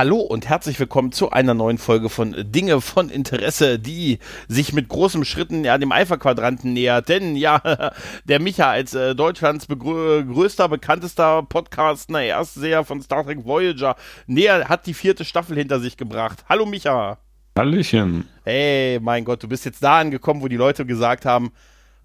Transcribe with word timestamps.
Hallo 0.00 0.20
und 0.20 0.48
herzlich 0.48 0.80
willkommen 0.80 1.12
zu 1.12 1.28
einer 1.28 1.52
neuen 1.52 1.76
Folge 1.76 2.08
von 2.08 2.34
Dinge 2.34 2.80
von 2.80 3.10
Interesse, 3.10 3.78
die 3.78 4.18
sich 4.48 4.72
mit 4.72 4.88
großen 4.88 5.26
Schritten 5.26 5.62
ja 5.62 5.76
dem 5.76 5.92
Alpha-Quadranten 5.92 6.72
nähert. 6.72 7.10
Denn 7.10 7.36
ja, 7.36 7.60
der 8.24 8.40
Micha 8.40 8.70
als 8.70 8.94
äh, 8.94 9.14
Deutschlands 9.14 9.68
größter, 9.68 10.70
bekanntester 10.70 11.42
Podcaster, 11.42 12.22
Erstseher 12.22 12.82
von 12.86 13.02
Star 13.02 13.26
Trek 13.26 13.44
Voyager, 13.44 13.94
näher 14.26 14.70
hat 14.70 14.86
die 14.86 14.94
vierte 14.94 15.26
Staffel 15.26 15.58
hinter 15.58 15.80
sich 15.80 15.98
gebracht. 15.98 16.46
Hallo 16.48 16.64
Micha. 16.64 17.18
Hallöchen. 17.58 18.26
Hey, 18.44 18.98
mein 19.02 19.26
Gott, 19.26 19.42
du 19.42 19.48
bist 19.48 19.66
jetzt 19.66 19.82
da 19.82 20.00
angekommen, 20.00 20.40
wo 20.40 20.48
die 20.48 20.56
Leute 20.56 20.86
gesagt 20.86 21.26
haben, 21.26 21.52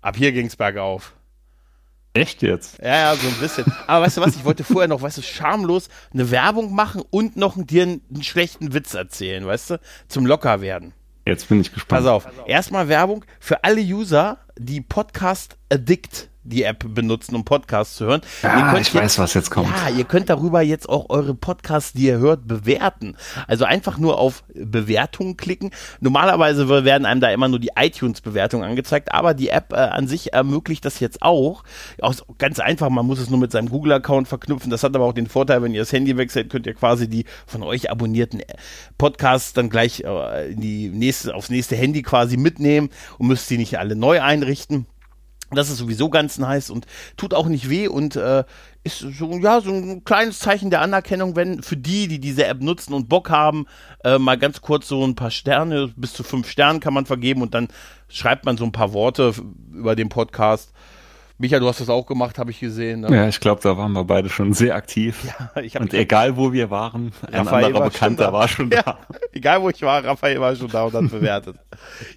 ab 0.02 0.18
hier 0.18 0.34
ging's 0.34 0.58
bergauf. 0.58 1.14
Echt 2.16 2.42
jetzt? 2.42 2.80
Ja, 2.82 2.96
ja, 2.96 3.16
so 3.16 3.28
ein 3.28 3.34
bisschen. 3.36 3.66
Aber 3.88 4.06
weißt 4.06 4.18
du 4.18 4.22
was, 4.22 4.38
ich 4.38 4.46
wollte 4.46 4.64
vorher 4.64 4.88
noch, 4.88 5.02
weißt 5.02 5.18
du, 5.18 5.22
schamlos 5.22 5.90
eine 6.14 6.32
Werbung 6.32 6.74
machen 6.74 7.04
und 7.10 7.36
noch 7.36 7.58
dir 7.58 7.84
einen, 7.84 8.02
einen 8.10 8.24
schlechten 8.24 8.74
Witz 8.74 8.94
erzählen, 8.94 9.46
weißt 9.46 9.72
du, 9.72 9.80
zum 10.08 10.26
Lockerwerden. 10.26 10.94
Jetzt 11.26 11.50
bin 11.50 11.60
ich 11.60 11.74
gespannt. 11.74 12.04
Pass 12.04 12.10
auf, 12.10 12.28
erstmal 12.48 12.88
Werbung 12.88 13.26
für 13.42 13.66
alle 13.66 13.82
User, 13.82 14.38
die 14.58 14.80
Podcast 14.80 15.58
Addict 15.70 16.30
die 16.46 16.64
App 16.64 16.86
benutzen, 16.88 17.36
um 17.36 17.44
Podcasts 17.44 17.96
zu 17.96 18.06
hören. 18.06 18.22
Ah, 18.44 18.74
ich 18.74 18.94
jetzt, 18.94 18.96
weiß, 18.96 19.20
was 19.20 19.34
jetzt 19.34 19.50
kommt. 19.50 19.70
Ja, 19.70 19.96
ihr 19.96 20.06
könnt 20.06 20.30
darüber 20.30 20.62
jetzt 20.62 20.88
auch 20.88 21.10
eure 21.10 21.34
Podcasts, 21.34 21.94
die 21.94 22.06
ihr 22.06 22.20
hört, 22.20 22.48
bewerten. 22.48 23.18
Also 23.48 23.66
einfach 23.66 23.98
nur 23.98 24.20
auf 24.20 24.44
Bewertungen 24.54 25.38
klicken. 25.38 25.72
Normalerweise 26.00 26.68
werden 26.86 27.06
einem 27.06 27.22
da 27.22 27.30
immer 27.32 27.48
nur 27.48 27.60
die 27.60 27.72
iTunes-Bewertung 27.76 28.64
angezeigt, 28.64 29.12
aber 29.12 29.34
die 29.34 29.50
App 29.50 29.74
äh, 29.74 29.78
an 29.78 30.08
sich 30.08 30.34
ermöglicht 30.34 30.86
das 30.86 31.00
jetzt 31.00 31.22
auch. 31.22 31.64
auch. 32.02 32.16
Ganz 32.38 32.60
einfach, 32.60 32.90
man 32.90 33.06
muss 33.06 33.20
es 33.20 33.30
nur 33.30 33.40
mit 33.40 33.52
seinem 33.52 33.70
Google-Account 33.70 34.28
verknüpfen. 34.28 34.70
Das 34.70 34.84
hat 34.84 34.96
aber 34.96 35.06
auch 35.06 35.14
den 35.14 35.28
Vorteil, 35.28 35.62
wenn 35.64 35.74
ihr 35.74 35.82
das 35.82 35.92
Handy 35.92 36.16
wechselt, 36.18 36.50
könnt 36.50 36.68
ihr 36.68 36.74
quasi 36.74 37.10
die 37.10 37.26
von 37.48 37.64
euch 37.64 37.90
abonnierten 37.90 38.42
Podcasts 38.98 39.54
dann 39.54 39.70
gleich 39.70 40.04
äh, 40.06 40.52
in 40.52 40.62
die 40.62 40.90
nächste, 40.90 41.34
aufs 41.34 41.50
nächste 41.50 41.76
Handy 41.76 42.04
quasi 42.04 42.38
mitnehmen 42.38 42.90
und 43.18 43.28
müsst 43.28 43.48
sie 43.48 43.58
nicht 43.58 43.80
alle 43.80 43.96
neu 43.96 44.22
einrichten. 44.22 44.86
Das 45.56 45.70
ist 45.70 45.78
sowieso 45.78 46.10
ganz 46.10 46.38
nice 46.38 46.70
und 46.70 46.86
tut 47.18 47.34
auch 47.34 47.48
nicht 47.48 47.70
weh 47.70 47.88
und 47.88 48.16
äh, 48.16 48.44
ist 48.84 49.00
so, 49.00 49.38
ja, 49.38 49.62
so 49.62 49.72
ein 49.72 50.04
kleines 50.04 50.40
Zeichen 50.40 50.70
der 50.70 50.82
Anerkennung, 50.82 51.36
wenn 51.36 51.64
für 51.64 51.78
die, 51.78 52.08
die 52.08 52.20
diese 52.20 52.46
App 52.46 52.62
nutzen 52.62 52.94
und 52.94 53.10
Bock 53.10 53.30
haben, 53.30 53.66
äh, 54.04 54.20
mal 54.20 54.38
ganz 54.38 54.62
kurz 54.62 54.88
so 54.88 55.04
ein 55.04 55.16
paar 55.16 55.32
Sterne, 55.32 55.92
bis 55.96 56.14
zu 56.14 56.24
fünf 56.24 56.50
Sternen 56.50 56.80
kann 56.80 56.94
man 56.94 57.06
vergeben 57.06 57.42
und 57.42 57.54
dann 57.54 57.68
schreibt 58.08 58.46
man 58.46 58.58
so 58.58 58.64
ein 58.64 58.72
paar 58.72 58.94
Worte 58.94 59.34
über 59.74 59.96
den 59.96 60.10
Podcast. 60.10 60.72
Micha, 61.38 61.60
du 61.60 61.68
hast 61.68 61.82
das 61.82 61.90
auch 61.90 62.06
gemacht, 62.06 62.40
habe 62.40 62.52
ich 62.52 62.62
gesehen. 62.62 63.02
Ne? 63.02 63.14
Ja, 63.14 63.28
ich 63.28 63.42
glaube, 63.42 63.62
da 63.62 63.78
waren 63.78 63.92
wir 63.92 64.06
beide 64.06 64.30
schon 64.30 64.54
sehr 64.54 64.74
aktiv. 64.74 65.26
Ja, 65.26 65.62
ich 65.62 65.78
und 65.78 65.94
egal, 65.94 66.38
wo 66.38 66.54
wir 66.54 66.70
waren, 66.70 67.12
ein 67.28 67.34
Raphael 67.34 67.66
anderer 67.66 67.82
war 67.82 67.90
Bekannter 67.90 68.32
war 68.32 68.48
schon 68.48 68.70
da. 68.70 68.78
Ja, 68.86 68.98
egal, 69.34 69.62
wo 69.62 69.70
ich 69.70 69.82
war, 69.82 70.04
Raphael 70.04 70.40
war 70.40 70.56
schon 70.56 70.70
da 70.70 70.84
und 70.84 70.94
hat 70.94 71.12
bewertet. 71.12 71.58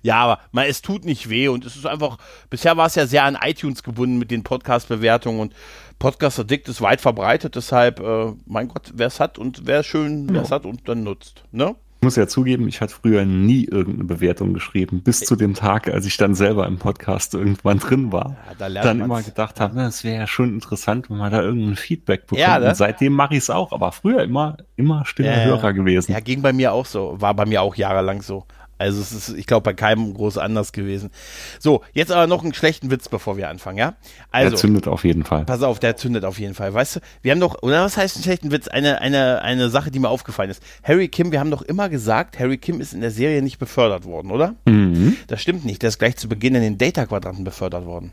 ja, 0.02 0.16
aber 0.16 0.40
man, 0.52 0.66
es 0.66 0.82
tut 0.82 1.04
nicht 1.04 1.28
weh 1.28 1.48
und 1.48 1.64
es 1.64 1.74
ist 1.74 1.86
einfach, 1.86 2.18
bisher 2.48 2.76
war 2.76 2.86
es 2.86 2.94
ja 2.94 3.06
sehr 3.06 3.24
an 3.24 3.36
iTunes 3.42 3.82
gebunden 3.82 4.18
mit 4.18 4.30
den 4.30 4.44
Podcast-Bewertungen 4.44 5.40
und 5.40 5.54
Podcast 5.98 6.38
Addict 6.38 6.68
ist 6.68 6.80
weit 6.80 7.00
verbreitet, 7.00 7.56
deshalb, 7.56 7.98
äh, 7.98 8.32
mein 8.46 8.68
Gott, 8.68 8.92
wer 8.94 9.08
es 9.08 9.18
hat 9.18 9.36
und 9.36 9.66
wer 9.66 9.82
schön, 9.82 10.28
wer 10.32 10.42
es 10.42 10.52
hat 10.52 10.64
und 10.64 10.88
dann 10.88 11.02
nutzt, 11.02 11.42
ne? 11.50 11.74
Ich 12.00 12.04
muss 12.04 12.14
ja 12.14 12.28
zugeben, 12.28 12.68
ich 12.68 12.80
hatte 12.80 12.94
früher 12.94 13.24
nie 13.24 13.64
irgendeine 13.64 14.04
Bewertung 14.04 14.54
geschrieben, 14.54 15.02
bis 15.02 15.18
zu 15.18 15.34
dem 15.34 15.54
Tag, 15.54 15.88
als 15.88 16.06
ich 16.06 16.16
dann 16.16 16.36
selber 16.36 16.64
im 16.68 16.78
Podcast 16.78 17.34
irgendwann 17.34 17.80
drin 17.80 18.12
war. 18.12 18.36
Ja, 18.46 18.68
da 18.68 18.82
dann 18.82 19.00
immer 19.00 19.20
gedacht 19.20 19.58
habe, 19.58 19.80
es 19.80 20.04
wäre 20.04 20.20
ja 20.20 20.26
schon 20.28 20.54
interessant, 20.54 21.10
wenn 21.10 21.16
man 21.16 21.32
da 21.32 21.42
irgendein 21.42 21.74
Feedback 21.74 22.28
bekommt. 22.28 22.40
Ja, 22.40 22.60
ne? 22.60 22.68
Und 22.68 22.76
seitdem 22.76 23.14
mache 23.14 23.34
ich 23.34 23.40
es 23.40 23.50
auch, 23.50 23.72
aber 23.72 23.90
früher 23.90 24.22
immer, 24.22 24.58
immer 24.76 25.04
stiller 25.06 25.42
äh, 25.42 25.44
Hörer 25.46 25.72
gewesen. 25.72 26.12
Ja, 26.12 26.20
ging 26.20 26.40
bei 26.40 26.52
mir 26.52 26.72
auch 26.72 26.86
so, 26.86 27.20
war 27.20 27.34
bei 27.34 27.46
mir 27.46 27.62
auch 27.62 27.74
jahrelang 27.74 28.22
so. 28.22 28.46
Also 28.78 29.00
es 29.00 29.12
ist, 29.12 29.36
ich 29.36 29.46
glaube, 29.46 29.64
bei 29.64 29.74
keinem 29.74 30.14
groß 30.14 30.38
anders 30.38 30.72
gewesen. 30.72 31.10
So, 31.58 31.82
jetzt 31.92 32.12
aber 32.12 32.26
noch 32.26 32.42
einen 32.42 32.54
schlechten 32.54 32.90
Witz, 32.90 33.08
bevor 33.08 33.36
wir 33.36 33.48
anfangen, 33.48 33.78
ja? 33.78 33.94
Also, 34.30 34.50
der 34.50 34.58
zündet 34.58 34.88
auf 34.88 35.04
jeden 35.04 35.24
Fall. 35.24 35.44
Pass 35.44 35.62
auf, 35.62 35.80
der 35.80 35.96
zündet 35.96 36.24
auf 36.24 36.38
jeden 36.38 36.54
Fall. 36.54 36.72
Weißt 36.72 36.96
du, 36.96 37.00
wir 37.22 37.32
haben 37.32 37.40
doch, 37.40 37.62
oder 37.62 37.84
was 37.84 37.96
heißt 37.96 38.16
einen 38.16 38.22
schlechten 38.24 38.52
Witz? 38.52 38.68
Eine, 38.68 39.00
eine, 39.00 39.42
eine 39.42 39.68
Sache, 39.68 39.90
die 39.90 39.98
mir 39.98 40.08
aufgefallen 40.08 40.50
ist. 40.50 40.62
Harry 40.82 41.08
Kim, 41.08 41.32
wir 41.32 41.40
haben 41.40 41.50
doch 41.50 41.62
immer 41.62 41.88
gesagt, 41.88 42.38
Harry 42.38 42.58
Kim 42.58 42.80
ist 42.80 42.92
in 42.92 43.00
der 43.00 43.10
Serie 43.10 43.42
nicht 43.42 43.58
befördert 43.58 44.04
worden, 44.04 44.30
oder? 44.30 44.54
Mhm. 44.64 45.16
Das 45.26 45.42
stimmt 45.42 45.64
nicht. 45.64 45.82
Der 45.82 45.88
ist 45.88 45.98
gleich 45.98 46.16
zu 46.16 46.28
Beginn 46.28 46.54
in 46.54 46.62
den 46.62 46.78
Data-Quadranten 46.78 47.44
befördert 47.44 47.84
worden. 47.84 48.12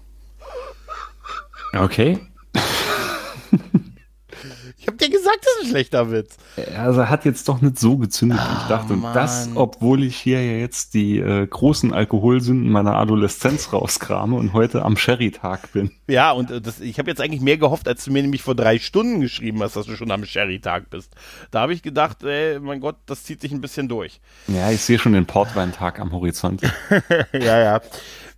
Okay. 1.73 2.19
Ich 4.85 4.87
hab 4.87 4.99
dir 4.99 5.09
gesagt, 5.09 5.39
das 5.41 5.51
ist 5.55 5.63
ein 5.63 5.69
schlechter 5.71 6.11
Witz. 6.11 6.37
Also 6.77 7.01
er 7.01 7.09
hat 7.09 7.25
jetzt 7.25 7.49
doch 7.49 7.59
nicht 7.59 7.79
so 7.79 7.97
gezündet, 7.97 8.37
wie 8.37 8.53
ich 8.53 8.65
ah, 8.65 8.69
dachte. 8.69 8.93
Und 8.93 9.01
das, 9.01 9.49
obwohl 9.55 10.03
ich 10.03 10.15
hier 10.15 10.45
ja 10.45 10.59
jetzt 10.59 10.93
die 10.93 11.17
äh, 11.17 11.47
großen 11.47 11.91
Alkoholsünden 11.91 12.71
meiner 12.71 12.93
Adoleszenz 12.93 13.73
rauskrame 13.73 14.35
und 14.35 14.53
heute 14.53 14.85
am 14.85 14.95
Sherry-Tag 14.95 15.73
bin. 15.73 15.89
Ja, 16.05 16.33
und 16.33 16.51
äh, 16.51 16.61
das, 16.61 16.81
ich 16.81 16.99
habe 16.99 17.09
jetzt 17.09 17.19
eigentlich 17.19 17.41
mehr 17.41 17.57
gehofft, 17.57 17.87
als 17.87 18.05
du 18.05 18.11
mir 18.11 18.21
nämlich 18.21 18.43
vor 18.43 18.53
drei 18.53 18.77
Stunden 18.77 19.21
geschrieben 19.21 19.63
hast, 19.63 19.75
dass 19.75 19.87
du 19.87 19.95
schon 19.95 20.11
am 20.11 20.23
Sherry-Tag 20.23 20.91
bist. 20.91 21.11
Da 21.49 21.61
habe 21.61 21.73
ich 21.73 21.81
gedacht, 21.81 22.21
ey, 22.21 22.59
mein 22.59 22.79
Gott, 22.79 22.97
das 23.07 23.23
zieht 23.23 23.41
sich 23.41 23.51
ein 23.51 23.61
bisschen 23.61 23.87
durch. 23.87 24.21
Ja, 24.47 24.69
ich 24.69 24.81
sehe 24.81 24.99
schon 24.99 25.13
den 25.13 25.25
Portwein-Tag 25.25 25.99
am 25.99 26.11
Horizont. 26.11 26.61
ja, 27.33 27.59
ja. 27.59 27.81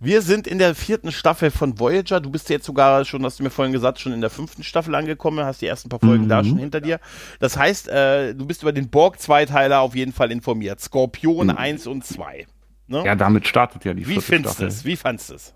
Wir 0.00 0.22
sind 0.22 0.46
in 0.46 0.58
der 0.58 0.76
vierten 0.76 1.10
Staffel 1.10 1.50
von 1.50 1.80
Voyager. 1.80 2.20
Du 2.20 2.30
bist 2.30 2.48
jetzt 2.50 2.64
sogar 2.64 3.04
schon, 3.04 3.24
hast 3.24 3.40
du 3.40 3.42
mir 3.42 3.50
vorhin 3.50 3.72
gesagt, 3.72 3.98
schon 3.98 4.12
in 4.12 4.20
der 4.20 4.30
fünften 4.30 4.62
Staffel 4.62 4.94
angekommen, 4.94 5.44
hast 5.44 5.60
die 5.60 5.66
ersten 5.66 5.88
paar 5.88 5.98
Folgen 5.98 6.24
mhm. 6.24 6.28
da 6.28 6.44
schon 6.44 6.58
hinter 6.58 6.80
dir. 6.80 7.00
Das 7.40 7.56
heißt, 7.56 7.88
äh, 7.88 8.34
du 8.34 8.46
bist 8.46 8.62
über 8.62 8.72
den 8.72 8.90
Borg-Zweiteiler 8.90 9.80
auf 9.80 9.96
jeden 9.96 10.12
Fall 10.12 10.30
informiert. 10.30 10.80
Skorpion 10.80 11.48
mhm. 11.48 11.56
1 11.56 11.86
und 11.88 12.04
2. 12.04 12.46
Ne? 12.86 13.02
Ja, 13.04 13.16
damit 13.16 13.48
startet 13.48 13.84
ja 13.84 13.92
die 13.92 14.06
Wie 14.06 14.20
findest 14.20 14.60
du 14.60 14.66
es? 14.66 14.84
Wie 14.84 14.96
fandest 14.96 15.30
du 15.30 15.34
es? 15.34 15.54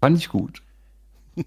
Fand 0.00 0.18
ich 0.18 0.28
gut. 0.28 0.62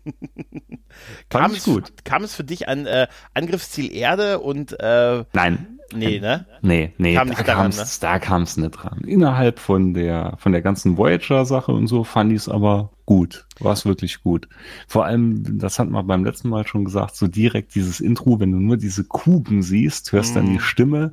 kam, 1.29 1.53
es, 1.53 1.63
gut. 1.63 2.03
kam 2.03 2.23
es 2.23 2.33
für 2.35 2.43
dich 2.43 2.67
an 2.67 2.85
äh, 2.87 3.07
Angriffsziel 3.33 3.93
Erde 3.93 4.39
und 4.39 4.77
äh, 4.79 5.23
Nein. 5.31 5.76
Nee, 5.93 6.19
ne? 6.19 6.45
Nee, 6.61 6.93
nee, 6.97 7.15
kam 7.15 7.29
da 7.29 7.43
kam 7.43 7.67
es 7.67 8.01
ne? 8.01 8.19
kam's 8.19 8.57
nicht 8.57 8.71
dran. 8.71 9.01
Innerhalb 9.05 9.59
von 9.59 9.93
der 9.93 10.35
von 10.37 10.51
der 10.51 10.61
ganzen 10.61 10.97
Voyager-Sache 10.97 11.71
und 11.71 11.87
so 11.87 12.03
fand 12.03 12.31
ich 12.31 12.39
es 12.39 12.49
aber 12.49 12.91
gut. 13.05 13.45
War 13.59 13.73
es 13.73 13.85
wirklich 13.85 14.21
gut. 14.21 14.49
Vor 14.87 15.05
allem, 15.05 15.59
das 15.59 15.79
hat 15.79 15.89
man 15.89 16.05
beim 16.05 16.25
letzten 16.25 16.49
Mal 16.49 16.67
schon 16.67 16.85
gesagt, 16.85 17.15
so 17.15 17.27
direkt 17.27 17.75
dieses 17.75 18.01
Intro, 18.01 18.39
wenn 18.39 18.51
du 18.51 18.59
nur 18.59 18.77
diese 18.77 19.05
Kuben 19.05 19.63
siehst, 19.63 20.11
hörst 20.11 20.33
mm. 20.33 20.35
dann 20.35 20.45
die 20.47 20.53
mhm. 20.53 20.59
Stimme 20.59 21.11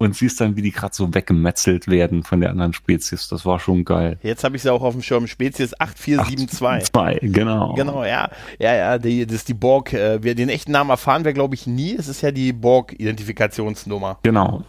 und 0.00 0.16
siehst 0.16 0.40
dann, 0.40 0.56
wie 0.56 0.62
die 0.62 0.72
gerade 0.72 0.94
so 0.94 1.12
weggemetzelt 1.12 1.86
werden 1.86 2.22
von 2.22 2.40
der 2.40 2.48
anderen 2.48 2.72
Spezies. 2.72 3.28
Das 3.28 3.44
war 3.44 3.60
schon 3.60 3.84
geil. 3.84 4.18
Jetzt 4.22 4.44
habe 4.44 4.56
ich 4.56 4.62
sie 4.62 4.72
auch 4.72 4.80
auf 4.80 4.94
dem 4.94 5.02
Schirm. 5.02 5.26
Spezies 5.26 5.78
8472. 5.78 6.90
2, 6.90 7.18
genau. 7.22 7.74
Genau, 7.74 8.02
ja. 8.02 8.30
Ja, 8.58 8.74
ja, 8.74 8.98
die, 8.98 9.26
das 9.26 9.36
ist 9.36 9.48
die 9.48 9.54
Borg. 9.54 9.92
Äh, 9.92 10.22
wir, 10.22 10.34
den 10.34 10.48
echten 10.48 10.72
Namen 10.72 10.88
erfahren 10.88 11.26
wir, 11.26 11.34
glaube 11.34 11.54
ich, 11.54 11.66
nie. 11.66 11.94
Es 11.94 12.08
ist 12.08 12.22
ja 12.22 12.30
die 12.30 12.54
Borg-Identifikationsnummer. 12.54 14.20
Genau. 14.22 14.64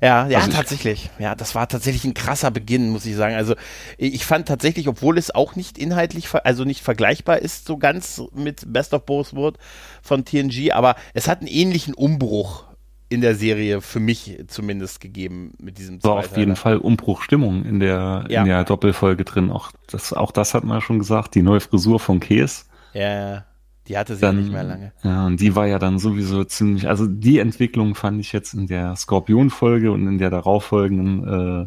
Ja, 0.00 0.26
ja, 0.26 0.38
also 0.38 0.50
tatsächlich. 0.50 1.10
Ja, 1.18 1.34
das 1.34 1.54
war 1.54 1.68
tatsächlich 1.68 2.06
ein 2.06 2.14
krasser 2.14 2.50
Beginn, 2.50 2.88
muss 2.88 3.04
ich 3.04 3.14
sagen. 3.14 3.34
Also 3.34 3.54
ich 3.98 4.24
fand 4.24 4.48
tatsächlich, 4.48 4.88
obwohl 4.88 5.18
es 5.18 5.34
auch 5.34 5.54
nicht 5.54 5.76
inhaltlich, 5.76 6.28
also 6.32 6.64
nicht 6.64 6.80
vergleichbar 6.80 7.40
ist, 7.40 7.66
so 7.66 7.76
ganz 7.76 8.22
mit 8.34 8.72
Best 8.72 8.94
of 8.94 9.04
Both 9.04 9.34
World 9.36 9.58
von 10.00 10.24
TNG, 10.24 10.72
aber 10.72 10.96
es 11.12 11.28
hat 11.28 11.40
einen 11.40 11.48
ähnlichen 11.48 11.92
Umbruch 11.92 12.64
in 13.12 13.20
der 13.20 13.34
Serie 13.34 13.80
für 13.80 14.00
mich 14.00 14.38
zumindest 14.48 15.00
gegeben 15.00 15.52
mit 15.58 15.78
diesem 15.78 16.02
War 16.02 16.14
auf 16.14 16.36
jeden 16.36 16.56
Fall 16.56 16.78
Umbruchstimmung 16.78 17.64
in 17.64 17.78
der, 17.78 18.24
ja. 18.28 18.40
in 18.40 18.48
der 18.48 18.64
Doppelfolge 18.64 19.24
drin. 19.24 19.50
Auch 19.50 19.70
das, 19.86 20.12
auch 20.12 20.32
das 20.32 20.54
hat 20.54 20.64
man 20.64 20.80
schon 20.80 20.98
gesagt, 20.98 21.34
die 21.34 21.42
neue 21.42 21.60
Frisur 21.60 22.00
von 22.00 22.20
Käse. 22.20 22.64
Ja, 22.94 23.44
die 23.86 23.98
hatte 23.98 24.14
sie 24.14 24.22
dann, 24.22 24.36
ja 24.36 24.42
nicht 24.42 24.52
mehr 24.52 24.64
lange. 24.64 24.92
Ja, 25.02 25.26
und 25.26 25.40
die 25.40 25.54
war 25.54 25.66
ja 25.66 25.78
dann 25.78 25.98
sowieso 25.98 26.44
ziemlich, 26.44 26.88
also 26.88 27.06
die 27.06 27.38
Entwicklung 27.38 27.94
fand 27.94 28.20
ich 28.20 28.32
jetzt 28.32 28.54
in 28.54 28.66
der 28.66 28.96
Skorpion-Folge 28.96 29.92
und 29.92 30.06
in 30.06 30.18
der 30.18 30.30
darauffolgenden, 30.30 31.66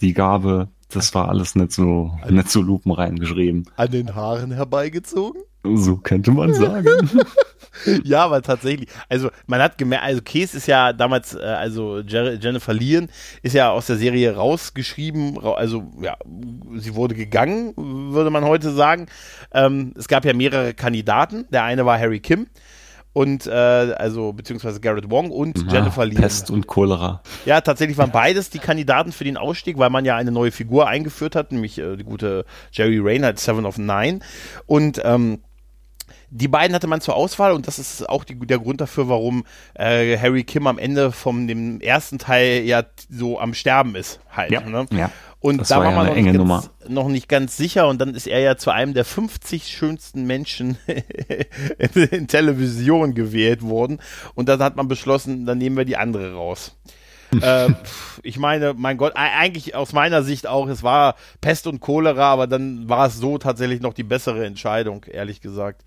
die 0.00 0.14
Gabe, 0.14 0.68
das 0.88 1.14
war 1.14 1.28
alles 1.28 1.54
nicht 1.54 1.72
so, 1.72 2.18
nicht 2.30 2.50
so 2.50 2.62
lupenrein 2.62 3.18
geschrieben. 3.18 3.64
An 3.76 3.90
den 3.90 4.14
Haaren 4.14 4.52
herbeigezogen? 4.52 5.42
So 5.74 5.96
könnte 5.96 6.30
man 6.30 6.54
sagen. 6.54 6.86
ja, 8.04 8.24
aber 8.24 8.42
tatsächlich. 8.42 8.88
Also 9.08 9.30
man 9.46 9.60
hat 9.60 9.78
gemerkt, 9.78 10.04
also 10.04 10.22
Case 10.22 10.56
ist 10.56 10.66
ja 10.66 10.92
damals, 10.92 11.34
äh, 11.34 11.40
also 11.40 12.00
Jennifer 12.00 12.72
Leon 12.72 13.08
ist 13.42 13.54
ja 13.54 13.70
aus 13.70 13.86
der 13.86 13.96
Serie 13.96 14.34
rausgeschrieben, 14.34 15.38
also 15.38 15.84
ja, 16.00 16.16
sie 16.76 16.94
wurde 16.94 17.14
gegangen, 17.14 17.74
würde 17.76 18.30
man 18.30 18.44
heute 18.44 18.72
sagen. 18.72 19.06
Ähm, 19.52 19.92
es 19.96 20.08
gab 20.08 20.24
ja 20.24 20.34
mehrere 20.34 20.74
Kandidaten. 20.74 21.46
Der 21.50 21.64
eine 21.64 21.86
war 21.86 21.98
Harry 21.98 22.20
Kim 22.20 22.46
und 23.16 23.46
äh, 23.46 23.50
also 23.50 24.34
beziehungsweise 24.34 24.78
Garrett 24.78 25.10
Wong 25.10 25.30
und 25.30 25.56
ja, 25.56 25.78
Jennifer 25.78 26.04
Lee. 26.04 26.16
Pest 26.16 26.50
und 26.50 26.66
Cholera. 26.66 27.22
Ja, 27.46 27.62
tatsächlich 27.62 27.96
waren 27.96 28.10
beides 28.10 28.50
die 28.50 28.58
Kandidaten 28.58 29.10
für 29.10 29.24
den 29.24 29.38
Ausstieg, 29.38 29.78
weil 29.78 29.88
man 29.88 30.04
ja 30.04 30.16
eine 30.16 30.30
neue 30.30 30.52
Figur 30.52 30.86
eingeführt 30.86 31.34
hat, 31.34 31.50
nämlich 31.50 31.78
äh, 31.78 31.96
die 31.96 32.04
gute 32.04 32.44
Jerry 32.72 32.98
Rayner, 32.98 33.34
Seven 33.34 33.64
of 33.64 33.78
Nine. 33.78 34.20
Und 34.66 35.00
ähm, 35.02 35.38
die 36.30 36.48
beiden 36.48 36.74
hatte 36.74 36.86
man 36.86 37.00
zur 37.00 37.14
Auswahl 37.14 37.52
und 37.52 37.66
das 37.66 37.78
ist 37.78 38.08
auch 38.08 38.24
die, 38.24 38.38
der 38.38 38.58
Grund 38.58 38.80
dafür, 38.80 39.08
warum 39.08 39.44
äh, 39.74 40.18
Harry 40.18 40.44
Kim 40.44 40.66
am 40.66 40.78
Ende 40.78 41.12
von 41.12 41.46
dem 41.46 41.80
ersten 41.80 42.18
Teil 42.18 42.62
ja 42.64 42.84
so 43.08 43.38
am 43.38 43.54
Sterben 43.54 43.94
ist 43.94 44.20
halt. 44.30 44.50
Ja, 44.50 44.60
ne? 44.60 44.86
ja. 44.90 45.10
Und 45.40 45.58
das 45.58 45.68
da 45.68 45.76
war, 45.76 45.84
war 45.86 45.92
man 45.92 46.06
noch, 46.06 46.14
nicht 46.14 46.34
ganz, 46.34 46.70
noch 46.88 47.08
nicht 47.08 47.28
ganz 47.28 47.56
sicher 47.56 47.86
und 47.88 48.00
dann 48.00 48.14
ist 48.14 48.26
er 48.26 48.40
ja 48.40 48.56
zu 48.56 48.70
einem 48.70 48.94
der 48.94 49.04
50 49.04 49.68
schönsten 49.68 50.24
Menschen 50.26 50.78
in, 51.78 52.02
in 52.10 52.26
Television 52.26 53.14
gewählt 53.14 53.62
worden 53.62 54.00
und 54.34 54.48
dann 54.48 54.60
hat 54.60 54.76
man 54.76 54.88
beschlossen, 54.88 55.46
dann 55.46 55.58
nehmen 55.58 55.76
wir 55.76 55.84
die 55.84 55.96
andere 55.96 56.34
raus. 56.34 56.76
äh, 57.42 57.68
ich 58.22 58.38
meine, 58.38 58.74
mein 58.74 58.96
Gott, 58.96 59.12
eigentlich 59.14 59.74
aus 59.74 59.92
meiner 59.92 60.22
Sicht 60.22 60.46
auch, 60.46 60.68
es 60.68 60.82
war 60.82 61.16
Pest 61.40 61.66
und 61.66 61.80
Cholera, 61.80 62.32
aber 62.32 62.46
dann 62.46 62.88
war 62.88 63.06
es 63.06 63.16
so 63.16 63.38
tatsächlich 63.38 63.80
noch 63.80 63.94
die 63.94 64.04
bessere 64.04 64.44
Entscheidung, 64.46 65.04
ehrlich 65.04 65.40
gesagt. 65.40 65.84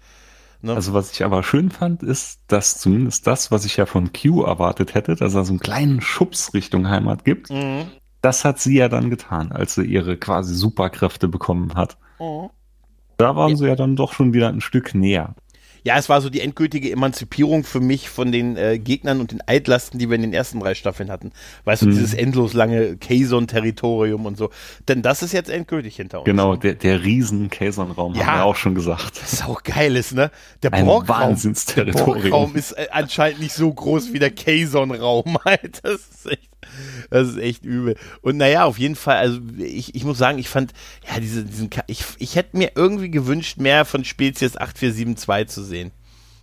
Ne? 0.61 0.73
Also 0.73 0.93
was 0.93 1.11
ich 1.11 1.23
aber 1.23 1.43
schön 1.43 1.71
fand, 1.71 2.03
ist, 2.03 2.41
dass 2.47 2.77
zumindest 2.77 3.25
das, 3.27 3.51
was 3.51 3.65
ich 3.65 3.77
ja 3.77 3.85
von 3.85 4.11
Q 4.11 4.43
erwartet 4.43 4.93
hätte, 4.93 5.15
dass 5.15 5.33
er 5.33 5.45
so 5.45 5.53
einen 5.53 5.59
kleinen 5.59 6.01
Schubs 6.01 6.53
Richtung 6.53 6.89
Heimat 6.89 7.23
gibt, 7.23 7.49
mhm. 7.49 7.85
das 8.21 8.43
hat 8.43 8.59
sie 8.59 8.77
ja 8.77 8.89
dann 8.89 9.09
getan, 9.09 9.51
als 9.51 9.75
sie 9.75 9.85
ihre 9.85 10.17
quasi 10.17 10.53
Superkräfte 10.53 11.27
bekommen 11.27 11.75
hat. 11.75 11.97
Mhm. 12.19 12.49
Da 13.17 13.35
waren 13.35 13.51
ja. 13.51 13.55
sie 13.55 13.67
ja 13.67 13.75
dann 13.75 13.95
doch 13.95 14.13
schon 14.13 14.33
wieder 14.33 14.49
ein 14.49 14.61
Stück 14.61 14.95
näher 14.95 15.35
ja, 15.83 15.97
es 15.97 16.09
war 16.09 16.21
so 16.21 16.29
die 16.29 16.41
endgültige 16.41 16.91
Emanzipierung 16.91 17.63
für 17.63 17.79
mich 17.79 18.09
von 18.09 18.31
den 18.31 18.57
äh, 18.57 18.79
Gegnern 18.79 19.19
und 19.19 19.31
den 19.31 19.41
Altlasten, 19.41 19.99
die 19.99 20.09
wir 20.09 20.15
in 20.15 20.21
den 20.21 20.33
ersten 20.33 20.59
drei 20.59 20.73
Staffeln 20.73 21.09
hatten. 21.09 21.31
Weißt 21.65 21.83
du, 21.83 21.87
mhm. 21.87 21.91
dieses 21.91 22.13
endlos 22.13 22.53
lange 22.53 22.97
Kazon-Territorium 22.97 24.25
und 24.25 24.37
so. 24.37 24.49
Denn 24.87 25.01
das 25.01 25.23
ist 25.23 25.33
jetzt 25.33 25.49
endgültig 25.49 25.95
hinter 25.95 26.19
uns. 26.19 26.25
Genau, 26.25 26.55
der, 26.55 26.75
der 26.75 27.03
riesen 27.03 27.49
Kazon-Raum, 27.49 28.15
ja, 28.15 28.25
haben 28.25 28.39
wir 28.39 28.45
auch 28.45 28.55
schon 28.55 28.75
gesagt. 28.75 29.21
Das 29.21 29.33
ist 29.33 29.45
auch 29.45 29.63
geil 29.63 29.95
ist, 29.95 30.13
ne? 30.13 30.31
Der 30.63 30.69
Borgraum, 30.69 31.37
Borgraum 31.93 32.55
ist 32.55 32.73
äh, 32.73 32.87
anscheinend 32.91 33.39
nicht 33.39 33.53
so 33.53 33.73
groß 33.73 34.13
wie 34.13 34.19
der 34.19 34.31
Kazon-Raum. 34.31 35.37
Halt. 35.45 35.81
Das 35.89 36.01
ist 36.01 36.25
echt 36.27 36.49
das 37.09 37.29
ist 37.29 37.37
echt 37.37 37.65
übel. 37.65 37.95
Und 38.21 38.37
naja, 38.37 38.65
auf 38.65 38.77
jeden 38.77 38.95
Fall, 38.95 39.17
also 39.17 39.39
ich, 39.57 39.95
ich 39.95 40.03
muss 40.03 40.17
sagen, 40.17 40.37
ich 40.37 40.49
fand, 40.49 40.73
ja, 41.07 41.19
diese, 41.19 41.43
diesen, 41.43 41.69
ich, 41.87 42.03
ich 42.17 42.35
hätte 42.35 42.57
mir 42.57 42.71
irgendwie 42.75 43.11
gewünscht, 43.11 43.57
mehr 43.57 43.85
von 43.85 44.03
Spezies 44.03 44.57
8472 44.57 45.53
zu 45.53 45.63
sehen. 45.63 45.91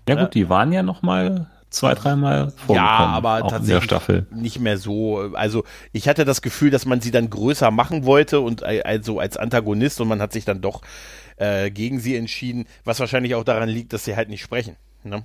Ja, 0.09 0.15
gut, 0.15 0.35
die 0.35 0.49
waren 0.49 0.73
ja 0.73 0.83
noch 0.83 1.03
mal 1.03 1.51
zwei, 1.71 1.95
dreimal 1.95 2.51
vorgekommen. 2.51 2.77
Ja, 2.77 3.07
aber 3.09 3.49
tatsächlich 3.49 4.25
nicht 4.31 4.61
mehr 4.61 4.79
so. 4.79 5.33
Also 5.35 5.65
ich 5.93 6.09
hatte 6.09 6.25
das 6.25 6.43
Gefühl, 6.43 6.71
dass 6.71 6.87
man 6.87 7.01
sie 7.01 7.11
dann 7.11 7.29
größer 7.31 7.71
machen 7.71 8.05
wollte 8.05 8.41
und 8.41 8.63
also 8.63 9.19
als 9.19 9.37
Antagonist 9.37 10.01
und 10.01 10.09
man 10.09 10.21
hat 10.21 10.33
sich 10.33 10.45
dann 10.45 10.61
doch 10.61 10.83
äh, 11.37 11.71
gegen 11.71 12.01
sie 12.01 12.17
entschieden, 12.17 12.67
was 12.85 13.01
wahrscheinlich 13.01 13.35
auch 13.35 13.45
daran 13.45 13.69
liegt, 13.69 13.93
dass 13.93 14.05
sie 14.05 14.17
halt 14.17 14.29
nicht 14.29 14.43
sprechen. 14.43 14.77
Ne? 15.05 15.25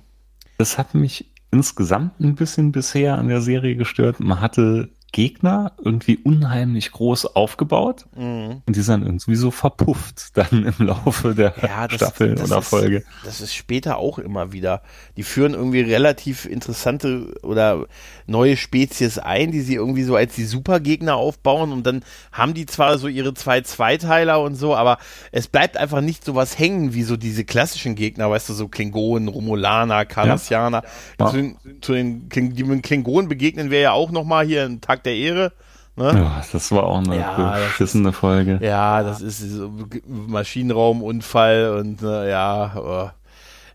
Das 0.58 0.78
hat 0.78 0.94
mich 0.94 1.31
insgesamt 1.52 2.18
ein 2.18 2.34
bisschen 2.34 2.72
bisher 2.72 3.18
an 3.18 3.28
der 3.28 3.40
Serie 3.40 3.76
gestört. 3.76 4.18
Man 4.18 4.40
hatte 4.40 4.90
Gegner 5.12 5.72
irgendwie 5.82 6.16
unheimlich 6.16 6.90
groß 6.90 7.36
aufgebaut 7.36 8.06
mhm. 8.16 8.62
und 8.66 8.74
die 8.74 8.80
sind 8.80 9.02
irgendwie 9.02 9.34
so 9.36 9.50
verpufft 9.50 10.36
dann 10.36 10.72
im 10.78 10.86
Laufe 10.86 11.34
der 11.34 11.54
ja, 11.62 11.86
das, 11.86 11.96
Staffel 11.96 12.34
das 12.34 12.50
oder 12.50 12.60
ist, 12.60 12.68
Folge. 12.68 13.04
Das 13.22 13.42
ist 13.42 13.54
später 13.54 13.98
auch 13.98 14.18
immer 14.18 14.52
wieder. 14.52 14.82
Die 15.18 15.22
führen 15.22 15.52
irgendwie 15.52 15.82
relativ 15.82 16.46
interessante 16.46 17.34
oder 17.42 17.86
neue 18.26 18.56
Spezies 18.56 19.18
ein, 19.18 19.52
die 19.52 19.60
sie 19.60 19.74
irgendwie 19.74 20.04
so 20.04 20.16
als 20.16 20.34
die 20.34 20.44
Supergegner 20.44 21.16
aufbauen 21.16 21.72
und 21.72 21.86
dann 21.86 22.02
haben 22.32 22.54
die 22.54 22.64
zwar 22.64 22.96
so 22.96 23.06
ihre 23.06 23.34
zwei 23.34 23.60
Zweiteiler 23.60 24.40
und 24.40 24.54
so, 24.54 24.74
aber 24.74 24.96
es 25.30 25.46
bleibt 25.46 25.76
einfach 25.76 26.00
nicht 26.00 26.24
so 26.24 26.34
was 26.34 26.58
hängen 26.58 26.94
wie 26.94 27.02
so 27.02 27.18
diese 27.18 27.44
klassischen 27.44 27.96
Gegner, 27.96 28.30
weißt 28.30 28.48
du, 28.48 28.54
so 28.54 28.68
Klingonen, 28.68 29.28
Romulaner, 29.28 30.06
Cardassianer. 30.06 30.82
Ja. 31.20 31.26
Zu, 31.26 31.36
den, 31.36 31.56
zu 31.82 31.92
den 31.92 32.30
Klingonen 32.30 33.28
begegnen 33.28 33.70
wir 33.70 33.80
ja 33.80 33.92
auch 33.92 34.10
nochmal 34.10 34.46
hier 34.46 34.64
im 34.64 34.80
Tag 34.80 35.01
der 35.04 35.16
Ehre. 35.16 35.52
Ne? 35.94 36.12
Ja, 36.14 36.42
das 36.52 36.72
war 36.72 36.84
auch 36.84 36.98
eine 36.98 37.18
ja, 37.18 37.58
beschissene 37.58 38.10
ist, 38.10 38.16
Folge. 38.16 38.58
Ja, 38.62 39.02
das 39.02 39.20
ist 39.20 39.40
so 39.40 39.70
Maschinenraumunfall 40.06 41.76
und 41.78 42.00
ne, 42.00 42.30
ja. 42.30 42.72
Oh. 42.76 43.10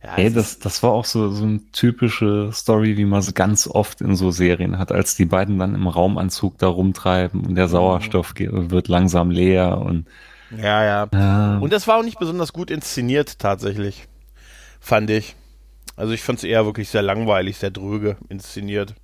ja 0.04 0.16
Ey, 0.16 0.34
das, 0.34 0.58
das 0.58 0.82
war 0.82 0.92
auch 0.92 1.06
so, 1.06 1.30
so 1.30 1.44
eine 1.44 1.62
typische 1.72 2.50
Story, 2.54 2.98
wie 2.98 3.06
man 3.06 3.22
sie 3.22 3.34
ganz 3.34 3.68
oft 3.68 4.02
in 4.02 4.16
so 4.16 4.32
Serien 4.32 4.80
hat, 4.80 4.92
als 4.92 5.16
die 5.16 5.26
beiden 5.26 5.60
dann 5.60 5.76
im 5.76 5.88
Raumanzug 5.88 6.58
da 6.58 6.68
rumtreiben 6.68 7.46
und 7.46 7.54
der 7.54 7.68
mhm. 7.68 7.72
Sauerstoff 7.72 8.34
wird 8.36 8.88
langsam 8.88 9.30
leer 9.30 9.78
und 9.78 10.08
ja, 10.56 10.84
ja. 10.84 11.08
ja. 11.14 11.58
Und 11.58 11.74
das 11.74 11.88
war 11.88 11.98
auch 11.98 12.04
nicht 12.04 12.20
besonders 12.20 12.54
gut 12.54 12.72
inszeniert, 12.72 13.38
tatsächlich. 13.40 14.08
Fand 14.80 15.10
ich. 15.10 15.36
Also 15.96 16.14
ich 16.14 16.22
fand 16.22 16.40
es 16.40 16.44
eher 16.44 16.66
wirklich 16.66 16.90
sehr 16.90 17.02
langweilig, 17.02 17.58
sehr 17.58 17.72
dröge 17.72 18.18
inszeniert. 18.30 18.96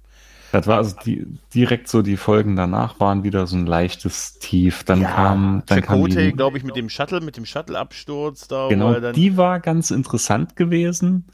Das 0.53 0.67
war 0.67 0.77
also 0.77 0.95
die, 1.03 1.25
direkt 1.55 1.87
so 1.87 2.03
die 2.03 2.15
Folgen 2.15 2.55
danach 2.55 2.99
waren 2.99 3.23
wieder 3.23 3.47
so 3.47 3.57
ein 3.57 3.65
leichtes 3.65 4.37
Tief. 4.37 4.83
Dann 4.83 5.01
ja, 5.01 5.09
kam, 5.09 5.63
dann 5.65 5.79
Chakotay, 5.79 6.13
kam 6.13 6.23
die, 6.25 6.31
glaube 6.33 6.57
ich, 6.59 6.63
mit 6.63 6.75
dem 6.75 6.89
Shuttle, 6.89 7.21
mit 7.21 7.37
dem 7.37 7.45
Shuttle-Absturz 7.47 8.47
da. 8.47 8.67
Genau, 8.67 8.99
die 9.13 9.35
war 9.35 9.59
ganz 9.59 9.89
interessant 9.89 10.55
gewesen, 10.55 11.25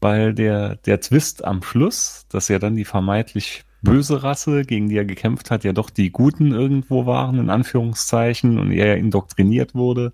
weil 0.00 0.34
der, 0.34 0.76
der 0.76 1.00
Twist 1.00 1.44
am 1.44 1.64
Schluss, 1.64 2.26
dass 2.28 2.46
ja 2.46 2.60
dann 2.60 2.76
die 2.76 2.84
vermeintlich 2.84 3.64
böse 3.82 4.22
Rasse, 4.22 4.62
gegen 4.62 4.88
die 4.88 4.98
er 4.98 5.04
gekämpft 5.04 5.50
hat, 5.50 5.64
ja 5.64 5.72
doch 5.72 5.90
die 5.90 6.12
Guten 6.12 6.52
irgendwo 6.52 7.06
waren, 7.06 7.40
in 7.40 7.50
Anführungszeichen, 7.50 8.60
und 8.60 8.70
er 8.70 8.86
ja 8.86 8.94
indoktriniert 8.94 9.74
wurde. 9.74 10.12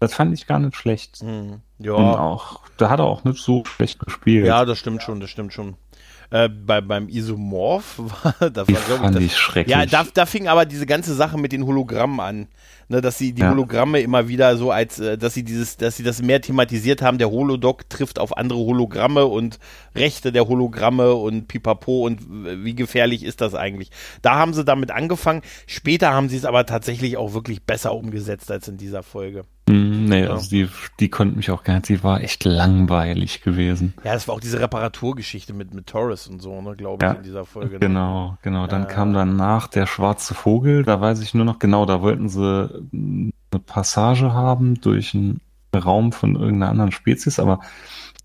Das 0.00 0.14
fand 0.14 0.32
ich 0.32 0.46
gar 0.46 0.58
nicht 0.58 0.74
schlecht. 0.74 1.22
Mhm. 1.22 1.60
Ja. 1.78 1.92
Und 1.92 2.04
auch, 2.04 2.60
da 2.78 2.88
hat 2.88 3.00
er 3.00 3.04
auch 3.04 3.24
nicht 3.24 3.42
so 3.42 3.62
schlecht 3.66 3.98
gespielt. 3.98 4.46
Ja, 4.46 4.64
das 4.64 4.78
stimmt 4.78 5.02
schon, 5.02 5.20
das 5.20 5.28
stimmt 5.28 5.52
schon. 5.52 5.76
Äh, 6.30 6.48
bei, 6.48 6.80
beim 6.80 7.08
Isomorph 7.08 7.98
war, 7.98 8.50
da 8.50 8.66
war, 8.66 8.76
fand 8.76 9.20
ich, 9.20 9.32
das, 9.32 9.38
schrecklich. 9.38 9.74
Ja, 9.74 9.86
da, 9.86 10.06
da 10.12 10.26
fing 10.26 10.48
aber 10.48 10.64
diese 10.64 10.86
ganze 10.86 11.14
Sache 11.14 11.38
mit 11.38 11.52
den 11.52 11.66
Hologrammen 11.66 12.20
an. 12.20 12.48
Ne, 12.88 13.00
dass 13.00 13.16
sie 13.16 13.32
die 13.32 13.40
ja. 13.40 13.50
Hologramme 13.50 14.00
immer 14.00 14.28
wieder 14.28 14.58
so 14.58 14.70
als, 14.70 14.98
äh, 14.98 15.16
dass 15.16 15.32
sie 15.32 15.42
dieses, 15.42 15.78
dass 15.78 15.96
sie 15.96 16.02
das 16.02 16.20
mehr 16.20 16.42
thematisiert 16.42 17.00
haben, 17.00 17.16
der 17.16 17.30
Holodoc 17.30 17.88
trifft 17.88 18.18
auf 18.18 18.36
andere 18.36 18.58
Hologramme 18.58 19.24
und 19.24 19.58
Rechte 19.94 20.32
der 20.32 20.46
Hologramme 20.46 21.14
und 21.14 21.48
pipapo 21.48 22.04
und 22.04 22.20
wie 22.28 22.74
gefährlich 22.74 23.24
ist 23.24 23.40
das 23.40 23.54
eigentlich? 23.54 23.90
Da 24.20 24.34
haben 24.34 24.52
sie 24.52 24.64
damit 24.64 24.90
angefangen. 24.90 25.40
Später 25.66 26.12
haben 26.12 26.28
sie 26.28 26.36
es 26.36 26.44
aber 26.44 26.66
tatsächlich 26.66 27.16
auch 27.16 27.32
wirklich 27.32 27.62
besser 27.62 27.94
umgesetzt 27.94 28.50
als 28.50 28.68
in 28.68 28.76
dieser 28.76 29.02
Folge. 29.02 29.46
Mm, 29.66 30.04
nee, 30.04 30.24
ja. 30.24 30.30
also 30.30 30.50
die, 30.50 30.68
die 31.00 31.08
konnten 31.08 31.36
mich 31.36 31.50
auch 31.50 31.64
gar 31.64 31.74
nicht, 31.74 31.88
die 31.88 32.02
war 32.02 32.20
echt 32.20 32.44
langweilig 32.44 33.42
gewesen. 33.42 33.94
Ja, 34.04 34.12
das 34.12 34.28
war 34.28 34.34
auch 34.34 34.40
diese 34.40 34.60
Reparaturgeschichte 34.60 35.54
mit, 35.54 35.72
mit 35.72 35.86
Torres 35.86 36.26
und 36.26 36.40
so, 36.40 36.60
ne, 36.60 36.76
glaube 36.76 37.04
ich, 37.04 37.10
ja, 37.10 37.16
in 37.16 37.22
dieser 37.22 37.44
Folge. 37.46 37.74
Ne? 37.74 37.78
Genau, 37.78 38.36
genau. 38.42 38.66
Dann 38.66 38.84
äh, 38.84 38.86
kam 38.86 39.14
danach 39.14 39.68
der 39.68 39.86
schwarze 39.86 40.34
Vogel, 40.34 40.82
da 40.82 41.00
weiß 41.00 41.20
ich 41.22 41.32
nur 41.32 41.46
noch 41.46 41.58
genau, 41.58 41.86
da 41.86 42.02
wollten 42.02 42.28
sie 42.28 42.84
eine 42.92 43.62
Passage 43.64 44.32
haben 44.32 44.80
durch 44.80 45.14
einen 45.14 45.40
Raum 45.74 46.12
von 46.12 46.34
irgendeiner 46.34 46.70
anderen 46.70 46.92
Spezies, 46.92 47.38
aber 47.38 47.60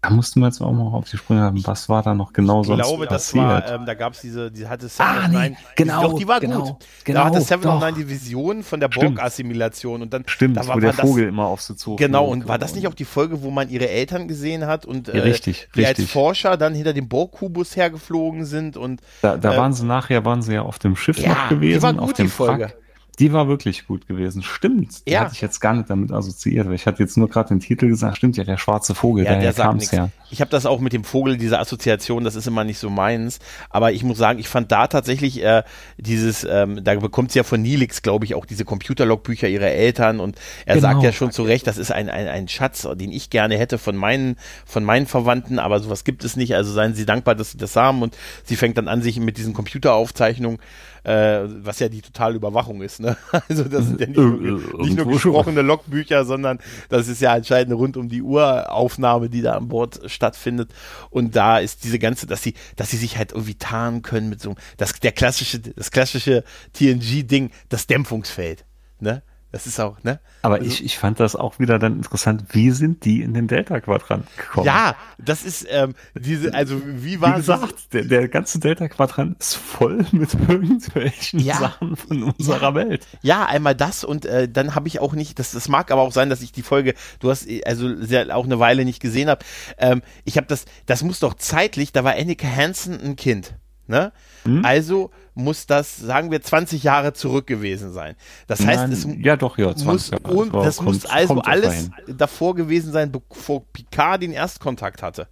da 0.02 0.10
mussten 0.12 0.40
wir 0.40 0.48
jetzt 0.48 0.62
auch 0.62 0.72
mal 0.72 0.84
auf 0.84 1.10
die 1.10 1.18
Sprünge 1.18 1.42
haben. 1.42 1.66
Was 1.68 1.90
war 1.90 2.02
da 2.02 2.16
noch 2.16 2.32
genau 2.32 2.62
ich 2.62 2.68
sonst 2.68 2.88
glaube, 2.88 3.06
das 3.06 3.36
war, 3.36 3.70
ähm, 3.70 3.86
da 3.86 3.94
gab 3.96 4.14
es 4.14 4.22
diese, 4.22 4.50
die 4.50 4.66
hatte 4.66 4.88
Seven 4.88 5.06
ah, 5.06 5.26
of 5.26 5.28
Nine. 5.28 5.50
Nee, 5.50 5.58
genau, 5.76 6.02
doch, 6.04 6.18
die 6.18 6.28
war 6.28 6.40
genau, 6.40 6.62
gut. 6.62 6.86
Genau, 7.04 7.20
da 7.20 7.26
hatte 7.26 7.42
Seven 7.42 7.64
doch. 7.64 7.76
of 7.76 7.82
Nine 7.82 7.94
die 7.94 8.08
Vision 8.08 8.64
von 8.64 8.80
der 8.80 8.88
Borg-Assimilation 8.88 10.02
und 10.02 10.14
dann. 10.14 10.24
Stimmt, 10.26 10.56
da 10.56 10.66
war, 10.68 10.78
wo 10.78 10.80
der 10.80 10.94
Vogel 10.94 11.26
das, 11.26 11.34
immer 11.34 11.48
auf 11.48 11.62
sie 11.62 11.76
zu. 11.76 11.98
Genau, 11.98 12.26
und 12.28 12.48
war 12.48 12.58
das 12.58 12.76
nicht 12.76 12.88
auch 12.88 12.94
die 12.94 13.04
Folge, 13.04 13.42
wo 13.42 13.52
man 13.52 13.70
ihre 13.70 13.90
Eltern 13.90 14.30
gesehen 14.30 14.68
hat 14.68 14.86
und 14.86 15.10
äh, 15.10 15.18
ja, 15.18 15.24
richtig, 15.24 15.68
die 15.76 15.82
richtig. 15.82 16.06
als 16.06 16.12
Forscher 16.12 16.56
dann 16.56 16.74
hinter 16.74 16.94
dem 16.94 17.10
Borg-Kubus 17.10 17.76
hergeflogen 17.76 18.46
sind 18.46 18.78
und. 18.78 19.02
Da, 19.22 19.36
da 19.36 19.54
äh, 19.54 19.58
waren 19.58 19.74
sie 19.74 19.86
nachher, 19.86 20.24
waren 20.24 20.42
sie 20.42 20.54
ja 20.54 20.62
auf 20.62 20.80
dem 20.80 20.96
Schiff 20.96 21.20
ja, 21.20 21.30
noch 21.30 21.50
gewesen, 21.50 21.78
die 21.78 21.84
war 21.84 21.94
gut, 21.94 22.04
auf 22.04 22.14
dem 22.14 22.28
die 22.28 22.32
Folge. 22.32 22.70
Frack. 22.70 22.78
Die 23.20 23.34
war 23.34 23.48
wirklich 23.48 23.86
gut 23.86 24.08
gewesen. 24.08 24.44
Stimmt. 24.44 25.06
Die 25.06 25.12
ja. 25.12 25.22
hatte 25.22 25.34
ich 25.34 25.42
jetzt 25.42 25.60
gar 25.60 25.74
nicht 25.74 25.90
damit 25.90 26.12
assoziiert, 26.12 26.68
weil 26.68 26.76
ich 26.76 26.86
hatte 26.86 27.04
jetzt 27.04 27.18
nur 27.18 27.28
gerade 27.28 27.50
den 27.50 27.60
Titel 27.60 27.88
gesagt. 27.88 28.18
Stimmt 28.18 28.38
ja, 28.38 28.46
der 28.46 28.58
schwarze 28.58 28.96
Vogel, 28.96 29.26
ja, 29.26 29.38
der 29.38 29.54
kam 29.54 29.78
es 29.78 29.92
ja. 29.92 30.10
Ich 30.32 30.42
habe 30.42 30.52
das 30.52 30.66
auch 30.66 30.80
mit 30.80 30.94
dem 30.94 31.04
Vogel, 31.04 31.38
diese 31.38 31.60
Assoziation, 31.60 32.24
das 32.24 32.36
ist 32.36 32.48
immer 32.48 32.64
nicht 32.64 32.80
so 32.80 32.90
meins. 32.90 33.40
Aber 33.70 33.92
ich 33.92 34.04
muss 34.04 34.18
sagen, 34.18 34.40
ich 34.40 34.48
fand 34.48 34.72
da 34.72 34.88
tatsächlich 34.88 35.44
äh, 35.44 35.64
dieses, 35.98 36.46
ähm, 36.50 36.84
da 36.84 36.96
bekommt 36.96 37.32
sie 37.32 37.40
ja 37.40 37.44
von 37.44 37.62
Nilix, 37.62 38.02
glaube 38.02 38.26
ich, 38.26 38.36
auch 38.36 38.46
diese 38.46 38.64
Computerlogbücher 38.64 39.48
ihrer 39.48 39.68
Eltern 39.68 40.20
und 40.20 40.38
er 40.66 40.76
genau. 40.76 40.88
sagt 40.88 41.04
ja 41.04 41.12
schon 41.12 41.32
zu 41.32 41.44
Recht, 41.44 41.68
das 41.68 41.78
ist 41.78 41.92
ein, 41.92 42.10
ein, 42.10 42.28
ein 42.28 42.48
Schatz, 42.48 42.88
den 42.96 43.12
ich 43.12 43.30
gerne 43.30 43.58
hätte 43.58 43.78
von 43.78 43.96
meinen, 43.96 44.38
von 44.66 44.84
meinen 44.84 45.08
Verwandten, 45.08 45.60
aber 45.60 45.80
sowas 45.80 46.04
gibt 46.04 46.24
es 46.24 46.36
nicht. 46.36 46.56
Also 46.56 46.72
seien 46.72 46.94
Sie 46.94 47.06
dankbar, 47.06 47.36
dass 47.36 47.52
Sie 47.52 47.58
das 47.58 47.76
haben 47.76 48.02
und 48.02 48.16
sie 48.44 48.56
fängt 48.56 48.78
dann 48.78 48.88
an, 48.88 49.02
sich 49.02 49.20
mit 49.20 49.38
diesen 49.38 49.54
Computeraufzeichnungen 49.54 50.60
äh, 51.04 51.42
was 51.64 51.80
ja 51.80 51.90
die 51.90 52.02
totale 52.02 52.36
Überwachung 52.36 52.82
ist. 52.82 53.00
Ne? 53.00 53.18
Also 53.50 53.64
das 53.64 53.86
sind 53.86 54.00
ja 54.00 54.08
nicht 54.08 54.18
nur, 54.18 54.42
äh, 54.42 54.84
nicht 54.84 54.98
nur 54.98 55.08
gesprochene 55.08 55.62
Logbücher, 55.62 56.26
sondern 56.26 56.60
das 56.90 57.08
ist 57.08 57.22
ja 57.22 57.34
anscheinend 57.34 57.68
eine 57.68 57.76
rund 57.76 57.98
um 57.98 58.10
die 58.10 58.22
Uhr 58.22 58.72
Aufnahme, 58.72 59.30
die 59.30 59.42
da 59.42 59.54
an 59.54 59.68
Bord 59.68 60.02
stattfindet. 60.06 60.72
Und 61.10 61.36
da 61.36 61.60
ist 61.60 61.84
diese 61.84 62.00
ganze, 62.00 62.28
dass 62.28 62.44
sie, 62.44 62.54
dass 62.76 62.92
sie 62.92 62.98
sich 62.98 63.18
halt 63.18 63.32
irgendwie 63.32 63.56
tarnen 63.56 64.02
können 64.02 64.30
mit 64.30 64.42
so 64.42 64.56
das 64.78 64.94
der 64.94 65.12
klassische, 65.12 65.60
das 65.60 65.92
klassische 65.92 66.44
TNG-Ding, 66.74 67.52
das 67.70 67.88
Dämpfungsfeld. 67.88 68.66
Ne? 69.00 69.24
Das 69.52 69.66
ist 69.66 69.80
auch, 69.80 70.04
ne? 70.04 70.20
Aber 70.44 70.56
also, 70.56 70.68
ich, 70.68 70.86
ich 70.86 71.00
fand 71.00 71.20
das 71.20 71.36
auch 71.36 71.58
wieder 71.58 71.80
dann 71.80 71.98
interessant. 71.98 72.44
Wie 72.50 72.70
sind 72.70 73.04
die 73.04 73.24
in 73.24 73.34
den 73.34 73.48
Delta-Quadrant 73.48 74.28
gekommen? 74.38 74.68
Ja, 74.68 74.96
das 75.18 75.44
ist, 75.44 75.66
ähm, 75.72 75.96
diese, 76.14 76.54
also 76.54 76.80
wie 76.86 77.20
war 77.20 77.32
Wie 77.32 77.38
gesagt, 77.38 77.94
der, 77.94 78.04
der 78.04 78.28
ganze 78.28 78.60
Delta-Quadrant 78.60 79.40
ist 79.40 79.56
voll 79.56 80.06
mit 80.12 80.36
irgendwelchen 80.36 81.40
ja, 81.40 81.56
Sachen 81.56 81.96
von 81.96 82.24
unserer 82.24 82.76
Welt. 82.76 83.08
Ja, 83.24 83.46
einmal 83.46 83.74
das 83.74 84.04
und 84.04 84.28
äh, 84.28 84.48
dann 84.48 84.76
habe 84.76 84.88
ich 84.88 85.00
auch 85.00 85.14
nicht, 85.14 85.40
das, 85.40 85.54
das 85.54 85.68
mag 85.68 85.90
aber 85.90 86.04
auch 86.04 86.12
sein, 86.12 86.30
dass 86.30 86.42
ich 86.42 86.52
die 86.52 86.64
Folge, 86.64 86.94
du 87.20 87.32
hast 87.32 87.50
äh, 87.50 87.64
also 87.66 88.00
sehr, 88.04 88.36
auch 88.36 88.46
eine 88.46 88.60
Weile 88.60 88.86
nicht 88.86 89.02
gesehen 89.02 89.30
habe. 89.30 89.44
Ähm, 89.80 90.04
ich 90.26 90.38
habe 90.38 90.46
das, 90.46 90.66
das 90.86 91.02
muss 91.02 91.20
doch 91.20 91.34
zeitlich, 91.34 91.92
da 91.92 92.04
war 92.04 92.14
Annika 92.14 92.48
Hansen 92.48 93.02
ein 93.02 93.16
Kind. 93.16 93.56
Ne? 93.88 94.12
Hm? 94.44 94.64
Also 94.64 95.10
muss 95.40 95.66
das, 95.66 95.98
sagen 95.98 96.32
wir, 96.32 96.42
20 96.42 96.84
Jahre 96.84 97.14
zurück 97.14 97.48
gewesen 97.48 97.92
sein. 97.92 98.16
Das 98.48 98.66
heißt, 98.66 98.82
Nein, 98.82 98.92
es 98.92 99.08
ja 99.20 99.36
doch, 99.36 99.58
ja, 99.58 99.76
20 99.76 99.86
muss, 99.86 100.10
Jahre. 100.12 100.36
Und, 100.36 100.54
das 100.54 100.78
kommt, 100.78 100.90
muss 100.90 101.06
also 101.06 101.42
alles 101.42 101.90
davor 102.08 102.56
gewesen 102.56 102.92
sein, 102.92 103.12
bevor 103.12 103.66
Picard 103.74 104.22
den 104.22 104.32
Erstkontakt 104.32 105.02
hatte. 105.02 105.28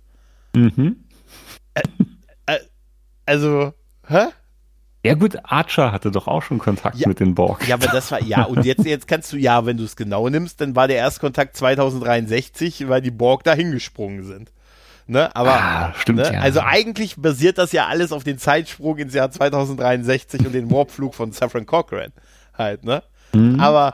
Mhm. 0.55 1.03
Äh, 1.73 1.81
äh, 2.47 2.59
also, 3.25 3.73
hä? 4.07 4.27
Ja 5.03 5.13
gut, 5.13 5.37
Archer 5.43 5.91
hatte 5.91 6.11
doch 6.11 6.27
auch 6.27 6.41
schon 6.41 6.57
Kontakt 6.57 6.97
ja, 6.97 7.07
mit 7.07 7.19
den 7.19 7.35
Borg. 7.35 7.65
Ja, 7.67 7.75
aber 7.75 7.87
das 7.87 8.11
war, 8.11 8.21
ja, 8.21 8.43
und 8.43 8.65
jetzt, 8.65 8.83
jetzt 8.85 9.07
kannst 9.07 9.31
du, 9.31 9.37
ja, 9.37 9.65
wenn 9.65 9.77
du 9.77 9.83
es 9.83 9.95
genau 9.95 10.27
nimmst, 10.27 10.59
dann 10.59 10.75
war 10.75 10.87
der 10.87 10.97
Erstkontakt 10.97 11.55
2063, 11.55 12.89
weil 12.89 13.01
die 13.01 13.11
Borg 13.11 13.43
da 13.43 13.53
hingesprungen 13.53 14.23
sind. 14.25 14.51
Ne? 15.07 15.33
Aber 15.35 15.53
ah, 15.53 15.93
stimmt, 15.97 16.19
ne? 16.19 16.33
ja. 16.33 16.41
also 16.41 16.59
eigentlich 16.59 17.15
basiert 17.15 17.57
das 17.57 17.71
ja 17.71 17.87
alles 17.87 18.11
auf 18.11 18.23
den 18.23 18.37
Zeitsprung 18.37 18.97
ins 18.97 19.13
Jahr 19.13 19.31
2063 19.31 20.45
und 20.45 20.53
den 20.53 20.69
Warpflug 20.69 21.15
von 21.15 21.31
Saffron 21.31 21.65
Cochran 21.65 22.11
halt, 22.57 22.83
ne? 22.83 23.03
Mhm. 23.33 23.59
Aber 23.59 23.93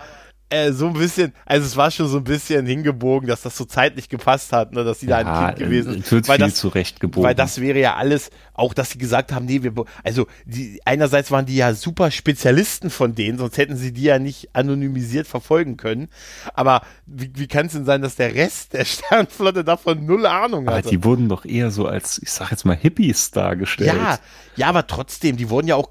äh, 0.54 0.72
so 0.72 0.88
ein 0.88 0.94
bisschen, 0.94 1.34
also 1.46 1.66
es 1.66 1.76
war 1.76 1.90
schon 1.90 2.08
so 2.08 2.18
ein 2.18 2.24
bisschen 2.24 2.66
hingebogen, 2.66 3.28
dass 3.28 3.42
das 3.42 3.58
so 3.58 3.66
zeitlich 3.66 4.08
gepasst 4.08 4.54
hat, 4.54 4.72
ne, 4.74 4.84
dass 4.84 5.00
sie 5.00 5.08
ja, 5.08 5.24
da 5.24 5.30
ein 5.30 5.56
Kind 5.56 5.66
gewesen 5.66 5.94
sind. 5.94 6.12
Wird 6.12 6.28
weil 6.28 6.38
das, 6.38 6.56
zurecht 6.56 7.00
gebogen. 7.00 7.28
Weil 7.28 7.36
das 7.36 7.60
wäre 7.60 7.80
ja 7.80 7.96
alles, 7.96 8.30
auch 8.54 8.74
dass 8.74 8.92
sie 8.92 9.00
gesagt 9.00 9.32
haben, 9.32 9.46
nee, 9.46 9.64
wir, 9.64 9.74
also 10.04 10.28
die, 10.46 10.80
einerseits 10.86 11.32
waren 11.32 11.46
die 11.46 11.56
ja 11.56 11.74
super 11.74 12.12
Spezialisten 12.12 12.90
von 12.90 13.16
denen, 13.16 13.38
sonst 13.40 13.58
hätten 13.58 13.76
sie 13.76 13.92
die 13.92 14.04
ja 14.04 14.20
nicht 14.20 14.50
anonymisiert 14.54 15.26
verfolgen 15.26 15.76
können. 15.76 16.10
Aber 16.54 16.82
wie, 17.06 17.32
wie 17.34 17.48
kann 17.48 17.66
es 17.66 17.74
denn 17.74 17.86
sein, 17.86 18.02
dass 18.02 18.16
der 18.16 18.36
Rest 18.36 18.74
der 18.74 18.86
Sternflotte 18.86 19.64
davon 19.64 20.06
null 20.06 20.26
Ahnung 20.26 20.70
hat? 20.70 20.90
Die 20.90 21.04
wurden 21.04 21.30
doch 21.30 21.46
eher 21.46 21.72
so 21.72 21.88
als, 21.88 22.22
ich 22.22 22.32
sag 22.32 22.52
jetzt 22.52 22.66
mal, 22.66 22.76
Hippies 22.76 23.32
dargestellt. 23.32 23.94
Ja, 23.96 24.20
ja, 24.56 24.68
aber 24.68 24.86
trotzdem, 24.86 25.36
die 25.36 25.50
wurden 25.50 25.68
ja 25.68 25.76
auch, 25.76 25.90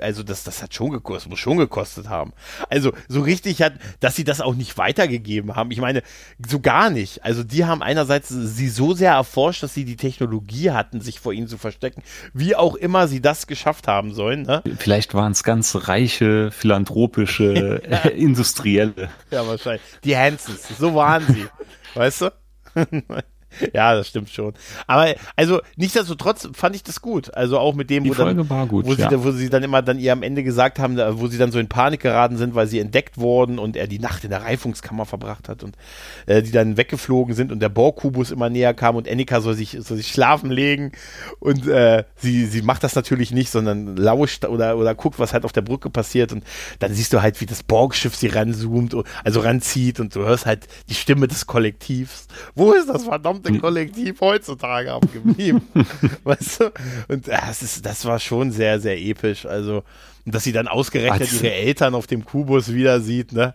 also 0.00 0.22
das, 0.22 0.44
das 0.44 0.62
hat 0.62 0.74
schon 0.74 0.90
gekostet, 0.90 1.30
muss 1.30 1.40
schon 1.40 1.58
gekostet 1.58 2.08
haben. 2.08 2.32
Also 2.68 2.92
so 3.08 3.20
richtig 3.20 3.62
hat, 3.62 3.72
dass 4.00 4.16
sie 4.16 4.24
das 4.24 4.40
auch 4.40 4.54
nicht 4.54 4.78
weitergegeben 4.78 5.56
haben. 5.56 5.70
Ich 5.70 5.80
meine, 5.80 6.02
so 6.46 6.60
gar 6.60 6.90
nicht. 6.90 7.24
Also 7.24 7.42
die 7.42 7.64
haben 7.64 7.82
einerseits 7.82 8.28
sie 8.28 8.68
so 8.68 8.94
sehr 8.94 9.12
erforscht, 9.12 9.62
dass 9.62 9.74
sie 9.74 9.84
die 9.84 9.96
Technologie 9.96 10.70
hatten, 10.70 11.00
sich 11.00 11.20
vor 11.20 11.32
ihnen 11.32 11.48
zu 11.48 11.58
verstecken, 11.58 12.02
wie 12.32 12.56
auch 12.56 12.74
immer 12.74 13.08
sie 13.08 13.20
das 13.20 13.46
geschafft 13.46 13.88
haben 13.88 14.12
sollen. 14.14 14.42
Ne? 14.42 14.62
Vielleicht 14.78 15.14
waren 15.14 15.32
es 15.32 15.42
ganz 15.42 15.88
reiche, 15.88 16.50
philanthropische, 16.50 17.82
ja. 17.88 17.98
Industrielle. 18.10 19.10
Ja, 19.30 19.46
wahrscheinlich. 19.46 19.82
Die 20.04 20.16
Hansons, 20.16 20.68
so 20.78 20.94
waren 20.94 21.26
sie. 21.26 21.46
weißt 21.94 22.22
du? 22.22 22.32
ja, 23.74 23.94
das 23.94 24.08
stimmt 24.08 24.30
schon. 24.30 24.54
Aber 24.86 25.14
also 25.36 25.60
nichtsdestotrotz 25.76 26.48
fand 26.52 26.76
ich 26.76 26.82
das 26.82 27.00
gut. 27.00 27.34
Also 27.34 27.58
auch 27.58 27.74
mit 27.74 27.90
dem, 27.90 28.04
Die 28.04 28.10
wo, 28.10 28.14
Folge 28.14 28.44
dann, 28.44 28.68
gut, 28.68 28.86
wo, 28.86 28.94
ja. 28.94 29.10
sie, 29.10 29.24
wo 29.24 29.30
sie 29.32 29.50
dann 29.50 29.62
immer 29.62 29.82
dann 29.82 29.98
ihr 29.98 30.12
am 30.12 30.22
Ende 30.22 30.42
gesagt 30.42 30.78
haben, 30.78 30.98
wo 31.20 31.26
sie 31.26 31.38
dann 31.38 31.52
so 31.52 31.58
in 31.58 31.68
Panik 31.68 32.00
geraten 32.00 32.36
sind, 32.36 32.54
weil 32.54 32.66
sie 32.66 32.78
entdeckt 32.78 33.18
wurden 33.18 33.58
und 33.58 33.76
er 33.76 33.86
die 33.86 33.98
Nacht 33.98 34.24
in 34.24 34.30
der 34.30 34.42
Reifungskammer 34.42 35.06
verbracht 35.06 35.48
hat 35.48 35.62
und 35.62 35.76
äh, 36.26 36.42
die 36.42 36.50
dann 36.50 36.76
weggeflogen 36.76 37.34
sind 37.34 37.52
und 37.52 37.60
der 37.60 37.68
Borg-Kubus 37.68 38.30
immer 38.30 38.50
näher 38.50 38.74
kam 38.74 38.96
und 38.96 39.08
Annika 39.08 39.40
soll 39.40 39.54
sich, 39.54 39.76
soll 39.80 39.96
sich 39.96 40.08
schlafen 40.08 40.50
legen 40.50 40.92
und 41.38 41.66
äh, 41.66 42.04
sie, 42.16 42.46
sie 42.46 42.62
macht 42.62 42.84
das 42.84 42.94
natürlich 42.94 43.32
nicht, 43.32 43.50
sondern 43.50 43.96
lauscht 43.96 44.44
oder, 44.44 44.76
oder 44.76 44.94
guckt, 44.94 45.18
was 45.18 45.32
halt 45.32 45.44
auf 45.44 45.52
der 45.52 45.62
Brücke 45.62 45.90
passiert 45.90 46.32
und 46.32 46.44
dann 46.78 46.94
siehst 46.94 47.12
du 47.12 47.22
halt, 47.22 47.40
wie 47.40 47.46
das 47.46 47.62
Borg-Schiff 47.62 48.14
sie 48.14 48.28
ranzoomt, 48.28 48.94
also 49.24 49.40
ranzieht 49.40 50.00
und 50.00 50.14
du 50.14 50.20
hörst 50.20 50.46
halt 50.46 50.66
die 50.88 50.94
Stimme 50.94 51.28
des 51.28 51.46
Kollektivs. 51.46 52.26
Wo 52.54 52.72
ist 52.72 52.88
das 52.88 53.04
verdammt 53.04 53.39
gesamte 53.42 53.60
Kollektiv 53.60 54.20
heutzutage 54.20 54.92
abgeblieben. 54.92 55.62
weißt 56.24 56.60
du? 56.60 56.72
Und 57.08 57.28
das, 57.28 57.62
ist, 57.62 57.84
das 57.84 58.04
war 58.04 58.18
schon 58.18 58.52
sehr, 58.52 58.80
sehr 58.80 58.98
episch. 58.98 59.46
Also, 59.46 59.82
dass 60.26 60.44
sie 60.44 60.52
dann 60.52 60.68
ausgerechnet 60.68 61.20
also, 61.20 61.44
ihre 61.44 61.52
Eltern 61.54 61.94
auf 61.94 62.06
dem 62.06 62.24
Kubus 62.24 62.72
wieder 62.72 63.00
sieht, 63.00 63.32
ne? 63.32 63.54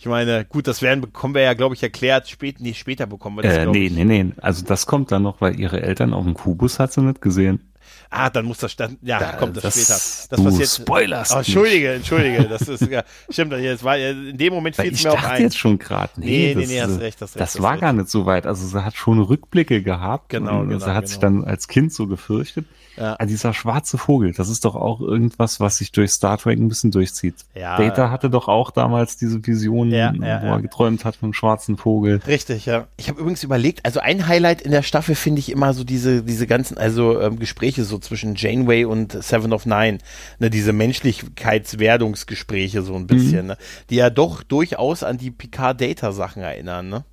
Ich 0.00 0.06
meine, 0.06 0.44
gut, 0.44 0.68
das 0.68 0.80
werden 0.80 1.00
bekommen 1.00 1.34
wir 1.34 1.42
ja, 1.42 1.54
glaube 1.54 1.74
ich, 1.74 1.82
erklärt. 1.82 2.28
Spät, 2.28 2.60
nee, 2.60 2.72
später 2.72 3.08
bekommen 3.08 3.38
wir 3.38 3.42
das. 3.42 3.54
Äh, 3.54 3.66
nee, 3.66 3.90
nee, 3.92 4.04
nee. 4.04 4.32
Also 4.40 4.64
das 4.64 4.86
kommt 4.86 5.10
dann 5.10 5.24
noch, 5.24 5.40
weil 5.40 5.58
ihre 5.58 5.82
Eltern 5.82 6.14
auf 6.14 6.24
dem 6.24 6.34
Kubus 6.34 6.78
hat 6.78 6.92
sie 6.92 7.02
nicht 7.02 7.20
gesehen. 7.20 7.67
Ah, 8.10 8.30
dann 8.30 8.46
muss 8.46 8.58
das 8.58 8.72
stand. 8.72 8.98
Ja, 9.02 9.18
da, 9.18 9.32
kommt 9.32 9.56
das, 9.56 9.62
das, 9.62 9.74
später. 9.74 10.42
Das 10.42 10.54
du 10.54 10.60
jetzt. 10.60 10.76
Spoilers. 10.76 11.32
Oh, 11.32 11.38
entschuldige, 11.38 11.92
entschuldige. 11.92 12.44
Das 12.44 12.62
ist 12.68 12.88
ja, 12.88 13.04
stimmt. 13.28 13.52
Jetzt 13.52 13.84
war 13.84 13.98
in 13.98 14.36
dem 14.36 14.52
Moment 14.52 14.76
fiel 14.76 14.92
es 14.92 15.04
mir 15.04 15.12
auch 15.12 15.22
ein. 15.22 15.42
jetzt 15.42 15.58
schon 15.58 15.78
gerade. 15.78 16.12
Nee, 16.16 16.54
nee, 16.54 16.64
nee, 16.64 16.66
nee, 16.66 16.80
hast 16.80 17.00
recht, 17.00 17.20
hast 17.20 17.36
recht. 17.36 17.40
Das, 17.40 17.52
das 17.52 17.62
war 17.62 17.72
recht. 17.72 17.82
gar 17.82 17.92
nicht 17.92 18.08
so 18.08 18.24
weit. 18.24 18.46
Also 18.46 18.66
sie 18.66 18.82
hat 18.82 18.96
schon 18.96 19.20
Rückblicke 19.20 19.82
gehabt. 19.82 20.30
Genau, 20.30 20.60
und 20.60 20.68
genau. 20.68 20.80
Sie 20.80 20.86
hat 20.86 20.94
genau. 20.94 21.06
sich 21.06 21.18
dann 21.18 21.44
als 21.44 21.68
Kind 21.68 21.92
so 21.92 22.06
gefürchtet. 22.06 22.64
Ja. 22.98 23.14
Also 23.14 23.30
dieser 23.30 23.54
schwarze 23.54 23.98
Vogel, 23.98 24.32
das 24.32 24.48
ist 24.48 24.64
doch 24.64 24.74
auch 24.74 25.00
irgendwas, 25.00 25.60
was 25.60 25.78
sich 25.78 25.92
durch 25.92 26.10
Star 26.10 26.38
Trek 26.38 26.58
ein 26.58 26.68
bisschen 26.68 26.90
durchzieht. 26.90 27.36
Ja. 27.54 27.76
Data 27.76 28.10
hatte 28.10 28.30
doch 28.30 28.48
auch 28.48 28.70
damals 28.70 29.16
diese 29.16 29.46
Vision, 29.46 29.90
ja, 29.90 30.12
ja, 30.12 30.42
wo 30.42 30.46
er 30.46 30.60
geträumt 30.60 31.04
hat 31.04 31.16
vom 31.16 31.32
schwarzen 31.32 31.76
Vogel. 31.76 32.20
Richtig, 32.26 32.66
ja. 32.66 32.88
Ich 32.96 33.08
habe 33.08 33.20
übrigens 33.20 33.44
überlegt, 33.44 33.84
also 33.84 34.00
ein 34.00 34.26
Highlight 34.26 34.62
in 34.62 34.72
der 34.72 34.82
Staffel 34.82 35.14
finde 35.14 35.38
ich 35.40 35.52
immer 35.52 35.74
so 35.74 35.84
diese, 35.84 36.22
diese 36.22 36.46
ganzen, 36.46 36.78
also 36.78 37.20
ähm, 37.20 37.38
Gespräche 37.38 37.84
so 37.84 37.98
zwischen 37.98 38.34
Janeway 38.34 38.84
und 38.84 39.22
Seven 39.22 39.52
of 39.52 39.66
Nine, 39.66 39.98
ne, 40.38 40.50
diese 40.50 40.72
Menschlichkeitswerdungsgespräche 40.72 42.82
so 42.82 42.96
ein 42.96 43.06
bisschen, 43.06 43.42
mhm. 43.42 43.48
ne, 43.48 43.58
die 43.90 43.96
ja 43.96 44.08
doch 44.10 44.42
durchaus 44.42 45.02
an 45.02 45.18
die 45.18 45.30
Picard-Data-Sachen 45.30 46.42
erinnern, 46.42 46.88
ne? 46.88 47.04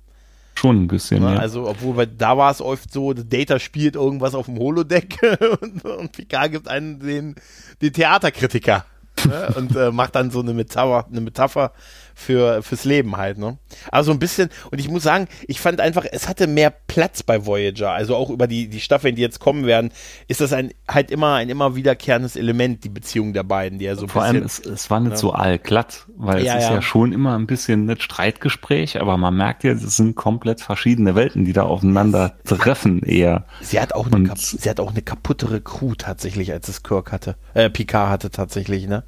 Schon 0.56 0.84
ein 0.84 0.88
bisschen, 0.88 1.22
ne? 1.22 1.34
ja. 1.34 1.38
Also, 1.38 1.68
obwohl 1.68 2.06
da 2.06 2.38
war 2.38 2.50
es 2.50 2.62
oft 2.62 2.90
so, 2.90 3.12
Data 3.12 3.58
spielt 3.58 3.94
irgendwas 3.94 4.34
auf 4.34 4.46
dem 4.46 4.58
Holodeck 4.58 5.18
und, 5.60 5.84
und 5.84 6.12
Picard 6.12 6.52
gibt 6.52 6.68
einen 6.68 6.98
den, 6.98 7.34
den 7.82 7.92
Theaterkritiker 7.92 8.86
ne? 9.26 9.52
und 9.56 9.76
äh, 9.76 9.90
macht 9.92 10.14
dann 10.14 10.30
so 10.30 10.40
eine 10.40 10.54
Metapher, 10.54 11.06
eine 11.10 11.20
Metapher 11.20 11.72
für, 12.18 12.62
fürs 12.62 12.84
Leben 12.84 13.18
halt, 13.18 13.36
ne? 13.36 13.58
Also 13.92 14.10
ein 14.10 14.18
bisschen, 14.18 14.48
und 14.70 14.80
ich 14.80 14.88
muss 14.88 15.02
sagen, 15.02 15.28
ich 15.46 15.60
fand 15.60 15.80
einfach, 15.80 16.06
es 16.10 16.28
hatte 16.28 16.46
mehr 16.46 16.70
Platz 16.70 17.22
bei 17.22 17.44
Voyager, 17.44 17.92
also 17.92 18.16
auch 18.16 18.30
über 18.30 18.46
die, 18.46 18.68
die 18.68 18.80
Staffeln, 18.80 19.14
die 19.16 19.22
jetzt 19.22 19.38
kommen 19.38 19.66
werden, 19.66 19.92
ist 20.26 20.40
das 20.40 20.54
ein, 20.54 20.72
halt 20.88 21.10
immer 21.10 21.34
ein 21.34 21.50
immer 21.50 21.76
wiederkehrendes 21.76 22.34
Element, 22.34 22.84
die 22.84 22.88
Beziehung 22.88 23.34
der 23.34 23.42
beiden, 23.42 23.78
die 23.78 23.84
ja 23.84 23.96
so 23.96 24.08
Vor 24.08 24.22
bisschen, 24.22 24.36
allem, 24.36 24.46
es, 24.46 24.60
es 24.60 24.90
war 24.90 25.00
nicht 25.00 25.12
ja. 25.12 25.16
so 25.18 25.32
allglatt, 25.32 26.06
weil 26.16 26.42
ja, 26.42 26.54
es 26.54 26.64
ist 26.64 26.70
ja. 26.70 26.76
ja 26.76 26.82
schon 26.82 27.12
immer 27.12 27.36
ein 27.36 27.46
bisschen 27.46 27.88
ein 27.88 28.00
Streitgespräch, 28.00 28.98
aber 28.98 29.18
man 29.18 29.36
merkt 29.36 29.62
ja, 29.62 29.72
es 29.72 29.96
sind 29.96 30.16
komplett 30.16 30.62
verschiedene 30.62 31.14
Welten, 31.14 31.44
die 31.44 31.52
da 31.52 31.64
aufeinander 31.64 32.38
treffen 32.46 33.02
eher. 33.02 33.44
Sie 33.60 33.78
hat 33.78 33.94
auch 33.94 34.10
eine, 34.10 34.32
sie 34.36 34.70
hat 34.70 34.80
auch 34.80 34.90
eine 34.90 35.02
kaputtere 35.02 35.60
Crew 35.60 35.94
tatsächlich, 35.96 36.50
als 36.50 36.68
es 36.68 36.82
Kirk 36.82 37.12
hatte, 37.12 37.36
äh, 37.52 37.68
Picard 37.68 38.08
hatte 38.08 38.30
tatsächlich, 38.30 38.88
ne? 38.88 39.04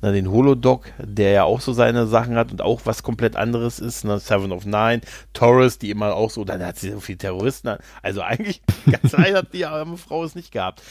Na, 0.00 0.12
den 0.12 0.30
Holodoc, 0.30 0.92
der 0.98 1.30
ja 1.30 1.44
auch 1.44 1.60
so 1.60 1.72
seine 1.72 2.06
Sachen 2.06 2.36
hat 2.36 2.52
und 2.52 2.62
auch 2.62 2.82
was 2.84 3.02
komplett 3.02 3.36
anderes 3.36 3.78
ist, 3.78 4.04
ne, 4.04 4.18
Seven 4.18 4.52
of 4.52 4.64
Nine, 4.64 5.00
Taurus, 5.32 5.78
die 5.78 5.90
immer 5.90 6.14
auch 6.14 6.30
so, 6.30 6.44
dann 6.44 6.64
hat 6.64 6.76
sie 6.76 6.90
so 6.90 7.00
viele 7.00 7.18
Terroristen, 7.18 7.76
also 8.02 8.20
eigentlich 8.20 8.62
ganz 8.90 9.12
leider 9.12 9.38
hat 9.38 9.52
die 9.52 9.66
arme 9.66 9.96
Frau 9.96 10.24
es 10.24 10.34
nicht 10.34 10.52
gehabt. 10.52 10.82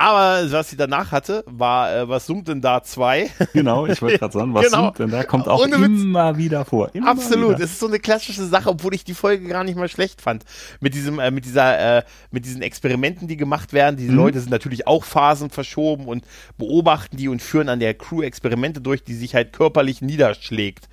Aber 0.00 0.50
was 0.50 0.70
sie 0.70 0.78
danach 0.78 1.12
hatte, 1.12 1.44
war, 1.46 1.94
äh, 1.94 2.08
was 2.08 2.24
summt 2.24 2.48
denn 2.48 2.62
da 2.62 2.82
zwei? 2.82 3.28
Genau, 3.52 3.86
ich 3.86 4.00
wollte 4.00 4.18
gerade 4.18 4.32
sagen, 4.32 4.54
was 4.54 4.66
genau. 4.66 4.84
summt 4.84 4.98
denn 5.00 5.10
da? 5.10 5.24
Kommt 5.24 5.46
auch 5.46 5.60
Ohne 5.62 5.74
immer 5.74 6.38
wieder 6.38 6.64
vor. 6.64 6.88
Immer 6.94 7.08
Absolut, 7.08 7.56
wieder. 7.56 7.64
es 7.64 7.72
ist 7.72 7.80
so 7.80 7.88
eine 7.88 7.98
klassische 7.98 8.44
Sache, 8.46 8.70
obwohl 8.70 8.94
ich 8.94 9.04
die 9.04 9.12
Folge 9.12 9.46
gar 9.46 9.62
nicht 9.64 9.76
mal 9.76 9.88
schlecht 9.88 10.22
fand. 10.22 10.44
Mit 10.80 10.94
diesem, 10.94 11.18
äh, 11.18 11.30
mit 11.30 11.44
dieser, 11.44 11.98
äh, 11.98 12.02
mit 12.30 12.46
diesen 12.46 12.62
Experimenten, 12.62 13.28
die 13.28 13.36
gemacht 13.36 13.74
werden. 13.74 13.96
Diese 13.96 14.12
mhm. 14.12 14.18
Leute 14.18 14.40
sind 14.40 14.50
natürlich 14.50 14.86
auch 14.86 15.04
Phasen 15.04 15.50
verschoben 15.50 16.06
und 16.06 16.24
beobachten 16.56 17.18
die 17.18 17.28
und 17.28 17.42
führen 17.42 17.68
an 17.68 17.80
der 17.80 17.92
Crew 17.92 18.22
Experimente 18.22 18.80
durch, 18.80 19.04
die 19.04 19.14
sich 19.14 19.34
halt 19.34 19.52
körperlich 19.52 20.00
niederschlägt. 20.00 20.88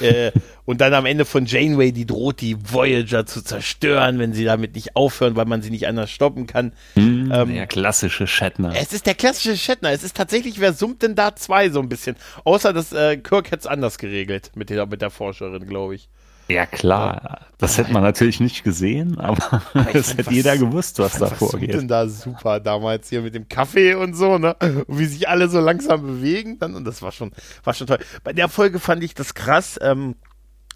äh, 0.00 0.30
und 0.72 0.80
dann 0.80 0.94
am 0.94 1.04
Ende 1.04 1.26
von 1.26 1.44
Janeway, 1.44 1.92
die 1.92 2.06
droht, 2.06 2.40
die 2.40 2.56
Voyager 2.58 3.26
zu 3.26 3.42
zerstören, 3.44 4.18
wenn 4.18 4.32
sie 4.32 4.46
damit 4.46 4.74
nicht 4.74 4.96
aufhören, 4.96 5.36
weil 5.36 5.44
man 5.44 5.60
sie 5.60 5.68
nicht 5.68 5.86
anders 5.86 6.10
stoppen 6.10 6.46
kann. 6.46 6.72
Mhm, 6.94 7.30
ähm, 7.30 7.52
der 7.52 7.66
klassische 7.66 8.26
Shatner. 8.26 8.72
Es 8.74 8.94
ist 8.94 9.04
der 9.04 9.14
klassische 9.14 9.58
Shatner. 9.58 9.90
Es 9.90 10.02
ist 10.02 10.16
tatsächlich, 10.16 10.60
wer 10.60 10.72
summt 10.72 11.02
denn 11.02 11.14
da 11.14 11.36
zwei 11.36 11.68
so 11.68 11.78
ein 11.78 11.90
bisschen? 11.90 12.16
Außer, 12.44 12.72
dass 12.72 12.90
äh, 12.94 13.18
Kirk 13.18 13.50
hätte 13.50 13.60
es 13.60 13.66
anders 13.66 13.98
geregelt 13.98 14.52
mit 14.54 14.70
der, 14.70 14.86
mit 14.86 15.02
der 15.02 15.10
Forscherin, 15.10 15.66
glaube 15.66 15.94
ich. 15.94 16.08
Ja, 16.48 16.64
klar. 16.64 17.40
Das 17.58 17.76
hätte 17.76 17.92
man 17.92 18.02
natürlich 18.02 18.40
nicht 18.40 18.64
gesehen, 18.64 19.18
aber, 19.20 19.62
es 19.92 20.16
hätte 20.16 20.32
jeder 20.32 20.56
gewusst, 20.56 21.00
was 21.00 21.18
da 21.18 21.26
vorgeht. 21.26 21.68
Was 21.68 21.80
denn 21.80 21.88
da 21.88 22.08
super 22.08 22.60
damals 22.60 23.10
hier 23.10 23.20
mit 23.20 23.34
dem 23.34 23.46
Kaffee 23.46 23.94
und 23.94 24.14
so, 24.14 24.38
ne? 24.38 24.56
Und 24.86 24.98
wie 24.98 25.04
sich 25.04 25.28
alle 25.28 25.48
so 25.48 25.60
langsam 25.60 26.00
bewegen 26.00 26.58
dann. 26.58 26.74
Und 26.74 26.86
das 26.86 27.02
war 27.02 27.12
schon, 27.12 27.30
war 27.62 27.74
schon 27.74 27.88
toll. 27.88 27.98
Bei 28.24 28.32
der 28.32 28.48
Folge 28.48 28.78
fand 28.78 29.04
ich 29.04 29.12
das 29.12 29.34
krass. 29.34 29.78
Ähm, 29.82 30.14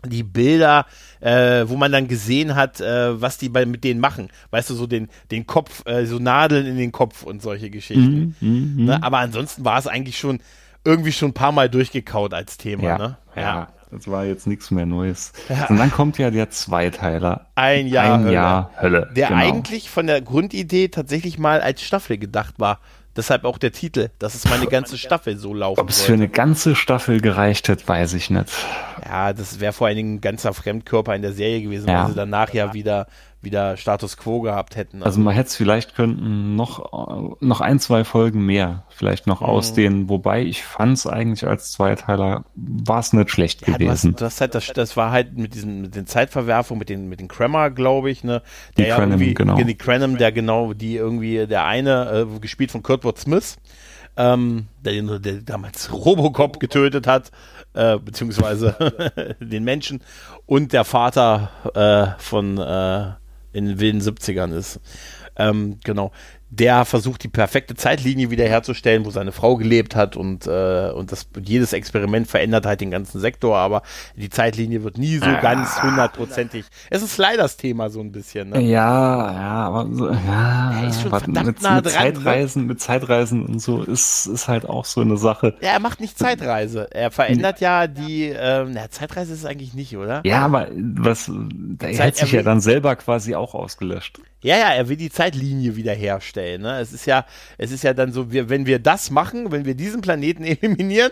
die 0.05 0.23
Bilder, 0.23 0.87
äh, 1.21 1.65
wo 1.67 1.76
man 1.76 1.91
dann 1.93 2.09
gesehen 2.09 2.55
hat, 2.55 2.81
äh, 2.81 3.21
was 3.21 3.38
die 3.38 3.49
bei, 3.49 3.67
mit 3.67 3.85
denen 3.85 4.00
machen. 4.00 4.29
Weißt 4.50 4.71
du, 4.71 4.75
so 4.75 4.87
den, 4.87 5.09
den 5.31 5.47
Kopf, 5.47 5.85
äh, 5.87 6.07
so 6.07 6.19
Nadeln 6.19 6.67
in 6.67 6.76
den 6.76 6.93
Kopf 6.93 7.23
und 7.23 7.43
solche 7.43 7.71
Geschichten. 7.71 8.37
Mm, 8.41 8.47
mm, 8.47 8.85
ne? 8.85 9.03
Aber 9.03 9.19
ansonsten 9.19 9.65
war 9.65 9.79
es 9.79 9.87
eigentlich 9.87 10.19
schon 10.19 10.41
irgendwie 10.85 11.12
schon 11.12 11.31
ein 11.31 11.35
paar 11.35 11.53
Mal 11.53 11.69
durchgekaut 11.69 12.33
als 12.33 12.59
Thema. 12.59 12.85
Ja, 12.85 12.99
ne? 12.99 13.17
ja. 13.35 13.43
ja. 13.43 13.69
Das 13.91 14.09
war 14.09 14.25
jetzt 14.25 14.47
nichts 14.47 14.71
mehr 14.71 14.85
Neues. 14.85 15.33
Ja. 15.49 15.67
Und 15.69 15.79
dann 15.79 15.93
kommt 15.93 16.19
ja 16.19 16.31
der 16.31 16.50
Zweiteiler. 16.50 17.47
Ein 17.55 17.87
Jahr, 17.87 18.15
Ein 18.15 18.25
Hölle. 18.25 18.33
Jahr 18.33 18.71
Hölle. 18.81 19.11
Der 19.15 19.29
genau. 19.29 19.41
eigentlich 19.41 19.91
von 19.91 20.07
der 20.09 20.21
Grundidee 20.21 20.88
tatsächlich 20.88 21.38
mal 21.38 21.61
als 21.61 21.83
Staffel 21.83 22.19
gedacht 22.19 22.55
war. 22.59 22.81
Deshalb 23.17 23.45
auch 23.45 23.59
der 23.59 23.73
Titel, 23.73 24.11
dass 24.19 24.35
es 24.35 24.45
meine 24.49 24.67
ganze 24.71 24.99
Staffel 24.99 25.39
so 25.39 25.55
laufen 25.55 25.81
Ob 25.81 25.91
es 25.91 26.03
für 26.03 26.13
eine 26.13 26.29
ganze 26.29 26.75
Staffel 26.75 27.21
gereicht 27.21 27.69
hätte, 27.69 27.87
weiß 27.87 28.15
ich 28.15 28.31
nicht. 28.31 28.51
Ja, 29.05 29.33
das 29.33 29.61
wäre 29.61 29.73
vor 29.73 29.87
allen 29.87 29.97
Dingen 29.97 30.15
ein 30.17 30.21
ganzer 30.21 30.53
Fremdkörper 30.53 31.15
in 31.15 31.23
der 31.23 31.33
Serie 31.33 31.63
gewesen, 31.63 31.89
ja. 31.89 32.03
weil 32.03 32.11
sie 32.11 32.17
danach 32.17 32.53
ja 32.53 32.75
wieder 32.75 33.07
wieder 33.47 33.79
Status 33.79 34.19
Quo 34.19 34.43
gehabt 34.43 34.76
hätten. 34.76 34.99
Also, 34.99 35.07
also 35.07 35.21
man 35.21 35.35
hätte 35.35 35.49
es 35.49 35.57
vielleicht 35.57 35.95
könnten 35.95 36.55
noch, 36.57 37.41
noch 37.41 37.62
ein, 37.62 37.79
zwei 37.79 38.05
Folgen 38.05 38.45
mehr 38.45 38.85
vielleicht 38.91 39.26
noch 39.26 39.41
mhm. 39.41 39.47
ausdehnen, 39.47 40.09
wobei 40.11 40.43
ich 40.43 40.62
fand 40.62 40.99
es 40.99 41.07
eigentlich 41.07 41.47
als 41.47 41.73
Zweiteiler 41.73 42.45
war 42.55 43.00
es 43.00 43.15
nicht 43.15 43.31
schlecht 43.31 43.67
ja, 43.67 43.79
gewesen. 43.79 44.17
Du 44.17 44.17
hast, 44.17 44.21
du 44.21 44.25
hast 44.26 44.41
halt 44.43 44.55
das, 44.55 44.67
das 44.75 44.97
war 44.99 45.11
halt 45.11 45.38
mit 45.38 45.55
diesen 45.55 45.81
mit 45.81 45.95
den 45.95 46.07
Zeitverwerfungen, 46.07 46.79
mit 46.81 46.91
den 46.91 47.09
mit 47.09 47.21
den 47.21 47.29
Kramer, 47.29 47.71
glaube 47.71 48.11
ich, 48.11 48.25
ne? 48.25 48.43
Der 48.76 48.85
die 48.85 48.88
ja 48.91 48.97
Cranham, 48.97 49.12
irgendwie, 49.12 49.35
genau. 49.35 49.57
Die 49.57 49.75
Cranham, 49.76 50.19
der 50.19 50.33
genau, 50.33 50.75
die 50.75 50.97
irgendwie 50.97 51.47
der 51.47 51.65
eine 51.65 52.26
äh, 52.35 52.38
gespielt 52.41 52.71
von 52.71 52.83
Kurtwood 52.83 53.19
Smith, 53.19 53.57
ähm, 54.17 54.67
der, 54.85 55.03
der 55.19 55.35
damals 55.43 55.93
Robocop 55.93 56.59
getötet 56.61 57.07
hat, 57.07 57.31
äh, 57.75 57.99
beziehungsweise 57.99 59.37
den 59.41 59.65
Menschen 59.65 60.00
und 60.47 60.73
der 60.73 60.85
Vater 60.85 61.50
äh, 61.75 62.21
von 62.21 62.59
äh, 62.59 63.12
in 63.53 63.67
den 63.67 63.81
wilden 63.81 64.00
70ern 64.00 64.53
ist. 64.55 64.81
Ähm, 65.37 65.79
genau 65.85 66.12
der 66.49 66.85
versucht 66.85 67.25
die 67.25 67.29
perfekte 67.29 67.75
Zeitlinie 67.75 68.31
wiederherzustellen, 68.31 69.05
wo 69.05 69.11
seine 69.11 69.33
Frau 69.33 69.57
gelebt 69.57 69.97
hat 69.97 70.17
und, 70.17 70.47
äh, 70.47 70.91
und 70.91 71.11
das, 71.11 71.29
jedes 71.43 71.73
Experiment 71.73 72.29
verändert 72.29 72.67
halt 72.67 72.81
den 72.81 72.93
ganzen 72.93 73.21
Sektor, 73.21 73.57
aber 73.57 73.83
die 74.15 74.31
Zeitlinie 74.31 74.85
wird 74.85 74.97
nie 74.97 75.17
so 75.19 75.26
ah. 75.26 75.41
ganz 75.41 75.83
hundertprozentig. 75.83 76.65
Es 76.88 77.03
ist 77.03 77.19
leider 77.19 77.43
das 77.43 77.57
Thema 77.57 77.91
so 77.91 78.00
ein 78.00 78.12
bisschen. 78.12 78.50
Ne? 78.50 78.61
Ja, 78.61 79.33
ja, 79.33 79.67
aber 79.67 79.88
so, 79.93 80.09
ja, 80.09 80.87
ist 80.87 81.03
schon 81.03 81.12
aber 81.12 81.26
mit, 81.26 81.35
nah 81.35 81.43
mit 81.43 81.62
dran, 81.62 81.83
ne? 81.83 81.83
Zeitreisen, 81.83 82.62
ne? 82.62 82.69
mit 82.69 82.81
Zeitreisen 82.81 83.45
und 83.45 83.61
so 83.61 83.83
ist, 83.83 84.26
ist 84.26 84.47
halt 84.47 84.67
auch 84.67 84.85
so 84.85 85.00
eine 85.00 85.17
Sache. 85.17 85.57
Ja, 85.61 85.71
er 85.71 85.81
macht 85.81 86.00
nicht 86.00 86.17
Zeitreise. 86.17 86.88
Er 86.93 87.11
verändert 87.11 87.61
ja 87.61 87.88
die, 87.88 88.25
ähm, 88.25 88.71
na, 88.73 88.88
Zeitreise 88.88 89.33
ist 89.33 89.41
es 89.41 89.47
eigentlich 89.47 89.75
nicht, 89.75 89.97
oder? 89.97 90.21
Ja, 90.25 90.45
aber 90.45 90.69
was, 90.76 91.31
er 91.81 92.07
hat 92.07 92.17
sich 92.17 92.31
ja 92.31 92.43
dann 92.43 92.61
selber 92.61 92.95
quasi 92.95 93.35
auch 93.35 93.55
ausgelöscht. 93.55 94.21
Ja, 94.47 94.59
ja, 94.59 94.69
er 94.75 94.88
will 94.88 94.97
die 94.97 95.11
Zeitlinie 95.11 95.75
wiederherstellen. 95.75 96.62
Ne? 96.62 96.79
Es 96.79 96.93
ist 96.93 97.05
ja, 97.05 97.26
es 97.59 97.73
ist 97.73 97.83
ja 97.83 97.95
dann 97.95 98.12
so, 98.12 98.31
wir, 98.31 98.49
wenn 98.49 98.65
wir 98.65 98.79
das 98.79 99.11
machen, 99.11 99.50
wenn 99.50 99.65
wir 99.65 99.75
diesen 99.75 100.03
Planeten 100.03 100.45
eliminieren, 100.45 101.11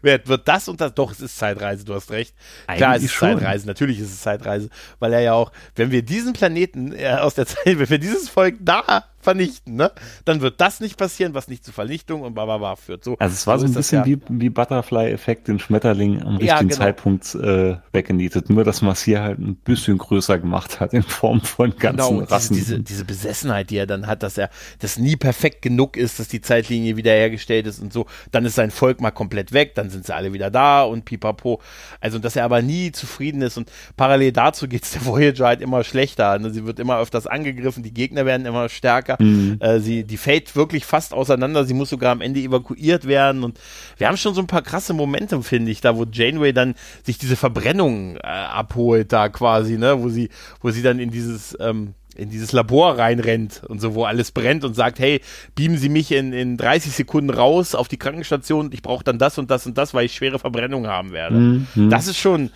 wird 0.00 0.28
das 0.46 0.68
und 0.68 0.80
das. 0.80 0.94
Doch, 0.94 1.10
es 1.10 1.20
ist 1.20 1.36
Zeitreise, 1.36 1.84
du 1.84 1.92
hast 1.92 2.12
recht. 2.12 2.36
Eigentlich 2.68 2.78
Klar, 2.78 2.96
es 2.96 3.02
ist 3.02 3.12
schon. 3.12 3.32
Zeitreise, 3.32 3.66
natürlich 3.66 3.98
ist 3.98 4.12
es 4.12 4.20
Zeitreise, 4.20 4.68
weil 5.00 5.12
er 5.12 5.20
ja 5.22 5.32
auch, 5.32 5.50
wenn 5.74 5.90
wir 5.90 6.02
diesen 6.02 6.34
Planeten 6.34 6.92
äh, 6.92 7.08
aus 7.08 7.34
der 7.34 7.46
Zeit, 7.46 7.64
wenn 7.66 7.90
wir 7.90 7.98
dieses 7.98 8.28
Volk 8.28 8.54
da 8.60 9.06
vernichten, 9.22 9.76
ne? 9.76 9.92
Dann 10.24 10.40
wird 10.40 10.60
das 10.60 10.80
nicht 10.80 10.96
passieren, 10.98 11.34
was 11.34 11.48
nicht 11.48 11.64
zu 11.64 11.72
Vernichtung 11.72 12.22
und 12.22 12.34
bla 12.34 12.76
führt. 12.76 13.04
So, 13.04 13.16
also 13.18 13.32
es 13.32 13.46
war 13.46 13.58
so, 13.58 13.66
ein 13.66 13.72
bisschen 13.72 14.00
ja. 14.00 14.06
wie, 14.06 14.20
wie 14.28 14.50
Butterfly-Effekt, 14.50 15.48
den 15.48 15.58
Schmetterling 15.58 16.20
am 16.20 16.36
richtigen 16.36 16.46
ja, 16.46 16.58
genau. 16.60 16.74
Zeitpunkt 16.74 17.34
äh, 17.36 17.76
weggenietet. 17.92 18.50
Nur, 18.50 18.64
dass 18.64 18.82
man 18.82 18.92
es 18.92 19.02
hier 19.02 19.22
halt 19.22 19.38
ein 19.38 19.54
bisschen 19.56 19.98
größer 19.98 20.38
gemacht 20.38 20.80
hat 20.80 20.92
in 20.92 21.02
Form 21.02 21.40
von 21.40 21.76
ganzen 21.76 22.18
genau, 22.18 22.24
Rassen. 22.24 22.56
Diese, 22.56 22.80
diese 22.80 23.04
Besessenheit, 23.04 23.70
die 23.70 23.76
er 23.76 23.86
dann 23.86 24.06
hat, 24.06 24.22
dass 24.22 24.36
er 24.36 24.50
das 24.80 24.98
nie 24.98 25.16
perfekt 25.16 25.62
genug 25.62 25.96
ist, 25.96 26.18
dass 26.18 26.28
die 26.28 26.40
Zeitlinie 26.40 26.96
wiederhergestellt 26.96 27.66
ist 27.66 27.80
und 27.80 27.92
so. 27.92 28.06
Dann 28.32 28.44
ist 28.44 28.56
sein 28.56 28.70
Volk 28.70 29.00
mal 29.00 29.12
komplett 29.12 29.52
weg, 29.52 29.74
dann 29.76 29.88
sind 29.88 30.04
sie 30.04 30.14
alle 30.14 30.32
wieder 30.32 30.50
da 30.50 30.82
und 30.82 31.04
pipapo. 31.04 31.60
Also, 32.00 32.18
dass 32.18 32.36
er 32.36 32.44
aber 32.44 32.60
nie 32.60 32.92
zufrieden 32.92 33.42
ist 33.42 33.56
und 33.56 33.70
parallel 33.96 34.32
dazu 34.32 34.66
geht 34.66 34.82
es 34.82 34.92
der 34.92 35.06
Voyager 35.06 35.46
halt 35.46 35.60
immer 35.60 35.84
schlechter. 35.84 36.38
Ne? 36.38 36.50
Sie 36.50 36.66
wird 36.66 36.80
immer 36.80 36.98
öfters 36.98 37.26
angegriffen, 37.26 37.82
die 37.82 37.94
Gegner 37.94 38.26
werden 38.26 38.46
immer 38.46 38.68
stärker 38.68 39.11
stärker. 39.12 39.22
Mhm. 39.22 39.56
Äh, 39.60 39.80
sie, 39.80 40.04
die 40.04 40.16
fällt 40.16 40.56
wirklich 40.56 40.84
fast 40.84 41.12
auseinander. 41.14 41.64
Sie 41.64 41.74
muss 41.74 41.90
sogar 41.90 42.12
am 42.12 42.20
Ende 42.20 42.40
evakuiert 42.40 43.06
werden. 43.06 43.44
Und 43.44 43.58
wir 43.96 44.08
haben 44.08 44.16
schon 44.16 44.34
so 44.34 44.40
ein 44.40 44.46
paar 44.46 44.62
krasse 44.62 44.92
Momente, 44.92 45.42
finde 45.42 45.70
ich, 45.70 45.80
da 45.80 45.96
wo 45.96 46.04
Janeway 46.10 46.52
dann 46.52 46.74
sich 47.04 47.18
diese 47.18 47.36
Verbrennung 47.36 48.16
äh, 48.16 48.20
abholt, 48.20 49.12
da 49.12 49.28
quasi, 49.28 49.78
ne, 49.78 50.02
wo 50.02 50.08
sie, 50.08 50.28
wo 50.60 50.70
sie 50.70 50.82
dann 50.82 50.98
in 50.98 51.10
dieses, 51.10 51.56
ähm, 51.60 51.94
in 52.14 52.28
dieses 52.28 52.52
Labor 52.52 52.98
reinrennt 52.98 53.62
und 53.66 53.80
so, 53.80 53.94
wo 53.94 54.04
alles 54.04 54.32
brennt 54.32 54.64
und 54.64 54.74
sagt, 54.74 54.98
hey, 54.98 55.22
beamen 55.54 55.78
Sie 55.78 55.88
mich 55.88 56.12
in, 56.12 56.34
in 56.34 56.58
30 56.58 56.92
Sekunden 56.92 57.30
raus 57.30 57.74
auf 57.74 57.88
die 57.88 57.96
Krankenstation, 57.96 58.70
ich 58.70 58.82
brauche 58.82 59.02
dann 59.02 59.18
das 59.18 59.38
und 59.38 59.50
das 59.50 59.66
und 59.66 59.78
das, 59.78 59.94
weil 59.94 60.04
ich 60.04 60.14
schwere 60.14 60.38
Verbrennung 60.38 60.86
haben 60.86 61.12
werde. 61.12 61.36
Mhm. 61.36 61.88
Das 61.88 62.08
ist 62.08 62.18
schon, 62.18 62.50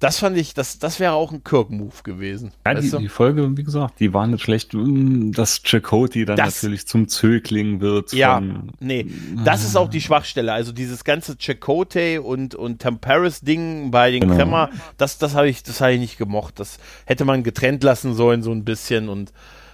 das 0.00 0.20
fand 0.20 0.38
ich, 0.38 0.54
das, 0.54 0.78
das 0.78 1.00
wäre 1.00 1.12
auch 1.12 1.32
ein 1.32 1.42
Kirk-Move 1.42 2.02
gewesen. 2.04 2.52
Ja, 2.64 2.74
die, 2.74 2.88
die, 2.88 3.08
Folge, 3.08 3.56
wie 3.56 3.64
gesagt, 3.64 3.98
die 3.98 4.14
war 4.14 4.28
nicht 4.28 4.44
schlecht. 4.44 4.70
Dass 4.72 5.60
Chakoti 5.64 6.24
dann 6.24 6.36
das, 6.36 6.62
natürlich 6.62 6.86
zum 6.86 7.08
Zögling 7.08 7.80
wird. 7.80 8.12
Ja, 8.12 8.36
von, 8.36 8.70
nee, 8.78 9.06
das 9.44 9.64
ist 9.64 9.76
auch 9.76 9.90
die 9.90 10.00
Schwachstelle. 10.00 10.52
Also 10.52 10.70
dieses 10.70 11.02
ganze 11.02 11.36
Chakotay 11.36 12.18
und, 12.18 12.54
und 12.54 12.78
Temperis-Ding 12.78 13.90
bei 13.90 14.12
den 14.12 14.20
genau. 14.20 14.36
Kremmer, 14.36 14.70
das, 14.98 15.18
das 15.18 15.34
habe 15.34 15.48
ich, 15.48 15.64
das 15.64 15.80
habe 15.80 15.94
ich 15.94 16.00
nicht 16.00 16.16
gemocht. 16.16 16.60
Das 16.60 16.78
hätte 17.04 17.24
man 17.24 17.42
getrennt 17.42 17.82
lassen 17.82 18.14
sollen, 18.14 18.44
so 18.44 18.52
ein 18.52 18.64
bisschen 18.64 19.08
und, 19.08 19.32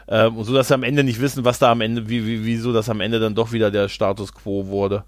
ähm, 0.09 0.43
so 0.43 0.55
dass 0.55 0.69
sie 0.69 0.75
am 0.75 0.85
Ende 0.85 1.05
nicht 1.05 1.21
wissen, 1.21 1.45
was 1.45 1.59
da 1.59 1.71
am 1.71 1.83
Ende, 1.83 2.09
wie, 2.09 2.27
wie, 2.27 2.47
wieso 2.47 2.73
das 2.73 2.89
am 2.89 3.01
Ende 3.01 3.21
dann 3.21 3.35
doch 3.35 3.53
wieder 3.53 3.71
der 3.71 3.91
Status 3.91 4.33
quo 4.33 4.69
wurde. 4.69 5.05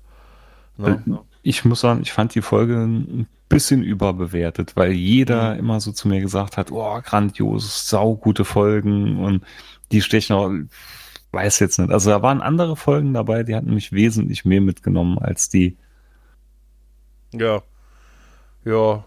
Ne? 0.77 1.03
Ich 1.49 1.65
muss 1.65 1.81
sagen, 1.81 2.03
ich 2.03 2.13
fand 2.13 2.35
die 2.35 2.43
Folge 2.43 2.75
ein 2.75 3.29
bisschen 3.49 3.85
überbewertet, 3.85 4.75
weil 4.75 4.91
jeder 4.91 5.55
mhm. 5.55 5.61
immer 5.61 5.81
so 5.81 5.93
zu 5.93 6.09
mir 6.09 6.21
gesagt 6.21 6.57
hat, 6.57 6.73
oh, 6.73 7.01
grandios, 7.03 7.89
saugute 7.89 8.45
Folgen 8.45 9.23
und 9.23 9.45
die 9.93 10.03
stechen 10.03 10.35
auch, 10.35 10.51
weiß 11.31 11.61
jetzt 11.61 11.79
nicht. 11.79 11.93
Also 11.93 12.11
da 12.11 12.21
waren 12.21 12.41
andere 12.43 12.75
Folgen 12.75 13.15
dabei, 13.15 13.45
die 13.45 13.55
hatten 13.55 13.73
mich 13.73 13.93
wesentlich 13.93 14.45
mehr 14.45 14.61
mitgenommen 14.61 15.21
als 15.21 15.49
die. 15.49 15.77
Ja. 17.33 17.63
Ja, 18.65 19.05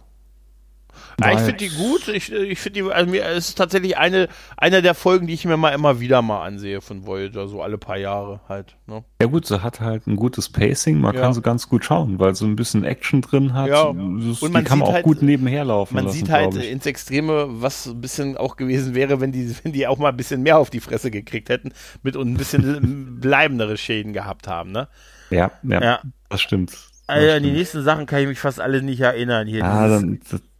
ja, 1.22 1.34
ich 1.34 1.40
finde 1.40 1.58
die 1.58 1.70
gut. 1.70 2.08
Ich, 2.08 2.32
ich 2.32 2.60
finde 2.60 2.82
die, 2.82 2.92
also 2.92 3.10
mir 3.10 3.26
es 3.26 3.50
ist 3.50 3.58
tatsächlich 3.58 3.98
eine, 3.98 4.28
eine 4.58 4.82
der 4.82 4.94
Folgen, 4.94 5.28
die 5.28 5.34
ich 5.34 5.46
mir 5.46 5.58
mal 5.58 5.70
immer 5.70 6.00
wieder 6.00 6.22
mal 6.22 6.44
ansehe 6.44 6.82
von 6.82 7.06
Voyager, 7.06 7.48
so 7.48 7.62
alle 7.62 7.78
paar 7.78 7.98
Jahre 7.98 8.42
halt. 8.48 8.76
Ne? 8.88 9.04
Ja 9.22 9.28
gut, 9.28 9.46
sie 9.46 9.62
hat 9.62 9.80
halt 9.80 10.08
ein 10.08 10.16
gutes 10.16 10.50
Pacing, 10.50 11.00
man 11.00 11.16
ja. 11.16 11.22
kann 11.22 11.34
so 11.34 11.42
ganz 11.42 11.70
gut 11.70 11.86
schauen, 11.86 12.20
weil 12.20 12.36
so 12.36 12.46
ein 12.46 12.56
bisschen 12.56 12.84
Action 12.84 13.22
drin 13.22 13.54
hat. 13.54 13.68
Ja. 13.68 13.86
Das, 13.86 14.42
und 14.42 14.54
man 14.54 14.64
die 14.64 14.70
kann 14.70 14.82
auch 14.82 14.94
halt, 14.94 15.04
gut 15.04 15.22
nebenher 15.22 15.66
laufen. 15.66 15.96
Man 15.96 16.06
lassen, 16.06 16.18
sieht 16.18 16.30
halt 16.30 16.56
ins 16.56 16.86
Extreme, 16.86 17.48
was 17.62 17.88
ein 17.88 18.02
bisschen 18.02 18.38
auch 18.38 18.56
gewesen 18.56 18.96
wäre, 18.96 19.22
wenn 19.22 19.32
die, 19.32 19.56
wenn 19.64 19.72
die 19.72 19.88
auch 19.88 19.98
mal 19.98 20.10
ein 20.10 20.18
bisschen 20.18 20.42
mehr 20.42 20.58
auf 20.58 20.70
die 20.70 20.80
Fresse 20.80 21.12
gekriegt 21.12 21.50
hätten 21.50 21.72
mit 22.04 22.16
und 22.16 22.32
ein 22.32 22.38
bisschen 22.38 23.20
bleibendere 23.22 23.78
Schäden 23.78 24.14
gehabt 24.14 24.48
haben, 24.48 24.72
ne? 24.72 24.88
Ja, 25.30 25.52
ja, 25.64 25.82
ja. 25.82 26.02
das 26.30 26.42
stimmt. 26.42 26.89
An 27.10 27.44
die 27.44 27.52
nächsten 27.52 27.84
Sachen 27.84 28.06
kann 28.06 28.22
ich 28.22 28.28
mich 28.28 28.40
fast 28.40 28.60
alle 28.60 28.82
nicht 28.82 29.02
erinnern. 29.02 29.48
Hier 29.48 29.64
ah, 29.66 29.88
dann 29.88 30.20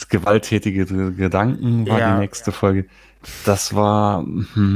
gewalttätige 0.10 0.86
Gedanken 1.14 1.88
war 1.88 2.00
ja. 2.00 2.14
die 2.14 2.22
nächste 2.22 2.52
Folge. 2.52 2.86
Das 3.46 3.76
war, 3.76 4.26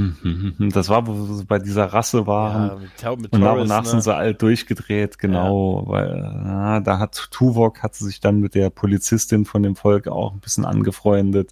das 0.59 0.89
war, 0.89 1.07
wo 1.07 1.33
sie 1.33 1.45
bei 1.45 1.59
dieser 1.59 1.85
Rasse 1.85 2.27
waren. 2.27 2.67
Ja, 3.01 3.11
mit, 3.11 3.21
mit 3.21 3.33
und 3.33 3.39
nach 3.39 3.55
und 3.55 3.67
nach 3.67 3.83
ne? 3.83 3.89
sind 3.89 4.03
sie 4.03 4.13
alt 4.13 4.41
durchgedreht, 4.41 5.17
genau, 5.17 5.83
ja. 5.85 5.89
weil 5.89 6.43
ja, 6.45 6.79
da 6.81 6.99
hat 6.99 7.29
Tuvok 7.31 7.81
hat 7.81 7.95
sich 7.95 8.19
dann 8.19 8.41
mit 8.41 8.53
der 8.53 8.69
Polizistin 8.69 9.45
von 9.45 9.63
dem 9.63 9.77
Volk 9.77 10.07
auch 10.07 10.33
ein 10.33 10.39
bisschen 10.39 10.65
angefreundet. 10.65 11.51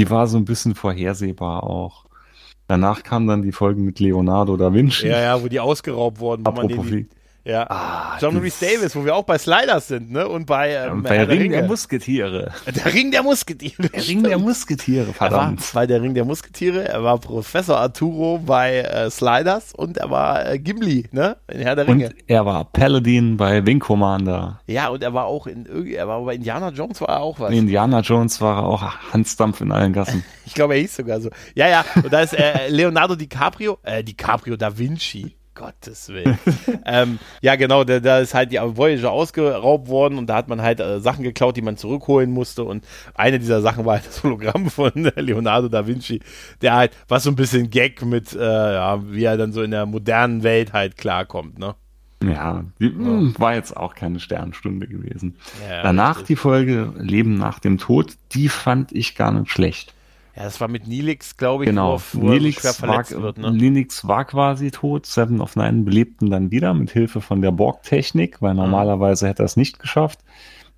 Die 0.00 0.08
war 0.08 0.26
so 0.26 0.38
ein 0.38 0.46
bisschen 0.46 0.74
vorhersehbar 0.74 1.64
auch. 1.64 2.06
Danach 2.66 3.02
kam 3.02 3.26
dann 3.26 3.42
die 3.42 3.52
Folgen 3.52 3.84
mit 3.84 4.00
Leonardo 4.00 4.56
da 4.56 4.72
Vinci. 4.72 5.06
Ja, 5.06 5.20
ja, 5.20 5.42
wo 5.42 5.48
die 5.48 5.60
ausgeraubt 5.60 6.18
wurden. 6.18 6.46
Apropos, 6.46 6.86
die, 6.86 7.06
Ja. 7.44 7.66
Ah, 7.68 8.16
John 8.20 8.38
Rhys 8.38 8.58
Davis, 8.58 8.96
wo 8.96 9.04
wir 9.04 9.14
auch 9.14 9.24
bei 9.24 9.36
Sliders 9.36 9.88
sind, 9.88 10.10
ne? 10.10 10.26
Und 10.26 10.46
bei, 10.46 10.72
ähm, 10.72 11.02
bei 11.02 11.24
Ring 11.24 11.42
Ringe. 11.42 11.56
der 11.56 11.66
Musketiere. 11.66 12.52
Der 12.66 12.94
Ring 12.94 13.10
der 13.10 13.22
Musketiere. 13.22 13.88
Der 13.90 14.08
Ring 14.08 14.22
der 14.22 14.38
Musketiere, 14.38 15.12
verdammt. 15.12 15.60
Er 15.60 15.74
war 15.74 15.82
bei 15.82 15.86
der 15.86 16.00
Ring 16.00 16.14
der 16.14 16.24
Musketiere, 16.24 16.88
er 16.88 17.04
war 17.04 17.18
Professor 17.18 17.78
Arturo 17.78 18.38
bei 18.38 18.78
äh, 18.78 19.10
Sliders 19.10 19.74
und 19.74 19.98
er 19.98 20.10
war 20.10 20.48
äh, 20.48 20.58
Gimli, 20.58 21.06
ne? 21.12 21.36
In 21.52 21.60
Herr 21.60 21.76
der 21.76 21.86
Ringe. 21.86 22.06
Und 22.06 22.14
er 22.26 22.46
war 22.46 22.64
Paladin 22.64 23.36
bei 23.36 23.64
Wing 23.66 23.78
Commander. 23.78 24.60
Ja, 24.66 24.88
und 24.88 25.02
er 25.02 25.12
war 25.12 25.26
auch 25.26 25.46
in 25.46 25.66
er 25.86 26.08
war 26.08 26.24
bei 26.24 26.36
Indiana 26.36 26.70
Jones 26.70 27.02
war 27.02 27.10
er 27.10 27.20
auch 27.20 27.40
was. 27.40 27.50
In 27.50 27.58
Indiana 27.58 28.00
Jones 28.00 28.40
war 28.40 28.58
er 28.58 28.64
auch 28.64 28.82
Hansdampf 29.12 29.60
in 29.60 29.70
allen 29.70 29.92
Gassen. 29.92 30.24
ich 30.46 30.54
glaube, 30.54 30.76
er 30.76 30.80
hieß 30.80 30.96
sogar 30.96 31.20
so. 31.20 31.28
Ja, 31.54 31.68
ja, 31.68 31.84
und 31.96 32.10
da 32.10 32.22
ist 32.22 32.32
äh, 32.32 32.68
Leonardo 32.68 33.16
DiCaprio, 33.16 33.78
äh, 33.82 34.02
DiCaprio 34.02 34.56
da 34.56 34.78
Vinci. 34.78 35.36
Gottes 35.54 36.08
Willen. 36.08 36.38
ähm, 36.86 37.18
ja, 37.40 37.56
genau, 37.56 37.84
da, 37.84 38.00
da, 38.00 38.18
ist 38.18 38.34
halt 38.34 38.52
die 38.52 38.58
Voyager 38.58 39.10
ausgeraubt 39.10 39.88
worden 39.88 40.18
und 40.18 40.26
da 40.28 40.36
hat 40.36 40.48
man 40.48 40.62
halt 40.62 40.80
äh, 40.80 41.00
Sachen 41.00 41.22
geklaut, 41.22 41.56
die 41.56 41.62
man 41.62 41.76
zurückholen 41.76 42.30
musste. 42.30 42.64
Und 42.64 42.84
eine 43.14 43.38
dieser 43.38 43.60
Sachen 43.60 43.84
war 43.84 43.94
halt 43.94 44.06
das 44.06 44.22
Hologramm 44.22 44.70
von 44.70 44.92
Leonardo 45.16 45.68
da 45.68 45.86
Vinci, 45.86 46.20
der 46.60 46.74
halt, 46.74 46.92
was 47.08 47.24
so 47.24 47.30
ein 47.30 47.36
bisschen 47.36 47.70
Gag 47.70 48.04
mit, 48.04 48.34
äh, 48.34 48.38
ja, 48.40 49.00
wie 49.10 49.24
er 49.24 49.36
dann 49.36 49.52
so 49.52 49.62
in 49.62 49.70
der 49.70 49.86
modernen 49.86 50.42
Welt 50.42 50.72
halt 50.72 50.96
klarkommt, 50.96 51.58
ne? 51.58 51.74
Ja, 52.22 52.64
die, 52.80 52.86
ja. 52.86 53.38
war 53.38 53.54
jetzt 53.54 53.76
auch 53.76 53.94
keine 53.94 54.18
Sternstunde 54.18 54.86
gewesen. 54.86 55.36
Ja, 55.68 55.82
Danach 55.82 56.22
die 56.22 56.36
Folge 56.36 56.92
Leben 56.96 57.34
nach 57.34 57.58
dem 57.58 57.78
Tod, 57.78 58.14
die 58.32 58.48
fand 58.48 58.92
ich 58.92 59.14
gar 59.14 59.32
nicht 59.32 59.50
schlecht. 59.50 59.94
Ja, 60.36 60.42
das 60.42 60.60
war 60.60 60.68
mit 60.68 60.88
Nilix, 60.88 61.36
glaube 61.36 61.64
ich, 61.64 61.70
genau. 61.70 62.00
wo, 62.12 62.22
wo 62.22 62.30
Nilix 62.30 62.62
schwer 62.62 62.74
verletzt 62.74 63.14
war, 63.14 63.22
wird. 63.22 63.38
Ne? 63.38 63.52
Nilix 63.52 64.06
war 64.06 64.24
quasi 64.24 64.72
tot. 64.72 65.06
Seven 65.06 65.40
of 65.40 65.54
Nine 65.54 65.82
belebten 65.82 66.28
dann 66.28 66.50
wieder 66.50 66.74
mit 66.74 66.90
Hilfe 66.90 67.20
von 67.20 67.40
der 67.40 67.52
Borg-Technik, 67.52 68.42
weil 68.42 68.54
mhm. 68.54 68.60
normalerweise 68.60 69.28
hätte 69.28 69.42
er 69.42 69.46
es 69.46 69.56
nicht 69.56 69.78
geschafft. 69.78 70.20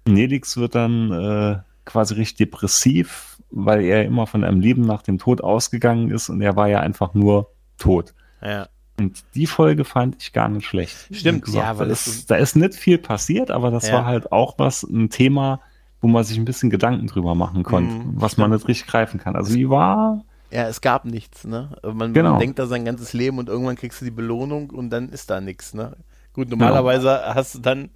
Nelix 0.07 0.57
wird 0.57 0.75
dann 0.75 1.11
äh, 1.11 1.59
quasi 1.87 2.15
richtig 2.15 2.37
depressiv, 2.37 3.39
weil 3.51 3.83
er 3.83 4.05
immer 4.05 4.27
von 4.27 4.45
einem 4.45 4.61
Leben 4.61 4.83
nach 4.83 5.03
dem 5.03 5.19
Tod 5.19 5.43
ausgegangen 5.43 6.11
ist 6.11 6.29
und 6.29 6.43
er 6.43 6.55
war 6.57 6.69
ja 6.69 6.81
einfach 6.81 7.15
nur 7.15 7.51
tot. 7.79 8.15
Ja. 8.43 8.69
Und 8.99 9.25
die 9.35 9.47
Folge 9.47 9.85
fand 9.85 10.17
ich 10.21 10.33
gar 10.33 10.49
nicht 10.49 10.67
schlecht. 10.67 11.09
Stimmt, 11.11 11.45
gesagt, 11.45 11.65
ja, 11.65 11.79
weil 11.79 11.87
da 11.87 11.93
ist, 11.93 12.31
da 12.31 12.37
ist 12.37 12.57
nicht 12.57 12.75
viel 12.75 12.99
passiert, 12.99 13.51
aber 13.51 13.71
das 13.71 13.89
ja. 13.89 13.95
war 13.95 14.07
halt 14.07 14.33
auch 14.33 14.59
was, 14.59 14.83
ein 14.83 15.11
Thema, 15.11 15.61
wo 16.01 16.09
man 16.09 16.25
sich 16.25 16.39
ein 16.39 16.45
bisschen 16.45 16.71
Gedanken 16.71 17.07
drüber 17.07 17.35
machen 17.35 17.63
konnte, 17.63 17.93
mhm, 17.93 18.13
was 18.15 18.33
stimmt. 18.33 18.49
man 18.49 18.57
nicht 18.57 18.69
richtig 18.69 18.89
greifen 18.89 19.19
kann. 19.19 19.37
Also 19.37 19.55
die 19.55 19.69
war. 19.69 20.25
Ja, 20.51 20.69
es 20.69 20.81
gab 20.81 21.05
nichts, 21.05 21.45
ne? 21.45 21.77
Man, 21.83 22.13
genau. 22.13 22.31
man, 22.31 22.41
denkt 22.41 22.59
da 22.59 22.67
sein 22.67 22.85
ganzes 22.85 23.13
Leben 23.13 23.39
und 23.39 23.49
irgendwann 23.49 23.77
kriegst 23.77 24.01
du 24.01 24.05
die 24.05 24.11
Belohnung 24.11 24.71
und 24.71 24.91
dann 24.91 25.09
ist 25.09 25.31
da 25.31 25.41
nichts, 25.41 25.75
ne? 25.75 25.97
Gut, 26.33 26.51
normalerweise 26.51 27.21
genau. 27.21 27.35
hast 27.35 27.55
du 27.57 27.59
dann 27.59 27.91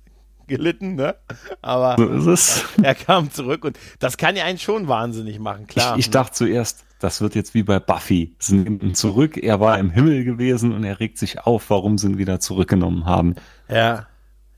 gelitten, 0.48 0.96
ne? 0.96 1.14
Aber 1.62 1.96
so 1.96 2.08
ist 2.08 2.26
es. 2.26 2.64
er 2.82 2.94
kam 2.94 3.30
zurück 3.30 3.64
und 3.64 3.78
das 3.98 4.16
kann 4.16 4.36
ja 4.36 4.44
einen 4.44 4.58
schon 4.58 4.88
wahnsinnig 4.88 5.38
machen, 5.38 5.66
klar. 5.66 5.94
Ich, 5.94 6.06
ich 6.06 6.10
dachte 6.10 6.34
zuerst, 6.34 6.84
das 6.98 7.20
wird 7.20 7.34
jetzt 7.34 7.54
wie 7.54 7.62
bei 7.62 7.78
Buffy. 7.78 8.34
Sie 8.38 8.56
nehmen 8.56 8.80
ihn 8.80 8.94
zurück, 8.94 9.38
er 9.38 9.60
war 9.60 9.78
im 9.78 9.90
Himmel 9.90 10.24
gewesen 10.24 10.72
und 10.72 10.84
er 10.84 11.00
regt 11.00 11.18
sich 11.18 11.40
auf, 11.40 11.70
warum 11.70 11.96
sie 11.96 12.08
ihn 12.08 12.18
wieder 12.18 12.40
zurückgenommen 12.40 13.06
haben. 13.06 13.36
Ja. 13.68 14.06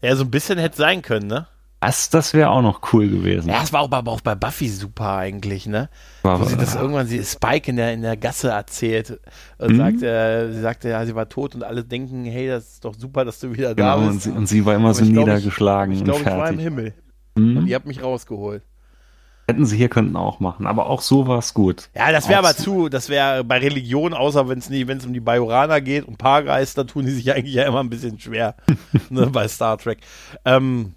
Ja, 0.01 0.17
so 0.17 0.25
ein 0.25 0.31
bisschen 0.31 0.59
hätte 0.59 0.77
sein 0.77 1.03
können, 1.03 1.29
ne? 1.29 1.47
Das, 1.83 2.11
das 2.11 2.33
wäre 2.33 2.51
auch 2.51 2.63
noch 2.63 2.93
cool 2.93 3.09
gewesen. 3.09 3.49
Ja, 3.49 3.59
das 3.61 3.73
war 3.73 3.81
auch, 3.81 3.91
aber 3.91 4.13
auch 4.13 4.21
bei 4.21 4.37
Buffy 4.37 4.69
super 4.69 5.17
eigentlich, 5.17 5.67
ne? 5.67 5.89
War, 6.23 6.41
Wo 6.41 6.45
sie 6.45 6.57
das 6.57 6.77
irgendwann, 6.77 7.09
sie 7.09 7.25
Spike 7.25 7.69
in 7.69 7.77
der, 7.77 7.93
in 7.93 8.03
der 8.03 8.17
Gasse 8.17 8.51
erzählt 8.51 9.19
und 9.59 9.73
mhm. 9.73 9.77
sagt, 9.79 10.03
äh, 10.03 10.53
sie 10.53 10.61
sagte, 10.61 10.91
ja, 10.91 11.05
sie 11.05 11.17
war 11.17 11.29
tot 11.29 11.57
und 11.57 11.65
alle 11.65 11.83
denken, 11.83 12.25
hey, 12.25 12.47
das 12.47 12.75
ist 12.75 12.85
doch 12.85 12.95
super, 12.95 13.25
dass 13.25 13.41
du 13.41 13.53
wieder 13.53 13.75
genau, 13.75 13.99
da 13.99 14.07
bist. 14.07 14.13
Und 14.13 14.23
sie, 14.23 14.31
und 14.31 14.47
sie 14.47 14.65
war 14.65 14.77
immer 14.77 14.91
aber 14.91 14.95
so 14.95 15.05
niedergeschlagen. 15.05 15.93
Ich 15.93 16.05
glaube, 16.05 16.21
ich, 16.21 16.25
glaub, 16.25 16.37
ich 16.37 16.41
war 16.41 16.51
im 16.51 16.59
Himmel. 16.61 16.95
Mhm. 17.35 17.57
Und 17.57 17.67
ihr 17.67 17.75
habt 17.75 17.87
mich 17.87 18.01
rausgeholt. 18.01 18.63
Hätten 19.49 19.67
sie 19.67 19.77
hier 19.77 19.89
könnten 19.89 20.15
auch 20.15 20.39
machen, 20.39 20.69
aber 20.69 20.87
auch 20.87 21.01
so 21.01 21.27
war 21.27 21.41
es 21.41 21.53
gut. 21.53 21.89
Ja, 21.97 22.13
das 22.13 22.29
wäre 22.29 22.39
aber 22.39 22.55
zu, 22.55 22.91
das 22.91 23.09
wäre 23.09 23.43
bei 23.43 23.59
Religion, 23.59 24.15
außer 24.15 24.49
wenn 24.49 24.61
es 24.61 24.71
nicht, 24.71 24.87
wenn 24.87 24.99
es 24.99 25.05
um 25.05 25.13
die 25.13 25.19
Bajoraner 25.19 25.81
geht 25.81 26.05
und 26.05 26.17
Paargeister, 26.17 26.87
tun 26.87 27.07
die 27.07 27.11
sich 27.11 27.33
eigentlich 27.35 27.55
ja 27.55 27.65
immer 27.65 27.81
ein 27.81 27.91
bisschen 27.91 28.21
schwer 28.21 28.55
ne, 29.11 29.27
bei 29.27 29.49
Star 29.49 29.79
Trek. 29.79 29.99
Ähm, 30.45 30.95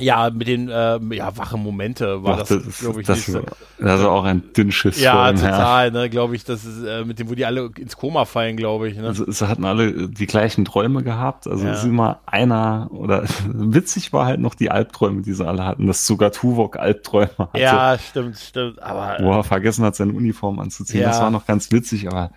ja, 0.00 0.30
mit 0.30 0.48
den 0.48 0.68
äh, 0.68 0.98
ja, 1.14 1.36
wachen 1.36 1.62
Momente 1.62 2.22
war 2.22 2.34
Ach, 2.34 2.38
das, 2.46 2.64
das 2.64 2.78
glaube 2.78 3.00
ich, 3.00 3.06
das, 3.06 3.28
nicht. 3.28 3.40
Das 3.78 4.02
war 4.02 4.10
auch 4.10 4.24
ein 4.24 4.42
Dünnschiss. 4.56 5.00
Ja, 5.00 5.32
total, 5.32 5.90
ne, 5.90 6.10
glaube 6.10 6.36
ich, 6.36 6.44
das 6.44 6.64
ist 6.64 6.82
äh, 6.84 7.04
mit 7.04 7.18
dem, 7.18 7.30
wo 7.30 7.34
die 7.34 7.44
alle 7.44 7.70
ins 7.78 7.96
Koma 7.96 8.24
fallen, 8.24 8.56
glaube 8.56 8.88
ich. 8.88 8.96
Ne? 8.96 9.06
Also, 9.06 9.30
sie 9.30 9.48
hatten 9.48 9.64
alle 9.64 10.08
die 10.08 10.26
gleichen 10.26 10.64
Träume 10.64 11.02
gehabt. 11.02 11.46
Also 11.46 11.66
ja. 11.66 11.72
ist 11.72 11.84
immer 11.84 12.20
einer 12.26 12.88
oder 12.90 13.24
witzig 13.46 14.12
war 14.12 14.26
halt 14.26 14.40
noch 14.40 14.54
die 14.54 14.70
Albträume, 14.70 15.22
die 15.22 15.32
sie 15.32 15.46
alle 15.46 15.64
hatten, 15.64 15.86
dass 15.86 16.06
sogar 16.06 16.32
Tuvok 16.32 16.78
Albträume 16.78 17.30
hatte. 17.38 17.58
Ja, 17.58 17.98
stimmt, 17.98 18.38
stimmt. 18.38 18.82
Aber 18.82 19.16
wo 19.20 19.32
er 19.32 19.44
vergessen 19.44 19.84
hat, 19.84 19.96
seine 19.96 20.12
Uniform 20.12 20.58
anzuziehen. 20.58 21.02
Ja. 21.02 21.08
Das 21.08 21.20
war 21.20 21.30
noch 21.30 21.46
ganz 21.46 21.70
witzig, 21.72 22.08
aber 22.08 22.30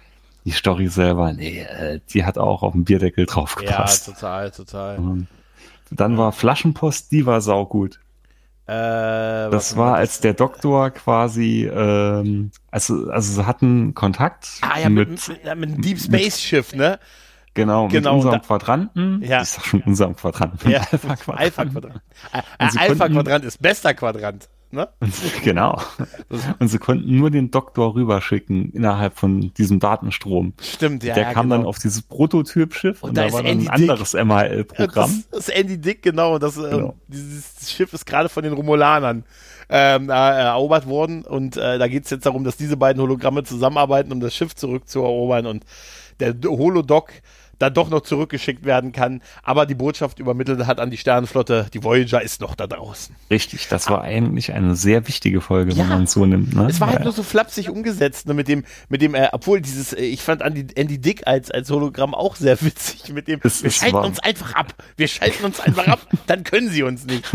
die 0.45 0.51
Story 0.51 0.87
selber, 0.87 1.33
nee, 1.33 1.61
äh, 1.61 1.99
die 2.09 2.25
hat 2.25 2.37
auch 2.37 2.63
auf 2.63 2.73
den 2.73 2.83
Bierdeckel 2.83 3.25
draufgepasst. 3.25 4.07
Ja, 4.07 4.13
total, 4.13 4.51
total. 4.51 4.97
Und 4.97 5.27
dann 5.91 6.17
war 6.17 6.31
Flaschenpost, 6.31 7.11
die 7.11 7.25
war 7.25 7.41
saugut. 7.41 7.99
Äh, 8.67 9.49
das 9.49 9.75
war, 9.75 9.95
als 9.95 10.21
der 10.21 10.33
Doktor 10.33 10.91
quasi, 10.91 11.65
ähm, 11.65 12.51
also, 12.69 13.09
also 13.09 13.33
sie 13.33 13.45
hatten 13.45 13.93
Kontakt 13.93 14.47
ah, 14.61 14.79
ja, 14.79 14.89
mit, 14.89 15.09
mit, 15.09 15.27
mit, 15.27 15.47
einem 15.47 15.81
Deep 15.81 15.99
Space 15.99 16.39
Schiff, 16.39 16.73
ne? 16.73 16.99
Genau, 17.53 17.89
genau, 17.89 18.13
mit 18.13 18.23
unserem 18.23 18.39
da, 18.39 18.47
Quadranten. 18.47 19.21
Ja. 19.23 19.41
Ich 19.41 19.49
sag 19.49 19.65
schon 19.65 19.81
unserem 19.81 20.15
Quadranten. 20.15 20.71
Ja, 20.71 20.79
Alpha-Quadrant. 20.89 22.01
Alpha-Quadrant 22.57 23.27
Alpha 23.27 23.47
ist 23.47 23.61
bester 23.61 23.93
Quadrant. 23.93 24.47
Ne? 24.71 24.87
genau. 25.43 25.81
Und 26.59 26.67
sie 26.69 26.77
konnten 26.77 27.17
nur 27.17 27.29
den 27.29 27.51
Doktor 27.51 27.93
rüberschicken 27.93 28.71
innerhalb 28.71 29.17
von 29.17 29.53
diesem 29.53 29.79
Datenstrom. 29.79 30.53
Stimmt, 30.61 31.03
ja. 31.03 31.13
Der 31.13 31.33
kam 31.33 31.49
genau. 31.49 31.57
dann 31.57 31.65
auf 31.65 31.77
dieses 31.77 32.01
Prototypschiff 32.01 33.03
und, 33.03 33.09
und 33.09 33.17
da, 33.17 33.27
da 33.27 33.33
war 33.33 33.43
dann 33.43 33.59
ein 33.59 33.69
anderes 33.69 34.13
MHL-Programm. 34.13 35.23
Das, 35.31 35.47
ist 35.47 35.49
Andy 35.49 35.77
Dick, 35.77 36.01
genau. 36.01 36.39
Das, 36.39 36.57
äh, 36.57 36.69
genau. 36.69 36.89
Äh, 36.89 36.93
dieses 37.07 37.71
Schiff 37.71 37.93
ist 37.93 38.05
gerade 38.05 38.29
von 38.29 38.43
den 38.43 38.53
Romulanern 38.53 39.25
ähm, 39.69 40.09
äh, 40.09 40.13
erobert 40.13 40.87
worden 40.87 41.23
und 41.23 41.57
äh, 41.57 41.77
da 41.77 41.87
geht 41.87 42.05
es 42.05 42.09
jetzt 42.09 42.25
darum, 42.25 42.43
dass 42.43 42.57
diese 42.57 42.77
beiden 42.77 43.01
Hologramme 43.01 43.43
zusammenarbeiten, 43.43 44.11
um 44.11 44.19
das 44.19 44.35
Schiff 44.35 44.55
zurückzuerobern 44.55 45.45
und 45.45 45.65
der 46.19 46.35
Holodoc 46.45 47.11
dann 47.61 47.73
doch 47.73 47.89
noch 47.89 48.01
zurückgeschickt 48.01 48.65
werden 48.65 48.91
kann, 48.91 49.21
aber 49.43 49.65
die 49.65 49.75
Botschaft 49.75 50.19
übermittelt 50.19 50.65
hat 50.65 50.79
an 50.79 50.89
die 50.89 50.97
Sternenflotte, 50.97 51.67
die 51.73 51.83
Voyager 51.83 52.21
ist 52.21 52.41
noch 52.41 52.55
da 52.55 52.67
draußen. 52.67 53.15
Richtig, 53.29 53.67
das 53.67 53.89
war 53.89 54.01
eigentlich 54.01 54.53
eine 54.53 54.75
sehr 54.75 55.07
wichtige 55.07 55.41
Folge, 55.41 55.71
ja, 55.71 55.79
wenn 55.79 55.89
man 55.89 56.03
es 56.03 56.13
so 56.13 56.25
nimmt. 56.25 56.55
Ne? 56.55 56.67
Es 56.69 56.81
war 56.81 56.89
halt 56.89 56.99
ja. 56.99 57.05
nur 57.05 57.13
so 57.13 57.23
flapsig 57.23 57.69
umgesetzt, 57.69 58.27
ne, 58.27 58.33
mit 58.33 58.47
dem, 58.47 58.63
mit 58.89 59.01
dem, 59.01 59.15
äh, 59.15 59.29
obwohl 59.31 59.61
dieses, 59.61 59.93
äh, 59.93 60.01
ich 60.01 60.21
fand 60.21 60.41
Andy, 60.41 60.67
Andy 60.75 60.97
Dick 60.99 61.27
als, 61.27 61.51
als 61.51 61.69
Hologramm 61.69 62.15
auch 62.15 62.35
sehr 62.35 62.61
witzig, 62.61 63.13
mit 63.13 63.27
dem, 63.27 63.39
es, 63.43 63.63
wir 63.63 63.71
schalten 63.71 63.97
uns 63.97 64.19
einfach 64.19 64.55
ab, 64.55 64.73
wir 64.97 65.07
schalten 65.07 65.45
uns 65.45 65.59
einfach 65.59 65.87
ab, 65.87 65.99
dann 66.27 66.43
können 66.43 66.69
sie 66.69 66.83
uns 66.83 67.05
nicht. 67.05 67.25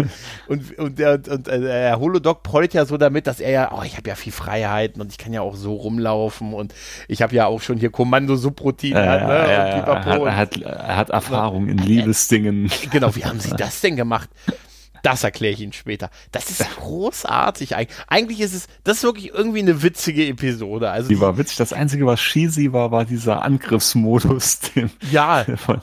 Und, 0.48 0.76
und 0.78 0.98
der, 0.98 1.20
und, 1.28 1.48
äh, 1.48 1.60
der 1.60 2.00
Holodoc 2.00 2.42
prollt 2.42 2.74
ja 2.74 2.84
so 2.84 2.96
damit, 2.96 3.26
dass 3.26 3.40
er 3.40 3.50
ja, 3.50 3.72
oh, 3.72 3.82
ich 3.84 3.96
habe 3.96 4.08
ja 4.08 4.14
viel 4.14 4.32
Freiheiten 4.32 5.00
und 5.00 5.10
ich 5.12 5.18
kann 5.18 5.32
ja 5.32 5.40
auch 5.40 5.56
so 5.56 5.74
rumlaufen 5.74 6.52
und 6.52 6.74
ich 7.08 7.22
habe 7.22 7.34
ja 7.34 7.46
auch 7.46 7.60
schon 7.60 7.78
hier 7.78 7.90
Kommando-Subroutine. 7.90 8.98
Äh, 8.98 9.24
ne, 9.24 9.52
ja, 9.52 10.15
er, 10.24 10.36
hat, 10.36 10.56
er 10.56 10.96
hat 10.96 11.10
Erfahrung 11.10 11.68
in 11.68 11.78
Liebesdingen. 11.78 12.70
Genau, 12.90 13.14
wie 13.14 13.24
haben 13.24 13.40
Sie 13.40 13.50
das 13.50 13.80
denn 13.80 13.96
gemacht? 13.96 14.30
Das 15.06 15.22
erkläre 15.22 15.52
ich 15.54 15.60
Ihnen 15.60 15.72
später. 15.72 16.10
Das 16.32 16.50
ist 16.50 16.64
großartig. 16.78 17.76
Eigentlich 18.08 18.40
ist 18.40 18.54
es, 18.54 18.66
das 18.82 18.98
ist 18.98 19.02
wirklich 19.04 19.32
irgendwie 19.32 19.60
eine 19.60 19.82
witzige 19.82 20.26
Episode. 20.26 20.90
Also 20.90 21.08
die 21.08 21.20
war 21.20 21.38
witzig. 21.38 21.58
Das 21.58 21.72
Einzige, 21.72 22.06
was 22.06 22.18
cheesy 22.18 22.72
war, 22.72 22.90
war 22.90 23.04
dieser 23.04 23.42
Angriffsmodus. 23.42 24.58
Den, 24.74 24.90
ja, 25.12 25.44
von, 25.56 25.80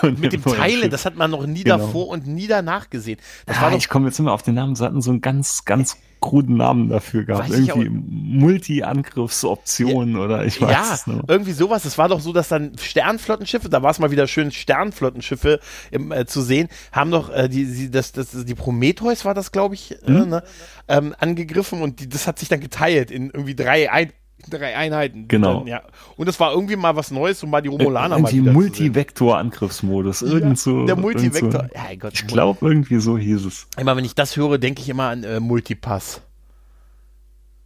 von 0.00 0.18
mit 0.18 0.32
dem 0.32 0.42
Teile, 0.42 0.88
das 0.88 1.04
hat 1.04 1.16
man 1.16 1.30
noch 1.30 1.46
nie 1.46 1.64
genau. 1.64 1.76
davor 1.76 2.08
und 2.08 2.26
nie 2.26 2.46
danach 2.46 2.88
gesehen. 2.88 3.18
Das 3.44 3.58
ah, 3.58 3.62
war 3.62 3.70
doch, 3.72 3.76
ich 3.76 3.90
komme 3.90 4.06
jetzt 4.06 4.18
immer 4.18 4.32
auf 4.32 4.42
den 4.42 4.54
Namen. 4.54 4.74
Sie 4.76 4.84
hatten 4.84 5.02
so 5.02 5.10
einen 5.10 5.20
ganz, 5.20 5.66
ganz 5.66 5.98
kruden 6.24 6.56
Namen 6.56 6.88
dafür 6.88 7.24
gehabt. 7.24 7.50
Irgendwie 7.50 7.90
Multi-Angriffsoptionen 7.90 10.16
ja, 10.16 10.20
oder 10.20 10.46
ich 10.46 10.58
weiß 10.58 10.70
ja, 10.70 10.94
es 10.94 11.06
noch. 11.06 11.22
irgendwie 11.28 11.52
sowas. 11.52 11.84
Es 11.84 11.98
war 11.98 12.08
doch 12.08 12.20
so, 12.20 12.32
dass 12.32 12.48
dann 12.48 12.78
Sternflottenschiffe, 12.78 13.68
da 13.68 13.82
war 13.82 13.90
es 13.90 13.98
mal 13.98 14.10
wieder 14.10 14.26
schön, 14.26 14.50
Sternflottenschiffe 14.50 15.60
im, 15.90 16.12
äh, 16.12 16.24
zu 16.24 16.40
sehen, 16.40 16.68
haben 16.92 17.10
doch 17.10 17.28
äh, 17.30 17.50
die, 17.50 17.66
die, 17.66 17.90
das, 17.90 18.12
das, 18.12 18.28
die 18.30 18.54
Prometheus 18.54 19.26
war 19.26 19.34
das, 19.34 19.52
glaube 19.52 19.74
ich, 19.74 20.02
äh, 20.02 20.10
mhm. 20.10 20.30
ne, 20.30 20.42
ähm, 20.88 21.14
angegriffen 21.18 21.82
und 21.82 22.00
die, 22.00 22.08
das 22.08 22.26
hat 22.26 22.38
sich 22.38 22.48
dann 22.48 22.60
geteilt 22.60 23.10
in 23.10 23.26
irgendwie 23.26 23.54
drei 23.54 23.92
ein, 23.92 24.10
drei 24.50 24.76
Einheiten. 24.76 25.28
Genau. 25.28 25.60
Dann, 25.60 25.66
ja. 25.66 25.82
Und 26.16 26.28
es 26.28 26.38
war 26.40 26.52
irgendwie 26.52 26.76
mal 26.76 26.96
was 26.96 27.10
Neues, 27.10 27.42
um 27.42 27.50
mal 27.50 27.62
die 27.62 27.68
Romulaner 27.68 28.16
äh, 28.16 28.20
mal 28.20 28.32
wieder 28.32 28.52
Multivektor-Angriffsmodus. 28.52 30.22
Irgend 30.22 30.58
so, 30.58 30.86
der 30.86 30.96
Multivektor. 30.96 31.50
So. 31.52 31.58
Ja, 31.74 31.94
Gott, 31.98 32.14
ich 32.14 32.26
glaube, 32.26 32.66
irgendwie 32.66 33.00
so 33.00 33.18
hieß 33.18 33.44
es. 33.44 33.66
Immer 33.76 33.96
wenn 33.96 34.04
ich 34.04 34.14
das 34.14 34.36
höre, 34.36 34.58
denke 34.58 34.82
ich 34.82 34.88
immer 34.88 35.08
an 35.08 35.24
äh, 35.24 35.40
Multipass. 35.40 36.20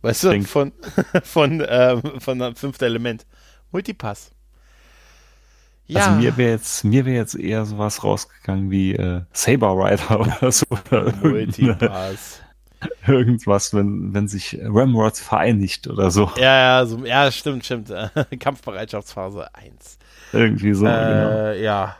Weißt 0.03 0.25
du, 0.25 0.31
Denk. 0.31 0.49
von, 0.49 0.73
von, 1.23 1.61
äh, 1.61 2.21
von 2.21 2.55
fünfter 2.55 2.87
Element. 2.87 3.27
Multipass. 3.73 4.31
Ja. 5.87 6.01
Also 6.01 6.21
mir 6.21 6.37
wäre 6.37 6.51
jetzt, 6.51 6.85
mir 6.85 7.07
wäre 7.07 7.17
jetzt 7.17 7.35
eher 7.35 7.65
sowas 7.65 8.05
rausgegangen 8.05 8.71
wie 8.71 8.95
äh, 8.95 9.23
Saber 9.33 9.73
Rider 9.73 10.21
oder 10.41 10.53
so. 10.53 10.67
Multipass. 11.23 12.43
Irgendwas, 13.07 13.75
wenn, 13.75 14.15
wenn 14.15 14.29
sich 14.29 14.59
Ramrod 14.63 15.17
vereinigt 15.17 15.87
oder 15.89 16.11
so. 16.11 16.31
Ja, 16.37 16.81
ja, 16.81 16.87
so, 16.87 17.05
ja, 17.05 17.31
stimmt, 17.31 17.65
stimmt. 17.65 17.93
Kampfbereitschaftsphase 18.41 19.55
1. 19.55 19.99
Irgendwie 20.33 20.75
so, 20.75 20.87
äh, 20.87 20.91
genau. 20.91 21.53
Ja. 21.65 21.97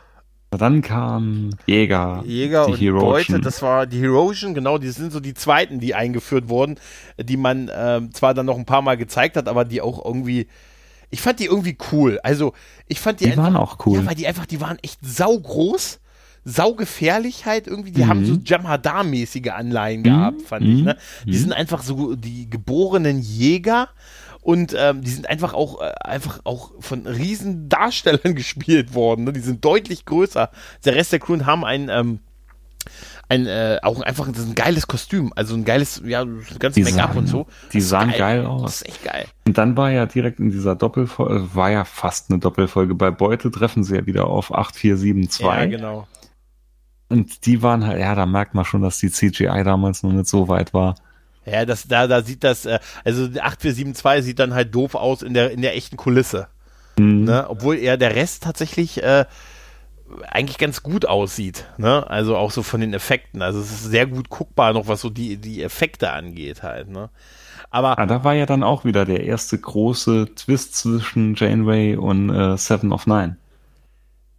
Dann 0.51 0.81
kam 0.81 1.51
Jäger. 1.67 2.23
Jäger 2.25 2.65
die 2.65 2.71
und 2.71 2.79
Heroischen. 2.79 3.35
Beute, 3.35 3.43
das 3.43 3.61
war 3.61 3.85
die 3.85 4.01
Heroischen, 4.01 4.55
genau, 4.55 4.79
die 4.79 4.89
sind 4.89 5.11
so 5.11 5.19
die 5.19 5.35
zweiten, 5.35 5.79
die 5.79 5.93
eingeführt 5.93 6.49
wurden, 6.49 6.79
die 7.19 7.37
man 7.37 7.67
äh, 7.67 8.01
zwar 8.13 8.33
dann 8.33 8.47
noch 8.47 8.57
ein 8.57 8.65
paar 8.65 8.81
Mal 8.81 8.97
gezeigt 8.97 9.37
hat, 9.37 9.47
aber 9.47 9.63
die 9.65 9.81
auch 9.81 10.03
irgendwie 10.03 10.47
ich 11.11 11.21
fand 11.21 11.39
die 11.39 11.45
irgendwie 11.45 11.77
cool. 11.91 12.19
Also, 12.23 12.53
ich 12.87 12.99
fand 12.99 13.19
die, 13.19 13.25
die 13.25 13.31
einfach, 13.31 13.45
waren 13.45 13.55
auch 13.55 13.77
cool. 13.85 13.97
Ja, 13.97 14.05
weil 14.05 14.15
die 14.15 14.27
einfach, 14.27 14.45
die 14.45 14.61
waren 14.61 14.77
echt 14.81 14.99
saugroß, 15.03 15.99
saugefährlich 16.45 17.45
halt 17.45 17.67
irgendwie. 17.67 17.91
Die 17.91 18.03
mhm. 18.03 18.07
haben 18.07 18.25
so 18.25 18.35
Jamhadar-mäßige 18.35 19.51
Anleihen 19.51 20.03
gehabt, 20.03 20.39
mhm. 20.41 20.45
fand 20.45 20.65
ich. 20.65 20.83
Ne? 20.83 20.97
Die 21.25 21.31
mhm. 21.31 21.37
sind 21.37 21.53
einfach 21.53 21.83
so 21.83 22.15
die 22.15 22.49
geborenen 22.49 23.19
Jäger 23.19 23.89
und 24.41 24.73
ähm, 24.77 25.01
die 25.01 25.11
sind 25.11 25.29
einfach 25.29 25.53
auch 25.53 25.81
äh, 25.81 25.91
einfach 26.01 26.39
auch 26.43 26.71
von 26.79 27.05
riesen 27.05 27.69
Darstellern 27.69 28.35
gespielt 28.35 28.93
worden. 28.93 29.25
Ne? 29.25 29.33
Die 29.33 29.41
sind 29.41 29.63
deutlich 29.65 30.05
größer. 30.05 30.49
Der 30.85 30.95
Rest 30.95 31.11
der 31.11 31.19
Crew 31.19 31.39
haben 31.45 31.65
einen 31.65 31.89
ähm, 31.89 32.19
ein 33.29 33.45
äh, 33.45 33.77
auch 33.83 34.01
einfach 34.01 34.27
ein 34.27 34.55
geiles 34.55 34.87
Kostüm, 34.87 35.31
also 35.35 35.53
ein 35.53 35.63
geiles, 35.63 36.01
ja, 36.03 36.25
ganzes 36.57 36.83
Make-up 36.83 37.15
und 37.15 37.27
so. 37.27 37.45
Die 37.71 37.81
sahen 37.81 38.09
geil. 38.09 38.17
geil. 38.17 38.45
aus. 38.47 38.61
Das 38.63 38.75
ist 38.81 38.87
echt 38.87 39.03
geil. 39.03 39.25
Und 39.45 39.57
dann 39.57 39.77
war 39.77 39.91
ja 39.91 40.07
direkt 40.07 40.39
in 40.39 40.49
dieser 40.49 40.75
Doppelfolge, 40.75 41.53
war 41.53 41.69
ja 41.69 41.85
fast 41.85 42.31
eine 42.31 42.39
Doppelfolge. 42.39 42.95
Bei 42.95 43.11
Beute 43.11 43.51
treffen 43.51 43.83
sie 43.83 43.95
ja 43.95 44.05
wieder 44.07 44.25
auf 44.25 44.51
8472. 44.51 45.45
Ja, 45.45 45.65
genau. 45.65 46.07
Und 47.09 47.45
die 47.45 47.61
waren 47.63 47.85
halt, 47.85 47.99
ja, 47.99 48.15
da 48.15 48.25
merkt 48.25 48.53
man 48.53 48.65
schon, 48.65 48.81
dass 48.81 48.99
die 48.99 49.11
CGI 49.11 49.63
damals 49.63 50.03
noch 50.03 50.11
nicht 50.11 50.27
so 50.27 50.47
weit 50.47 50.73
war. 50.73 50.95
Ja, 51.45 51.65
das, 51.65 51.87
da, 51.87 52.07
da 52.07 52.21
sieht 52.21 52.43
das, 52.43 52.65
äh, 52.65 52.79
also 53.03 53.23
8472 53.23 54.23
sieht 54.23 54.39
dann 54.39 54.53
halt 54.53 54.73
doof 54.75 54.95
aus 54.95 55.23
in 55.23 55.33
der, 55.33 55.51
in 55.51 55.61
der 55.61 55.75
echten 55.75 55.97
Kulisse. 55.97 56.47
Mhm. 56.97 57.23
Ne? 57.23 57.45
Obwohl 57.49 57.77
eher 57.77 57.97
der 57.97 58.15
Rest 58.15 58.43
tatsächlich, 58.43 59.01
äh, 59.01 59.25
eigentlich 60.27 60.57
ganz 60.57 60.83
gut 60.83 61.05
aussieht. 61.05 61.65
Ne? 61.77 62.07
Also 62.09 62.35
auch 62.35 62.51
so 62.51 62.63
von 62.63 62.81
den 62.81 62.93
Effekten. 62.93 63.41
Also 63.41 63.59
es 63.59 63.71
ist 63.71 63.83
sehr 63.85 64.07
gut 64.07 64.29
guckbar 64.29 64.73
noch, 64.73 64.87
was 64.87 65.01
so 65.01 65.09
die, 65.09 65.37
die 65.37 65.63
Effekte 65.63 66.11
angeht 66.11 66.63
halt. 66.63 66.89
Ne? 66.89 67.09
Aber 67.69 67.99
ah, 67.99 68.05
da 68.05 68.23
war 68.23 68.33
ja 68.33 68.45
dann 68.45 68.63
auch 68.63 68.85
wieder 68.85 69.05
der 69.05 69.23
erste 69.23 69.57
große 69.57 70.33
Twist 70.35 70.75
zwischen 70.75 71.35
Janeway 71.35 71.95
und 71.95 72.29
äh, 72.29 72.57
Seven 72.57 72.91
of 72.91 73.05
Nine. 73.05 73.37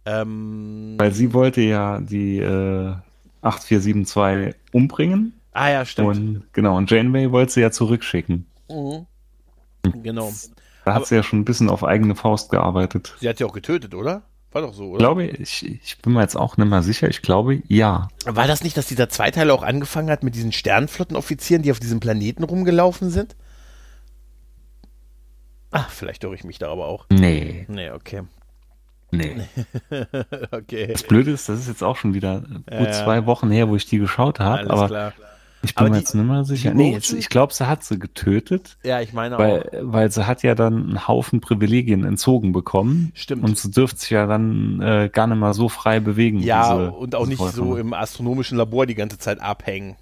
Ähm, 0.05 0.95
Weil 0.97 1.11
sie 1.13 1.33
wollte 1.33 1.61
ja 1.61 1.99
die 1.99 2.39
äh, 2.39 2.93
8472 3.41 4.55
umbringen. 4.71 5.33
Ah 5.53 5.69
ja, 5.69 5.85
stimmt. 5.85 6.07
Und, 6.17 6.43
genau, 6.53 6.77
und 6.77 6.89
Janeway 6.89 7.31
wollte 7.31 7.53
sie 7.53 7.61
ja 7.61 7.71
zurückschicken. 7.71 8.45
Mhm. 8.69 9.05
Genau. 10.03 10.31
Da 10.85 10.91
hat 10.91 10.97
Aber, 10.97 11.05
sie 11.05 11.15
ja 11.15 11.23
schon 11.23 11.39
ein 11.39 11.45
bisschen 11.45 11.69
auf 11.69 11.83
eigene 11.83 12.15
Faust 12.15 12.49
gearbeitet. 12.51 13.15
Sie 13.19 13.29
hat 13.29 13.37
sie 13.37 13.43
auch 13.43 13.53
getötet, 13.53 13.93
oder? 13.93 14.23
War 14.51 14.61
doch 14.63 14.73
so, 14.73 14.89
oder? 14.89 14.97
Glaube 14.97 15.25
ich, 15.25 15.65
ich 15.65 15.97
bin 15.99 16.13
mir 16.13 16.21
jetzt 16.21 16.35
auch 16.35 16.57
nicht 16.57 16.67
mehr 16.67 16.81
sicher. 16.81 17.07
Ich 17.09 17.21
glaube, 17.21 17.61
ja. 17.67 18.09
War 18.25 18.47
das 18.47 18.63
nicht, 18.63 18.75
dass 18.75 18.87
dieser 18.87 19.07
Zweiteil 19.07 19.49
auch 19.51 19.63
angefangen 19.63 20.09
hat 20.09 20.23
mit 20.23 20.35
diesen 20.35 20.51
Sternflottenoffizieren, 20.51 21.63
die 21.63 21.71
auf 21.71 21.79
diesem 21.79 21.99
Planeten 21.99 22.43
rumgelaufen 22.43 23.11
sind? 23.11 23.35
Ach, 25.71 25.89
vielleicht 25.89 26.23
irre 26.25 26.35
ich 26.35 26.43
mich 26.43 26.59
da 26.59 26.69
aber 26.69 26.87
auch. 26.87 27.05
Nee. 27.09 27.65
Nee, 27.69 27.91
okay. 27.91 28.23
Nee. 29.11 29.41
okay. 30.51 30.87
Das 30.91 31.03
Blöde 31.03 31.31
ist, 31.31 31.49
das 31.49 31.59
ist 31.59 31.67
jetzt 31.67 31.83
auch 31.83 31.97
schon 31.97 32.13
wieder 32.13 32.41
gut 32.41 32.65
ja, 32.69 32.91
zwei 32.91 33.25
Wochen 33.25 33.51
her, 33.51 33.69
wo 33.69 33.75
ich 33.75 33.85
die 33.85 33.97
geschaut 33.97 34.39
habe. 34.39 34.69
Aber 34.69 34.87
klar. 34.87 35.13
Ich 35.63 35.75
bin 35.75 35.85
aber 35.85 35.89
mir 35.89 35.95
die, 35.97 36.01
jetzt 36.01 36.15
nicht 36.15 36.25
mehr 36.25 36.43
sicher. 36.43 36.73
Nee, 36.73 36.91
jetzt, 36.91 37.13
ich 37.13 37.29
glaube, 37.29 37.53
sie 37.53 37.67
hat 37.67 37.83
sie 37.83 37.99
getötet. 37.99 38.77
Ja, 38.83 38.99
ich 39.01 39.13
meine 39.13 39.37
weil, 39.37 39.61
auch. 39.61 39.65
Weil 39.81 40.11
sie 40.11 40.25
hat 40.25 40.41
ja 40.41 40.55
dann 40.55 40.73
einen 40.73 41.07
Haufen 41.07 41.39
Privilegien 41.39 42.03
entzogen 42.03 42.51
bekommen. 42.51 43.11
Stimmt. 43.13 43.43
Und 43.43 43.57
sie 43.59 43.69
dürfte 43.69 43.99
sich 43.99 44.09
ja 44.09 44.25
dann 44.25 44.81
äh, 44.81 45.09
gar 45.11 45.27
nicht 45.27 45.37
mal 45.37 45.53
so 45.53 45.69
frei 45.69 45.99
bewegen. 45.99 46.39
Ja, 46.39 46.77
diese, 46.77 46.91
und 46.91 47.13
auch 47.15 47.27
nicht 47.27 47.41
so 47.41 47.77
im 47.77 47.93
astronomischen 47.93 48.57
Labor 48.57 48.87
die 48.87 48.95
ganze 48.95 49.19
Zeit 49.19 49.39
abhängen. 49.39 49.97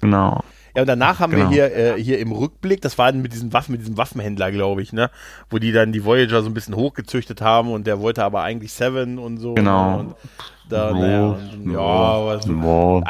Genau. 0.00 0.42
Ja, 0.74 0.82
und 0.82 0.88
danach 0.88 1.20
haben 1.20 1.30
genau. 1.30 1.50
wir 1.50 1.68
hier, 1.68 1.96
äh, 1.96 2.02
hier 2.02 2.18
im 2.18 2.32
Rückblick, 2.32 2.80
das 2.80 2.98
war 2.98 3.12
mit 3.12 3.32
diesen 3.32 3.52
Waffen, 3.52 3.72
mit 3.72 3.80
diesem 3.80 3.96
Waffenhändler, 3.96 4.50
glaube 4.50 4.82
ich, 4.82 4.92
ne? 4.92 5.10
Wo 5.48 5.58
die 5.58 5.70
dann 5.70 5.92
die 5.92 6.04
Voyager 6.04 6.42
so 6.42 6.50
ein 6.50 6.54
bisschen 6.54 6.74
hochgezüchtet 6.74 7.40
haben 7.40 7.70
und 7.70 7.86
der 7.86 8.00
wollte 8.00 8.24
aber 8.24 8.42
eigentlich 8.42 8.72
Seven 8.72 9.18
und 9.18 9.38
so. 9.38 9.54
Genau. 9.54 10.00
Und, 10.00 10.14
da, 10.68 10.92
no, 10.92 10.98
naja, 10.98 11.26
und, 11.26 11.66
no, 11.66 11.72
ja, 11.74 12.26
was, 12.26 12.46
no. 12.46 13.04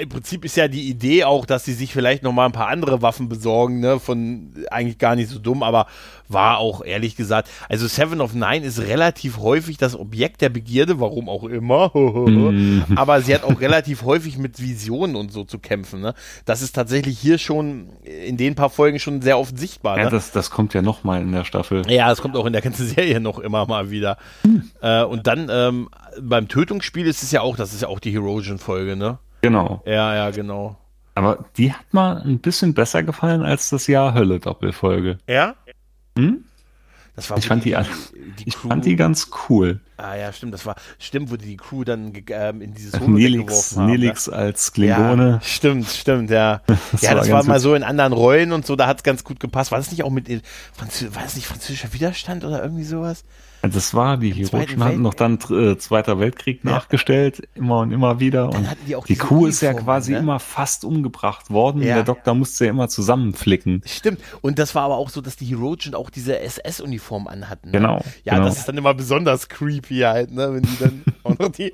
Im 0.00 0.08
Prinzip 0.08 0.44
ist 0.44 0.56
ja 0.56 0.68
die 0.68 0.88
Idee 0.88 1.24
auch, 1.24 1.46
dass 1.46 1.64
sie 1.64 1.72
sich 1.72 1.92
vielleicht 1.92 2.22
noch 2.22 2.32
mal 2.32 2.46
ein 2.46 2.52
paar 2.52 2.68
andere 2.68 3.02
Waffen 3.02 3.28
besorgen, 3.28 3.80
ne, 3.80 3.98
von 3.98 4.52
eigentlich 4.70 4.98
gar 4.98 5.16
nicht 5.16 5.28
so 5.28 5.40
dumm, 5.40 5.62
aber 5.64 5.86
war 6.32 6.58
auch 6.58 6.84
ehrlich 6.84 7.16
gesagt, 7.16 7.48
also 7.68 7.86
Seven 7.86 8.20
of 8.20 8.34
Nine 8.34 8.64
ist 8.64 8.80
relativ 8.80 9.38
häufig 9.38 9.76
das 9.76 9.98
Objekt 9.98 10.40
der 10.40 10.48
Begierde, 10.48 11.00
warum 11.00 11.28
auch 11.28 11.44
immer, 11.44 11.90
mhm. 11.94 12.84
aber 12.94 13.20
sie 13.20 13.34
hat 13.34 13.44
auch 13.44 13.60
relativ 13.60 14.02
häufig 14.02 14.38
mit 14.38 14.60
Visionen 14.60 15.16
und 15.16 15.32
so 15.32 15.44
zu 15.44 15.58
kämpfen, 15.58 16.00
ne. 16.00 16.14
Das 16.44 16.62
ist 16.62 16.74
tatsächlich 16.74 17.18
hier 17.18 17.38
schon 17.38 17.88
in 18.02 18.36
den 18.36 18.54
paar 18.54 18.70
Folgen 18.70 18.98
schon 18.98 19.22
sehr 19.22 19.38
oft 19.38 19.58
sichtbar, 19.58 19.98
Ja, 19.98 20.04
ne? 20.04 20.10
das, 20.10 20.32
das 20.32 20.50
kommt 20.50 20.74
ja 20.74 20.82
noch 20.82 21.04
mal 21.04 21.20
in 21.20 21.32
der 21.32 21.44
Staffel. 21.44 21.82
Ja, 21.88 22.08
das 22.08 22.20
kommt 22.20 22.36
auch 22.36 22.46
in 22.46 22.52
der 22.52 22.62
ganzen 22.62 22.86
Serie 22.86 23.20
noch 23.20 23.38
immer 23.38 23.66
mal 23.66 23.90
wieder. 23.90 24.16
Mhm. 24.44 24.70
Äh, 24.80 25.02
und 25.04 25.26
dann 25.26 25.48
ähm, 25.50 25.88
beim 26.20 26.48
Tötungsspiel 26.48 27.06
ist 27.06 27.22
es 27.22 27.30
ja 27.30 27.40
auch, 27.40 27.56
das 27.56 27.72
ist 27.72 27.82
ja 27.82 27.88
auch 27.88 28.00
die 28.00 28.12
Herosion-Folge, 28.12 28.96
ne? 28.96 29.18
Genau. 29.42 29.82
Ja, 29.86 30.14
ja, 30.14 30.30
genau. 30.30 30.76
Aber 31.14 31.44
die 31.58 31.72
hat 31.72 31.92
mal 31.92 32.22
ein 32.22 32.38
bisschen 32.38 32.72
besser 32.72 33.02
gefallen 33.02 33.42
als 33.42 33.68
das 33.68 33.86
Jahr 33.86 34.14
Hölle-Doppelfolge. 34.14 35.18
Ja? 35.28 35.56
Hm? 36.16 36.44
Ich 37.36 37.46
fand 37.46 37.64
die, 37.64 37.76
die, 38.38 38.48
ich 38.48 38.56
fand 38.56 38.84
die 38.84 38.96
ganz 38.96 39.30
cool. 39.48 39.80
Ah 40.02 40.16
ja, 40.16 40.32
stimmt, 40.32 40.52
das 40.52 40.66
war 40.66 40.74
stimmt, 40.98 41.30
wo 41.30 41.36
die, 41.36 41.46
die 41.46 41.56
Crew 41.56 41.84
dann 41.84 42.12
ähm, 42.28 42.60
in 42.60 42.74
dieses 42.74 42.94
Holodeck 42.94 43.14
Nelix, 43.14 43.46
geworfen 43.46 43.78
haben. 43.78 43.90
Nelix 43.90 44.26
ja. 44.26 44.32
als 44.32 44.72
Klingone. 44.72 45.28
Ja, 45.30 45.40
stimmt, 45.40 45.86
stimmt, 45.88 46.30
ja. 46.30 46.60
das 46.92 47.02
ja, 47.02 47.10
war 47.10 47.16
das 47.18 47.30
war 47.30 47.44
mal 47.44 47.60
so 47.60 47.74
in 47.74 47.82
anderen 47.82 48.12
Rollen 48.12 48.52
und 48.52 48.66
so, 48.66 48.76
da 48.76 48.86
hat 48.86 48.98
es 48.98 49.02
ganz 49.02 49.24
gut 49.24 49.40
gepasst. 49.40 49.70
War 49.70 49.78
das 49.78 49.90
nicht 49.90 50.04
auch 50.04 50.10
mit 50.10 50.28
Französ 50.72 51.14
war 51.14 51.22
das 51.22 51.36
nicht 51.36 51.46
französischer 51.46 51.92
Widerstand 51.92 52.44
oder 52.44 52.62
irgendwie 52.62 52.84
sowas? 52.84 53.24
Das 53.62 53.94
war, 53.94 54.16
die 54.16 54.34
Heroischen 54.34 54.82
hatten 54.82 55.02
noch 55.02 55.14
dann 55.14 55.38
äh, 55.50 55.78
Zweiter 55.78 56.18
Weltkrieg 56.18 56.64
ja. 56.64 56.72
nachgestellt, 56.72 57.48
immer 57.54 57.78
und 57.78 57.92
immer 57.92 58.18
wieder. 58.18 58.48
Und 58.48 58.66
die, 58.88 58.96
die 59.06 59.16
Kuh 59.16 59.46
ist 59.46 59.60
ja 59.60 59.72
quasi 59.72 60.12
ne? 60.12 60.18
immer 60.18 60.40
fast 60.40 60.84
umgebracht 60.84 61.50
worden. 61.50 61.80
Ja. 61.80 61.94
Der 61.94 62.02
Doktor 62.02 62.34
musste 62.34 62.64
ja 62.64 62.70
immer 62.70 62.88
zusammenflicken. 62.88 63.82
Stimmt. 63.86 64.20
Und 64.40 64.58
das 64.58 64.74
war 64.74 64.82
aber 64.82 64.96
auch 64.96 65.10
so, 65.10 65.20
dass 65.20 65.36
die 65.36 65.46
Heroischen 65.46 65.94
auch 65.94 66.10
diese 66.10 66.40
SS-Uniform 66.40 67.28
anhatten. 67.28 67.70
Ne? 67.70 67.78
Genau. 67.78 68.04
Ja, 68.24 68.34
genau. 68.34 68.46
das 68.46 68.58
ist 68.58 68.68
dann 68.68 68.76
immer 68.76 68.94
besonders 68.94 69.48
creepy 69.48 69.91
halt, 70.00 70.32
ne, 70.32 70.54
wenn 70.54 70.62
die 70.62 70.78
dann 70.78 71.02
auch 71.22 71.38
noch 71.38 71.48
die. 71.50 71.72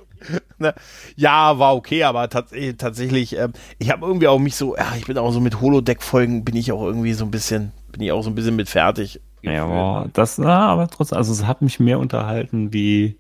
Ne? 0.58 0.74
Ja, 1.16 1.58
war 1.58 1.74
okay, 1.74 2.02
aber 2.04 2.28
tats 2.28 2.52
äh, 2.52 2.74
tatsächlich, 2.74 3.38
äh, 3.38 3.48
ich 3.78 3.90
habe 3.90 4.06
irgendwie 4.06 4.28
auch 4.28 4.38
mich 4.38 4.56
so, 4.56 4.76
ja, 4.76 4.92
ich 4.96 5.06
bin 5.06 5.18
auch 5.18 5.30
so 5.30 5.40
mit 5.40 5.60
Holodeck-Folgen, 5.60 6.44
bin 6.44 6.56
ich 6.56 6.72
auch 6.72 6.82
irgendwie 6.82 7.12
so 7.12 7.24
ein 7.24 7.30
bisschen, 7.30 7.72
bin 7.92 8.02
ich 8.02 8.12
auch 8.12 8.22
so 8.22 8.30
ein 8.30 8.34
bisschen 8.34 8.56
mit 8.56 8.68
fertig. 8.68 9.20
Ja, 9.42 9.66
boah, 9.66 10.08
das, 10.12 10.40
ah, 10.40 10.66
aber 10.66 10.88
trotzdem, 10.88 11.18
also 11.18 11.32
es 11.32 11.46
hat 11.46 11.62
mich 11.62 11.78
mehr 11.78 11.98
unterhalten 11.98 12.72
wie, 12.72 13.16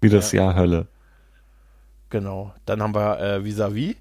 wie 0.00 0.08
das 0.08 0.32
ja. 0.32 0.44
Jahr 0.44 0.56
Hölle. 0.56 0.88
Genau. 2.10 2.52
Dann 2.64 2.82
haben 2.82 2.94
wir 2.94 3.20
äh, 3.20 3.44
Vis-a-vis. 3.44 3.96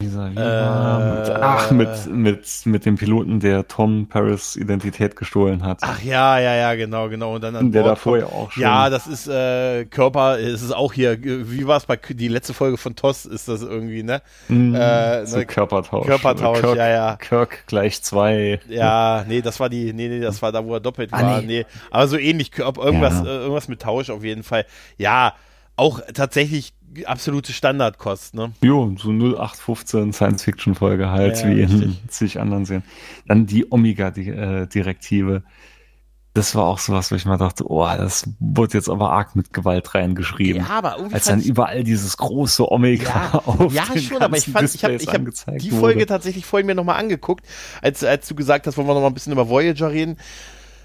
Vis-a-vis 0.00 0.38
äh, 0.38 1.34
ach, 1.40 1.70
mit, 1.70 2.06
mit, 2.06 2.46
mit 2.64 2.86
dem 2.86 2.96
Piloten, 2.96 3.40
der 3.40 3.68
Tom 3.68 4.06
Paris 4.08 4.56
Identität 4.56 5.14
gestohlen 5.14 5.62
hat. 5.62 5.78
Ach 5.82 6.02
ja, 6.02 6.38
ja, 6.38 6.54
ja, 6.54 6.74
genau, 6.74 7.08
genau. 7.08 7.34
Und 7.34 7.42
dann 7.44 7.54
an 7.54 7.70
der 7.70 7.82
davor 7.82 8.18
ja 8.18 8.26
auch 8.26 8.50
schon. 8.50 8.62
Ja, 8.62 8.88
das 8.88 9.06
ist 9.06 9.28
äh, 9.28 9.84
Körper, 9.84 10.38
es 10.38 10.62
ist 10.62 10.72
auch 10.72 10.92
hier, 10.92 11.18
wie 11.22 11.66
war 11.66 11.76
es 11.76 11.86
bei 11.86 11.96
die 11.96 12.28
letzte 12.28 12.54
Folge 12.54 12.78
von 12.78 12.96
TOS 12.96 13.26
ist 13.26 13.48
das 13.48 13.62
irgendwie, 13.62 14.02
ne? 14.02 14.22
Mm, 14.48 14.74
äh, 14.74 15.26
so 15.26 15.36
ne, 15.38 15.46
Körpertausch. 15.46 16.06
Körpertausch, 16.06 16.60
Kirk, 16.60 16.76
ja, 16.76 16.88
ja. 16.88 17.16
Kirk 17.16 17.66
gleich 17.66 18.02
zwei. 18.02 18.60
Ja, 18.68 19.24
nee, 19.28 19.42
das 19.42 19.60
war 19.60 19.68
die, 19.68 19.92
nee, 19.92 20.08
nee, 20.08 20.20
das 20.20 20.40
war 20.40 20.50
da, 20.50 20.64
wo 20.64 20.74
er 20.74 20.80
doppelt 20.80 21.10
ah, 21.12 21.22
war. 21.22 21.40
Nee. 21.42 21.46
nee. 21.46 21.66
Aber 21.90 22.08
so 22.08 22.16
ähnlich, 22.16 22.50
irgendwas, 22.58 23.18
ja. 23.18 23.24
äh, 23.24 23.36
irgendwas 23.40 23.68
mit 23.68 23.82
Tausch 23.82 24.08
auf 24.08 24.24
jeden 24.24 24.42
Fall. 24.42 24.64
Ja, 24.96 25.34
auch 25.80 26.00
tatsächlich 26.12 26.74
absolute 27.06 27.52
Standardkost, 27.52 28.34
ne? 28.34 28.52
Jo, 28.62 28.94
so 28.98 29.10
0815 29.10 30.12
Science-Fiction-Folge 30.12 31.10
halt, 31.10 31.38
ja, 31.38 31.48
wie 31.48 31.62
richtig. 31.62 31.82
in 31.82 31.98
zig 32.08 32.38
anderen 32.38 32.64
Serien. 32.66 32.84
Dann 33.26 33.46
die 33.46 33.70
Omega-Direktive. 33.70 35.42
Das 36.34 36.54
war 36.54 36.64
auch 36.64 36.78
sowas, 36.78 37.10
wo 37.10 37.16
ich 37.16 37.24
mal 37.24 37.38
dachte, 37.38 37.64
oh, 37.66 37.84
das 37.84 38.28
wurde 38.38 38.74
jetzt 38.74 38.88
aber 38.88 39.10
arg 39.10 39.34
mit 39.34 39.52
Gewalt 39.52 39.94
reingeschrieben. 39.94 40.62
Ja, 40.62 40.68
aber 40.68 40.96
irgendwie 40.96 41.14
Als 41.14 41.24
dann 41.24 41.40
überall 41.40 41.82
dieses 41.82 42.16
große 42.16 42.70
Omega 42.70 43.30
ja, 43.32 43.34
auf 43.46 43.72
Ja, 43.72 43.84
schon, 43.98 44.22
aber 44.22 44.36
ich 44.36 44.44
fand, 44.44 44.72
ich 44.72 44.84
habe 44.84 44.94
ich 44.94 45.08
hab 45.08 45.58
die 45.58 45.70
Folge 45.70 46.00
wurde. 46.00 46.06
tatsächlich 46.06 46.44
vorhin 46.46 46.66
mir 46.66 46.74
nochmal 46.74 47.00
angeguckt, 47.00 47.46
als, 47.82 48.04
als 48.04 48.28
du 48.28 48.34
gesagt 48.34 48.66
hast, 48.66 48.76
wollen 48.76 48.86
wir 48.86 48.94
nochmal 48.94 49.10
ein 49.10 49.14
bisschen 49.14 49.32
über 49.32 49.48
Voyager 49.48 49.90
reden 49.90 50.18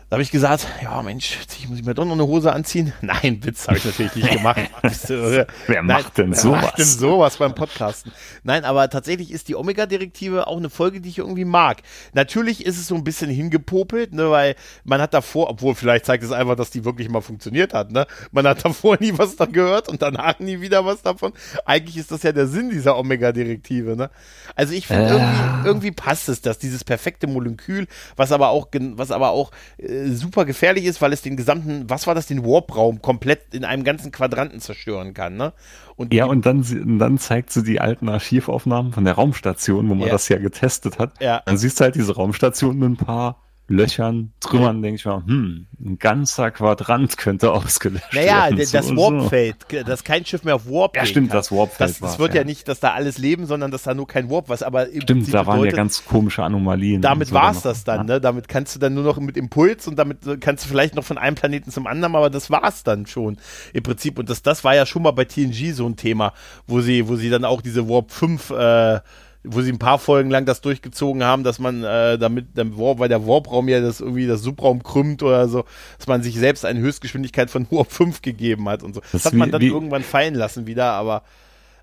Da 0.08 0.18
habe 0.18 0.22
ich 0.22 0.30
gesagt, 0.30 0.68
ja 0.84 1.02
Mensch, 1.02 1.40
ich 1.58 1.68
muss 1.68 1.80
ich 1.80 1.86
mir 1.86 1.96
doch 1.96 2.06
noch 2.06 2.14
eine 2.14 2.28
Hose 2.28 2.54
anziehen. 2.54 2.94
Nein, 3.02 3.44
Witz 3.44 3.68
habe 3.68 3.80
ich 3.80 3.86
natürlich 3.86 4.16
nicht 4.16 4.32
gemacht. 4.34 4.60
wer 5.08 5.48
Nein, 5.68 5.86
macht 5.88 6.20
denn 6.20 6.32
sowas? 6.32 6.44
Wer 6.44 6.62
macht 6.62 6.78
denn 6.78 6.86
sowas 6.86 7.38
beim 7.38 7.56
Podcasten? 7.56 8.12
Nein, 8.44 8.66
aber 8.66 8.88
tatsächlich 8.92 9.32
ist 9.32 9.48
die 9.48 9.56
Omega-Direktive 9.56 10.46
auch 10.46 10.58
eine 10.58 10.70
Folge, 10.70 11.02
die 11.02 11.10
ich 11.10 11.18
irgendwie 11.18 11.44
mag. 11.44 11.82
Natürlich 12.14 12.68
ist 12.68 12.78
es 12.78 12.88
so 12.88 12.94
ein 12.94 13.04
bisschen 13.04 13.32
hingepopelt, 13.32 14.14
ne, 14.14 14.30
weil 14.30 14.56
man 14.84 15.02
hat 15.02 15.16
davor, 15.16 15.50
obwohl 15.50 15.74
vielleicht 15.74 16.06
zeigt 16.06 16.24
es 16.24 16.32
einfach, 16.32 16.56
dass 16.56 16.70
die 16.70 16.86
wirklich 16.86 17.10
mal 17.10 17.22
funktioniert 17.22 17.74
hat, 17.74 17.92
ne? 17.92 18.06
Man 18.32 18.46
hat 18.46 18.64
davor 18.64 18.98
nie 19.00 19.18
was 19.18 19.38
da 19.38 19.46
gehört 19.46 19.90
und 19.90 20.04
danach 20.04 20.38
nie 20.38 20.62
wieder 20.62 20.86
was 20.86 21.02
davon. 21.02 21.34
Eigentlich 21.66 21.98
ist 21.98 22.12
das 22.12 22.22
ja 22.22 22.32
der 22.32 22.46
Sinn 22.46 22.70
dieser 22.70 22.96
Omega-Direktive, 23.00 23.96
ne? 23.96 24.12
Also 24.56 24.76
ich 24.76 24.86
finde 24.86 25.06
äh. 25.06 25.12
irgendwie, 25.14 25.68
irgendwie 25.68 25.92
passt 25.92 26.30
es, 26.30 26.42
dass 26.42 26.60
dieses 26.60 26.84
perfekte 26.84 27.26
Molekül, 27.26 27.88
was 28.16 28.32
aber 28.32 28.50
auch, 28.50 28.68
was 28.72 29.10
aber 29.10 29.32
auch 29.32 29.50
äh, 29.80 29.95
super 30.08 30.46
gefährlich 30.46 30.86
ist, 30.86 31.02
weil 31.02 31.14
es 31.14 31.22
den 31.22 31.38
gesamten, 31.38 31.90
was 31.90 32.08
war 32.08 32.16
das, 32.16 32.28
den 32.28 32.46
Warp-Raum 32.46 33.02
komplett 33.02 33.54
in 33.54 33.66
einem 33.66 33.84
ganzen 33.84 34.12
Quadranten 34.12 34.60
zerstören 34.60 35.14
kann, 35.14 35.38
ne? 35.38 35.54
Und 35.96 36.14
ja, 36.14 36.26
und 36.26 36.46
dann, 36.46 37.00
dann 37.00 37.18
zeigt 37.18 37.52
sie 37.52 37.64
die 37.64 37.80
alten 37.80 38.10
Archivaufnahmen 38.10 38.92
von 38.92 39.06
der 39.06 39.14
Raumstation, 39.14 39.90
wo 39.90 39.96
man 39.96 40.08
ja. 40.08 40.14
das 40.14 40.28
ja 40.28 40.38
getestet 40.38 41.00
hat. 41.00 41.14
Ja. 41.22 41.42
Dann 41.46 41.58
siehst 41.58 41.80
du 41.80 41.86
halt 41.86 41.96
diese 41.96 42.16
Raumstation 42.16 42.78
mit 42.78 42.90
ein 42.90 42.98
paar 42.98 43.45
Löchern, 43.68 44.32
Trümmern, 44.42 44.84
denke 44.84 44.98
ich 44.98 45.06
mal, 45.06 45.24
hm, 45.26 45.66
ein 45.84 45.98
ganzer 45.98 46.52
Quadrant 46.52 47.18
könnte 47.18 47.52
ausgelöscht 47.54 48.14
naja, 48.14 48.44
werden. 48.44 48.58
Naja, 48.58 48.70
das 48.72 48.88
so, 48.88 48.96
Warpfeld, 48.96 49.56
so. 49.72 49.84
dass 49.84 50.04
kein 50.04 50.24
Schiff 50.24 50.44
mehr 50.44 50.56
auf 50.56 50.68
Warp 50.68 50.96
Ja, 50.96 51.06
stimmt, 51.06 51.30
kann. 51.30 51.38
das 51.38 51.52
Warpfeld 51.52 51.90
das, 51.90 52.00
Das 52.00 52.20
wird 52.20 52.36
ja. 52.36 52.42
ja. 52.42 52.46
nicht, 52.46 52.68
dass 52.68 52.80
da 52.80 52.94
alles 52.94 53.18
leben, 53.18 53.48
sondern 53.48 53.72
dass 53.72 53.84
da 53.84 53.96
nur 53.96 54.08
kein 54.08 54.30
Warp 54.30 54.50
was, 54.50 54.62
aber 54.62 54.90
im 54.90 55.02
Stimmt, 55.02 55.22
Prinzip 55.22 55.34
da 55.34 55.48
waren 55.48 55.56
bedeutet, 55.56 55.74
ja 55.74 55.78
ganz 55.78 56.06
komische 56.06 56.44
Anomalien. 56.44 57.02
Damit 57.02 57.30
so 57.30 57.36
war 57.36 57.52
es 57.52 57.62
das 57.64 57.84
dann, 57.84 58.06
ne? 58.06 58.22
Damit 58.22 58.48
kannst 58.48 58.76
du 58.76 58.80
dann 58.80 58.94
nur 58.94 59.04
noch 59.04 59.18
mit 59.18 59.36
Impuls 59.36 59.88
und 59.88 59.98
damit 59.98 60.20
kannst 60.42 60.66
du 60.66 60.70
vielleicht 60.70 60.94
noch 60.94 61.04
von 61.04 61.18
einem 61.18 61.36
Planeten 61.36 61.72
zum 61.72 61.88
anderen, 61.88 62.16
aber 62.16 62.30
das 62.30 62.52
war's 62.52 62.84
dann 62.84 63.08
schon 63.08 63.38
im 63.74 63.82
Prinzip. 63.82 64.20
Und 64.20 64.30
das, 64.30 64.44
das 64.44 64.64
war 64.64 64.76
ja 64.76 64.86
schon 64.86 65.02
mal 65.02 65.12
bei 65.12 65.26
TNG 65.26 65.74
so 65.74 65.88
ein 65.88 65.96
Thema, 65.96 66.34
wo 66.68 66.82
sie, 66.82 67.08
wo 67.08 67.16
sie 67.16 67.32
dann 67.32 67.46
auch 67.46 67.62
diese 67.62 67.90
Warp 67.90 68.12
5 68.12 68.52
äh, 68.52 69.00
wo 69.48 69.62
sie 69.62 69.72
ein 69.72 69.80
paar 69.80 70.00
Folgen 70.00 70.30
lang 70.30 70.46
das 70.46 70.62
durchgezogen 70.62 71.24
haben, 71.24 71.44
dass 71.44 71.60
man 71.60 71.84
äh, 71.84 72.18
damit, 72.18 72.58
der 72.58 72.78
Warp, 72.78 73.00
weil 73.00 73.10
der 73.10 73.26
Warp-Raum 73.26 73.68
ja 73.70 73.82
das 73.82 74.02
irgendwie 74.02 74.28
das 74.28 74.42
Subraum 74.42 74.84
krümmt 74.84 75.24
oder 75.24 75.48
so, 75.48 75.66
dass 75.98 76.08
man 76.08 76.24
sich 76.24 76.36
selbst 76.36 76.66
eine 76.66 76.80
Höchstgeschwindigkeit 76.80 77.50
von 77.50 77.68
Warp 77.72 77.92
5 77.92 78.22
gegeben 78.22 78.70
hat 78.70 78.84
und 78.84 78.94
so. 78.96 79.02
Das, 79.02 79.12
das 79.12 79.26
hat 79.26 79.34
man 79.34 79.52
dann 79.52 79.62
wie, 79.62 79.68
irgendwann 79.68 80.04
fallen 80.04 80.36
lassen 80.36 80.68
wieder, 80.68 80.92
aber 80.92 81.24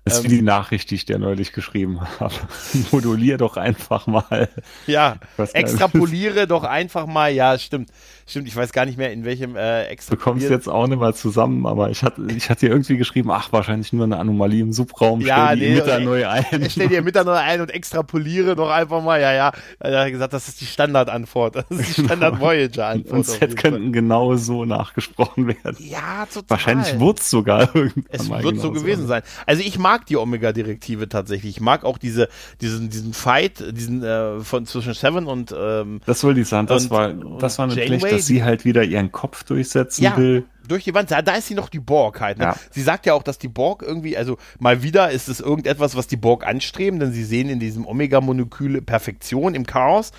das 0.05 0.15
ist 0.15 0.25
ähm, 0.25 0.31
wie 0.31 0.35
die 0.35 0.41
Nachricht, 0.41 0.91
die 0.91 0.95
ich 0.95 1.05
dir 1.05 1.17
neulich 1.17 1.53
geschrieben 1.53 2.01
habe. 2.19 2.33
Modulier 2.91 3.37
doch 3.37 3.55
einfach 3.55 4.05
mal. 4.07 4.49
Ja, 4.85 5.17
extrapoliere 5.53 6.45
doch 6.47 6.63
einfach 6.63 7.05
mal. 7.05 7.31
Ja, 7.31 7.57
stimmt. 7.57 7.89
Stimmt, 8.25 8.47
ich 8.47 8.55
weiß 8.55 8.71
gar 8.71 8.85
nicht 8.85 8.97
mehr, 8.97 9.11
in 9.11 9.25
welchem 9.25 9.55
äh, 9.55 9.83
extra. 9.85 10.15
Du 10.15 10.21
kommst 10.21 10.49
jetzt 10.49 10.69
auch 10.69 10.87
nicht 10.87 10.99
mal 10.99 11.13
zusammen, 11.13 11.65
aber 11.65 11.89
ich 11.89 12.03
hatte, 12.03 12.21
ich 12.35 12.49
hatte 12.49 12.67
dir 12.67 12.71
irgendwie 12.71 12.95
geschrieben, 12.95 13.31
ach, 13.31 13.51
wahrscheinlich 13.51 13.91
nur 13.91 14.05
eine 14.05 14.17
Anomalie 14.17 14.61
im 14.61 14.71
Subraum. 14.71 15.19
Ja, 15.19 15.47
stell 15.47 15.57
nee, 15.57 15.65
die 15.65 15.71
Emitter 15.71 15.99
neu 15.99 16.27
ein. 16.27 16.69
Stell 16.69 16.87
die 16.87 16.95
Emitter 16.95 17.23
neu 17.25 17.35
ein 17.35 17.59
und 17.59 17.69
extrapoliere 17.69 18.55
doch 18.55 18.69
einfach 18.69 19.03
mal. 19.03 19.19
Ja, 19.19 19.33
ja. 19.33 19.51
Er 19.79 20.05
hat 20.05 20.11
gesagt, 20.11 20.31
das 20.33 20.47
ist 20.47 20.61
die 20.61 20.65
Standardantwort. 20.65 21.55
Das 21.55 21.65
ist 21.69 21.97
die 21.97 22.03
Standard 22.05 22.39
Voyager-Antwort. 22.39 23.13
und 23.13 23.23
Z 23.25 23.57
könnten 23.57 23.91
genau 23.91 24.35
so 24.35 24.63
nachgesprochen 24.63 25.47
werden. 25.47 25.75
Ja, 25.79 26.25
total. 26.25 26.49
Wahrscheinlich 26.49 26.99
wurde 26.99 27.19
es 27.19 27.29
sogar 27.29 27.75
irgendwann. 27.75 28.05
Es 28.09 28.29
wird 28.29 28.59
so 28.59 28.71
gewesen 28.71 29.05
sein. 29.07 29.21
Also 29.45 29.63
ich 29.63 29.77
mag 29.77 30.05
die 30.05 30.15
Omega-Direktive 30.15 31.09
tatsächlich. 31.09 31.57
Ich 31.57 31.61
mag 31.61 31.83
auch 31.83 31.97
diese, 31.97 32.29
diesen, 32.61 32.89
diesen 32.89 33.13
Fight, 33.13 33.63
diesen 33.75 34.01
äh, 34.01 34.39
von 34.39 34.65
zwischen 34.65 34.93
Seven 34.93 35.27
und 35.27 35.53
ähm, 35.57 35.99
Das 36.05 36.23
wollte 36.23 36.39
ich 36.39 36.47
sagen, 36.47 36.67
das 36.67 36.89
war, 36.89 37.13
das 37.39 37.57
war 37.57 37.65
eine 37.65 37.75
Pflicht 37.75 38.12
dass 38.15 38.25
sie 38.25 38.43
halt 38.43 38.65
wieder 38.65 38.83
ihren 38.83 39.11
Kopf 39.11 39.43
durchsetzen 39.43 40.03
ja, 40.03 40.17
will. 40.17 40.45
Durch 40.67 40.83
die 40.83 40.93
Wand, 40.93 41.11
da, 41.11 41.21
da 41.21 41.35
ist 41.35 41.47
sie 41.47 41.55
noch 41.55 41.69
die 41.69 41.79
Borg 41.79 42.21
halt. 42.21 42.37
Ne? 42.37 42.45
Ja. 42.45 42.55
Sie 42.71 42.81
sagt 42.81 43.05
ja 43.05 43.13
auch, 43.13 43.23
dass 43.23 43.37
die 43.37 43.47
Borg 43.47 43.81
irgendwie, 43.81 44.17
also 44.17 44.37
mal 44.59 44.81
wieder 44.81 45.11
ist 45.11 45.27
es 45.27 45.39
irgendetwas, 45.39 45.95
was 45.95 46.07
die 46.07 46.15
Borg 46.15 46.45
anstreben, 46.45 46.99
denn 46.99 47.11
sie 47.11 47.23
sehen 47.23 47.49
in 47.49 47.59
diesem 47.59 47.85
Omega-Molekül 47.85 48.81
Perfektion 48.81 49.55
im 49.55 49.65
Chaos. 49.65 50.11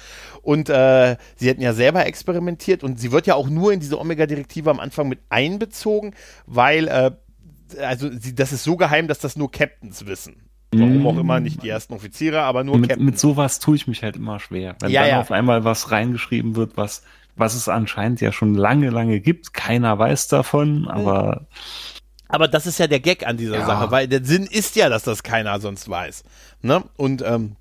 Und 0.42 0.68
äh, 0.68 1.16
sie 1.36 1.48
hätten 1.48 1.62
ja 1.62 1.72
selber 1.72 2.06
experimentiert 2.06 2.84
und 2.84 3.00
sie 3.00 3.10
wird 3.10 3.26
ja 3.26 3.34
auch 3.34 3.48
nur 3.48 3.72
in 3.72 3.80
diese 3.80 3.98
Omega-Direktive 3.98 4.70
am 4.70 4.80
Anfang 4.80 5.08
mit 5.08 5.20
einbezogen, 5.30 6.14
weil, 6.46 6.88
äh, 6.88 7.10
also 7.80 8.10
sie, 8.10 8.34
das 8.34 8.52
ist 8.52 8.64
so 8.64 8.76
geheim, 8.76 9.08
dass 9.08 9.18
das 9.18 9.36
nur 9.36 9.50
Captains 9.50 10.06
wissen. 10.06 10.44
Warum 10.80 11.06
auch 11.06 11.18
immer, 11.18 11.40
nicht 11.40 11.62
die 11.62 11.68
ersten 11.68 11.94
Offiziere, 11.94 12.42
aber 12.42 12.64
nur 12.64 12.78
mit, 12.78 12.90
Captains. 12.90 13.06
Mit 13.06 13.18
sowas 13.18 13.58
tue 13.58 13.76
ich 13.76 13.86
mich 13.86 14.02
halt 14.02 14.16
immer 14.16 14.40
schwer. 14.40 14.76
Wenn 14.80 14.90
ja, 14.90 15.02
dann 15.02 15.10
ja. 15.10 15.20
auf 15.20 15.30
einmal 15.30 15.64
was 15.64 15.90
reingeschrieben 15.90 16.56
wird, 16.56 16.76
was 16.76 17.02
was 17.36 17.54
es 17.54 17.68
anscheinend 17.68 18.20
ja 18.20 18.32
schon 18.32 18.54
lange, 18.54 18.90
lange 18.90 19.20
gibt. 19.20 19.54
Keiner 19.54 19.98
weiß 19.98 20.28
davon, 20.28 20.88
aber. 20.88 21.46
Aber 22.28 22.48
das 22.48 22.66
ist 22.66 22.78
ja 22.78 22.86
der 22.86 23.00
Gag 23.00 23.26
an 23.26 23.36
dieser 23.36 23.58
ja. 23.58 23.66
Sache, 23.66 23.90
weil 23.90 24.08
der 24.08 24.24
Sinn 24.24 24.44
ist 24.44 24.76
ja, 24.76 24.88
dass 24.88 25.02
das 25.02 25.22
keiner 25.22 25.60
sonst 25.60 25.88
weiß. 25.88 26.24
Ne? 26.62 26.82
Und 26.96 27.22
ähm, 27.22 27.56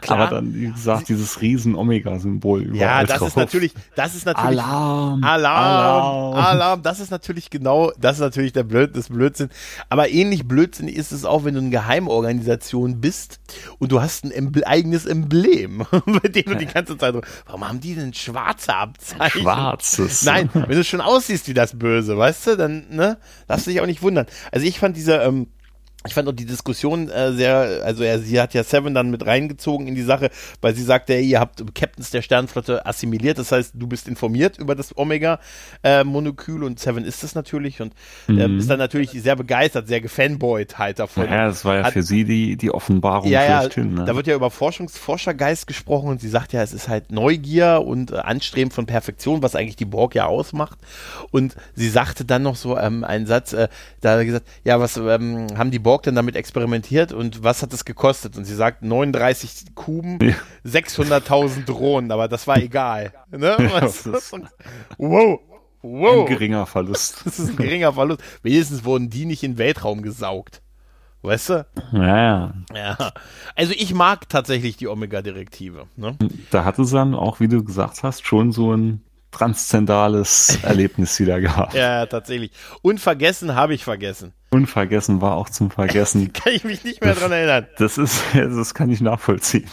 Klar. 0.00 0.18
Aber 0.18 0.36
dann, 0.36 0.54
wie 0.54 0.70
gesagt, 0.72 1.08
dieses 1.08 1.40
riesen 1.40 1.74
Omega-Symbol 1.74 2.62
überall 2.62 2.80
Ja, 2.80 3.04
das 3.04 3.18
drauf. 3.18 3.28
ist 3.28 3.36
natürlich, 3.36 3.74
das 3.94 4.14
ist 4.14 4.26
natürlich 4.26 4.60
Alarm, 4.60 5.22
Alarm, 5.22 6.34
Alarm, 6.34 6.34
Alarm. 6.34 6.82
Das 6.82 7.00
ist 7.00 7.10
natürlich 7.10 7.50
genau, 7.50 7.92
das 7.98 8.16
ist 8.16 8.20
natürlich 8.20 8.52
der 8.52 8.64
Blöd, 8.64 8.96
das 8.96 9.08
Blödsinn. 9.08 9.50
Aber 9.88 10.08
ähnlich 10.10 10.46
Blödsinn 10.48 10.88
ist 10.88 11.12
es 11.12 11.24
auch, 11.24 11.44
wenn 11.44 11.54
du 11.54 11.60
eine 11.60 11.70
Geheimorganisation 11.70 13.00
bist 13.00 13.40
und 13.78 13.92
du 13.92 14.00
hast 14.00 14.24
ein 14.24 14.30
Embl 14.30 14.64
eigenes 14.64 15.06
Emblem, 15.06 15.84
bei 16.06 16.28
dem 16.28 16.44
du 16.44 16.56
die 16.56 16.66
ganze 16.66 16.96
Zeit, 16.96 17.14
warum 17.46 17.68
haben 17.68 17.80
die 17.80 17.94
denn 17.94 18.14
schwarze 18.14 18.74
Abzeichen? 18.74 19.42
Schwarzes. 19.42 20.22
Nein, 20.24 20.50
wenn 20.52 20.76
du 20.76 20.84
schon 20.84 21.00
aussiehst 21.00 21.48
wie 21.48 21.54
das 21.54 21.78
Böse, 21.78 22.16
weißt 22.16 22.46
du, 22.48 22.56
dann, 22.56 22.86
ne, 22.90 23.18
darfst 23.46 23.66
du 23.66 23.70
dich 23.70 23.80
auch 23.80 23.86
nicht 23.86 24.02
wundern. 24.02 24.26
Also 24.50 24.66
ich 24.66 24.78
fand 24.78 24.96
diese, 24.96 25.16
ähm, 25.16 25.48
ich 26.06 26.14
fand 26.14 26.28
auch 26.28 26.32
die 26.32 26.46
Diskussion 26.46 27.08
äh, 27.08 27.32
sehr, 27.32 27.82
also 27.84 28.02
er, 28.02 28.18
sie 28.18 28.40
hat 28.40 28.54
ja 28.54 28.64
Seven 28.64 28.94
dann 28.94 29.10
mit 29.10 29.24
reingezogen 29.24 29.86
in 29.86 29.94
die 29.94 30.02
Sache, 30.02 30.30
weil 30.60 30.74
sie 30.74 30.82
sagte, 30.82 31.14
ey, 31.14 31.24
ihr 31.24 31.40
habt 31.40 31.62
Captains 31.74 32.10
der 32.10 32.22
Sternenflotte 32.22 32.84
assimiliert, 32.86 33.38
das 33.38 33.52
heißt, 33.52 33.74
du 33.74 33.86
bist 33.86 34.08
informiert 34.08 34.58
über 34.58 34.74
das 34.74 34.96
Omega-Molekül 34.96 36.62
äh, 36.62 36.66
und 36.66 36.80
Seven 36.80 37.04
ist 37.04 37.22
es 37.22 37.34
natürlich 37.34 37.80
und 37.80 37.94
äh, 38.28 38.48
mhm. 38.48 38.58
ist 38.58 38.68
dann 38.68 38.78
natürlich 38.78 39.10
sehr 39.10 39.36
begeistert, 39.36 39.86
sehr 39.86 40.00
gefanboyt 40.00 40.78
halt 40.78 40.98
davon. 40.98 41.26
Ja, 41.26 41.46
das 41.46 41.64
war 41.64 41.76
ja 41.76 41.84
hat, 41.84 41.92
für 41.92 42.02
sie 42.02 42.24
die, 42.24 42.56
die 42.56 42.72
Offenbarung 42.72 43.30
ja, 43.30 43.44
ja, 43.44 43.68
ne? 43.76 44.04
Da 44.04 44.16
wird 44.16 44.26
ja 44.26 44.34
über 44.34 44.50
Forschungsforschergeist 44.50 45.66
gesprochen 45.66 46.08
und 46.08 46.20
sie 46.20 46.28
sagt 46.28 46.52
ja, 46.52 46.62
es 46.62 46.72
ist 46.72 46.88
halt 46.88 47.12
Neugier 47.12 47.82
und 47.84 48.10
äh, 48.10 48.16
Anstreben 48.16 48.72
von 48.72 48.86
Perfektion, 48.86 49.42
was 49.42 49.54
eigentlich 49.54 49.76
die 49.76 49.84
Borg 49.84 50.14
ja 50.14 50.26
ausmacht 50.26 50.78
und 51.30 51.54
sie 51.74 51.88
sagte 51.88 52.24
dann 52.24 52.42
noch 52.42 52.56
so 52.56 52.76
ähm, 52.76 53.04
einen 53.04 53.26
Satz, 53.26 53.52
äh, 53.52 53.68
da 54.00 54.12
hat 54.12 54.18
er 54.18 54.24
gesagt, 54.24 54.46
ja, 54.64 54.80
was 54.80 54.96
ähm, 54.96 55.46
haben 55.56 55.70
die 55.70 55.78
Borg 55.78 55.91
Borg 55.92 56.04
denn 56.04 56.14
damit 56.14 56.36
experimentiert 56.36 57.12
und 57.12 57.44
was 57.44 57.60
hat 57.60 57.70
es 57.74 57.84
gekostet? 57.84 58.38
Und 58.38 58.46
sie 58.46 58.54
sagt 58.54 58.80
39 58.82 59.74
Kuben, 59.74 60.18
ja. 60.22 60.32
600.000 60.64 61.66
Drohnen, 61.66 62.10
aber 62.10 62.28
das 62.28 62.46
war 62.46 62.56
egal. 62.56 63.12
Ne? 63.30 63.54
Ja, 63.58 63.82
wow. 64.96 65.40
Wow. 65.82 66.20
Ein 66.20 66.32
geringer 66.32 66.64
Verlust. 66.64 67.20
Das 67.26 67.38
ist 67.38 67.50
ein 67.50 67.56
geringer 67.56 67.92
Verlust. 67.92 68.22
Wenigstens 68.42 68.86
wurden 68.86 69.10
die 69.10 69.26
nicht 69.26 69.42
in 69.42 69.52
den 69.52 69.58
Weltraum 69.58 70.00
gesaugt. 70.00 70.62
Weißt 71.20 71.50
du? 71.50 71.66
Ja, 71.92 72.54
ja. 72.74 73.12
Also 73.54 73.74
ich 73.76 73.92
mag 73.92 74.30
tatsächlich 74.30 74.78
die 74.78 74.88
Omega-Direktive. 74.88 75.88
Ne? 75.96 76.16
Da 76.50 76.64
hatte 76.64 76.86
sie 76.86 76.94
dann 76.94 77.14
auch, 77.14 77.38
wie 77.38 77.48
du 77.48 77.62
gesagt 77.62 78.02
hast, 78.02 78.26
schon 78.26 78.50
so 78.50 78.74
ein 78.74 79.02
transzendales 79.30 80.58
Erlebnis 80.62 81.20
wieder 81.20 81.38
gehabt. 81.38 81.74
Ja, 81.74 82.06
tatsächlich. 82.06 82.52
Unvergessen 82.80 83.54
habe 83.54 83.74
ich 83.74 83.84
vergessen. 83.84 84.32
Unvergessen 84.52 85.20
war 85.20 85.36
auch 85.36 85.48
zum 85.48 85.70
Vergessen. 85.70 86.32
kann 86.32 86.52
ich 86.52 86.64
mich 86.64 86.84
nicht 86.84 87.00
mehr 87.00 87.10
das, 87.10 87.20
dran 87.20 87.32
erinnern. 87.32 87.66
Das 87.78 87.98
ist, 87.98 88.22
das 88.34 88.74
kann 88.74 88.90
ich 88.90 89.00
nachvollziehen. 89.00 89.68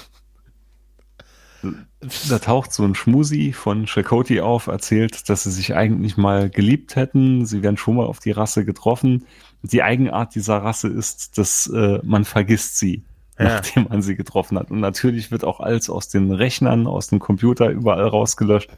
Da 2.30 2.40
taucht 2.40 2.72
so 2.72 2.86
ein 2.86 2.96
Schmusi 2.96 3.52
von 3.52 3.86
Chakoti 3.86 4.40
auf, 4.40 4.68
erzählt, 4.68 5.30
dass 5.30 5.44
sie 5.44 5.52
sich 5.52 5.76
eigentlich 5.76 6.16
mal 6.16 6.50
geliebt 6.50 6.96
hätten. 6.96 7.46
Sie 7.46 7.62
wären 7.62 7.76
schon 7.76 7.98
mal 7.98 8.06
auf 8.06 8.20
die 8.20 8.32
Rasse 8.32 8.64
getroffen. 8.64 9.26
Die 9.64 9.84
Eigenart 9.84 10.34
dieser 10.34 10.60
Rasse 10.60 10.88
ist, 10.88 11.38
dass 11.38 11.68
äh, 11.68 12.00
man 12.04 12.24
vergisst 12.24 12.80
sie 12.80 13.04
ja. 13.40 13.46
nachdem 13.46 13.88
man 13.90 14.02
sie 14.02 14.16
getroffen 14.16 14.60
hat. 14.60 14.70
Und 14.70 14.80
natürlich 14.80 15.32
wird 15.32 15.44
auch 15.44 15.60
alles 15.60 15.90
aus 15.90 16.10
den 16.10 16.32
Rechnern, 16.32 16.88
aus 16.88 17.08
dem 17.08 17.20
Computer 17.20 17.70
überall 17.70 18.08
rausgelöscht, 18.08 18.70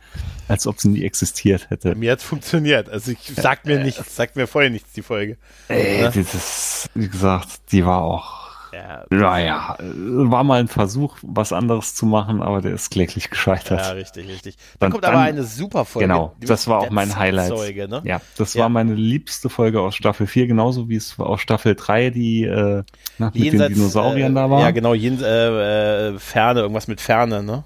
als 0.47 0.67
ob 0.67 0.79
sie 0.79 0.89
nie 0.89 1.03
existiert 1.03 1.69
hätte. 1.69 1.95
Mir 1.95 2.11
hat 2.11 2.21
funktioniert. 2.21 2.89
Also 2.89 3.11
ich 3.11 3.33
sag 3.35 3.65
mir 3.65 3.83
nichts, 3.83 4.15
sagt 4.15 4.35
mir 4.35 4.47
vorher 4.47 4.69
nichts, 4.69 4.93
die 4.93 5.01
Folge. 5.01 5.37
Ey, 5.67 6.09
dieses, 6.11 6.89
wie 6.93 7.07
gesagt, 7.07 7.71
die 7.71 7.85
war 7.85 8.01
auch 8.01 8.50
ja, 8.73 9.03
naja, 9.09 9.77
war 9.79 10.43
mal 10.43 10.59
ein 10.59 10.67
Versuch, 10.67 11.17
was 11.21 11.51
anderes 11.51 11.95
zu 11.95 12.05
machen, 12.05 12.41
aber 12.41 12.61
der 12.61 12.73
ist 12.73 12.91
kläglich 12.91 13.29
gescheitert. 13.29 13.79
Ja, 13.79 13.91
richtig, 13.91 14.27
richtig. 14.27 14.55
Dann, 14.55 14.65
dann 14.79 14.91
kommt 14.91 15.05
aber 15.05 15.19
eine 15.19 15.43
super 15.43 15.85
Folge. 15.85 16.07
Genau, 16.07 16.35
das 16.39 16.67
war 16.67 16.79
auch 16.79 16.89
mein 16.89 17.15
Highlight. 17.15 17.51
Ne? 17.89 18.01
Ja, 18.05 18.21
das 18.37 18.53
ja. 18.53 18.63
war 18.63 18.69
meine 18.69 18.93
liebste 18.93 19.49
Folge 19.49 19.81
aus 19.81 19.95
Staffel 19.95 20.27
4, 20.27 20.47
genauso 20.47 20.89
wie 20.89 20.95
es 20.95 21.19
aus 21.19 21.41
Staffel 21.41 21.75
3 21.75 22.09
die 22.11 22.43
äh, 22.43 22.83
na, 23.17 23.27
mit 23.27 23.35
Jenseits, 23.35 23.69
den 23.69 23.75
Dinosauriern 23.75 24.31
äh, 24.31 24.35
da 24.35 24.49
war. 24.49 24.61
Ja, 24.61 24.71
genau, 24.71 24.93
jen, 24.93 25.21
äh, 25.21 26.09
äh, 26.09 26.19
Ferne, 26.19 26.61
irgendwas 26.61 26.87
mit 26.87 27.01
Ferne, 27.01 27.43
ne? 27.43 27.63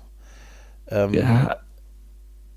Ähm, 0.87 1.13
ja, 1.13 1.57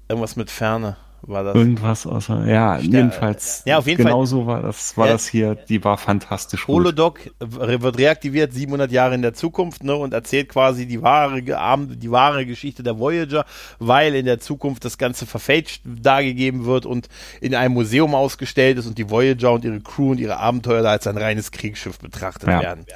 Irgendwas 0.09 0.37
mit 0.37 0.51
Ferne 0.51 0.97
war 1.29 1.45
das. 1.45 1.55
Irgendwas 1.55 2.07
außer, 2.07 2.47
ja, 2.47 2.79
Ster 2.79 2.85
jedenfalls. 2.85 3.63
Ja, 3.65 3.79
auf 3.79 3.87
jeden 3.87 4.05
genauso 4.05 4.45
Fall. 4.45 4.47
war 4.47 4.63
das, 4.63 4.97
war 4.97 5.07
ja. 5.07 5.13
das 5.13 5.29
hier, 5.29 5.55
die 5.55 5.85
war 5.85 5.99
fantastisch. 5.99 6.67
Holodoc 6.67 7.31
wird 7.39 7.99
reaktiviert 7.99 8.53
700 8.53 8.91
Jahre 8.91 9.15
in 9.15 9.23
der 9.23 9.35
Zukunft, 9.35 9.85
ne, 9.85 9.95
und 9.95 10.13
erzählt 10.13 10.49
quasi 10.49 10.87
die 10.87 11.03
wahre, 11.03 11.43
die 11.43 12.11
wahre 12.11 12.47
Geschichte 12.47 12.83
der 12.83 12.99
Voyager, 12.99 13.45
weil 13.79 14.15
in 14.15 14.27
der 14.27 14.41
Zukunft 14.41 14.85
das 14.85 14.99
Ganze 14.99 15.27
verfälscht 15.27 15.83
dargegeben 15.85 16.65
wird 16.65 16.87
und 16.87 17.09
in 17.41 17.55
einem 17.55 17.75
Museum 17.75 18.15
ausgestellt 18.15 18.79
ist 18.79 18.87
und 18.87 18.99
die 18.99 19.11
Voyager 19.11 19.53
und 19.53 19.65
ihre 19.65 19.81
Crew 19.81 20.13
und 20.13 20.21
ihre 20.21 20.39
Abenteuer 20.39 20.83
da 20.83 20.91
als 20.91 21.07
ein 21.07 21.17
reines 21.17 21.51
Kriegsschiff 21.51 21.99
betrachtet 21.99 22.49
ja. 22.49 22.61
werden. 22.61 22.87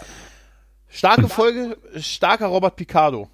Starke 0.88 1.28
Folge, 1.28 1.76
starker 1.96 2.46
Robert 2.46 2.76
Picardo. 2.76 3.28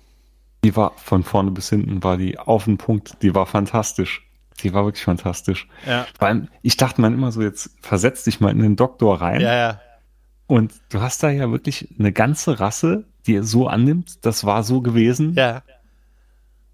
Die 0.65 0.75
war 0.77 0.93
von 0.97 1.25
vorne 1.25 1.51
bis 1.51 1.69
hinten, 1.69 2.03
war 2.03 2.17
die 2.17 2.39
auf 2.39 2.65
den 2.65 2.79
Punkt, 2.79 3.17
die 3.23 3.35
war 3.35 3.47
fantastisch. 3.47 4.28
Die 4.63 4.73
war 4.73 4.85
wirklich 4.85 5.05
fantastisch. 5.05 5.69
Ja. 5.87 6.07
Vor 6.19 6.29
allem, 6.29 6.49
ich 6.63 6.77
dachte 6.77 7.01
man 7.01 7.15
immer 7.15 7.33
so, 7.33 7.43
jetzt 7.43 7.71
versetz 7.81 8.25
dich 8.25 8.41
mal 8.41 8.51
in 8.51 8.61
den 8.61 8.77
Doktor 8.77 9.21
rein. 9.21 9.41
Ja, 9.41 9.55
ja. 9.55 9.81
Und 10.47 10.73
du 10.89 11.01
hast 11.01 11.23
da 11.23 11.31
ja 11.31 11.51
wirklich 11.51 11.95
eine 11.99 12.13
ganze 12.13 12.59
Rasse, 12.59 13.05
die 13.27 13.43
so 13.43 13.69
annimmt, 13.69 14.25
das 14.25 14.45
war 14.45 14.63
so 14.63 14.81
gewesen. 14.81 15.35
Ja. 15.35 15.63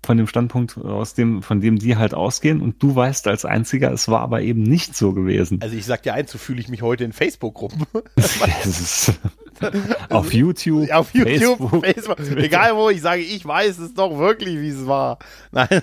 Von 0.04 0.16
dem 0.16 0.26
Standpunkt, 0.26 0.76
aus 0.78 1.14
dem, 1.14 1.42
von 1.42 1.60
dem 1.60 1.78
die 1.78 1.96
halt 1.96 2.14
ausgehen. 2.14 2.60
Und 2.60 2.82
du 2.82 2.94
weißt 2.94 3.26
als 3.26 3.44
einziger, 3.44 3.90
es 3.90 4.08
war 4.08 4.20
aber 4.20 4.42
eben 4.42 4.62
nicht 4.62 4.94
so 4.94 5.12
gewesen. 5.12 5.60
Also 5.62 5.76
ich 5.76 5.86
sag 5.86 6.02
dir 6.02 6.14
eins, 6.14 6.30
so 6.30 6.38
fühle 6.38 6.60
ich 6.60 6.68
mich 6.68 6.82
heute 6.82 7.04
in 7.04 7.12
Facebook-Gruppen. 7.12 7.86
auf 10.10 10.32
YouTube, 10.32 10.90
auf 10.90 11.14
YouTube, 11.14 11.58
Facebook. 11.58 11.84
Facebook. 12.16 12.18
egal 12.36 12.76
wo, 12.76 12.90
ich 12.90 13.02
sage, 13.02 13.22
ich 13.22 13.44
weiß 13.44 13.78
es 13.78 13.94
doch 13.94 14.18
wirklich, 14.18 14.60
wie 14.60 14.68
es 14.68 14.86
war. 14.86 15.18
Nein, 15.52 15.82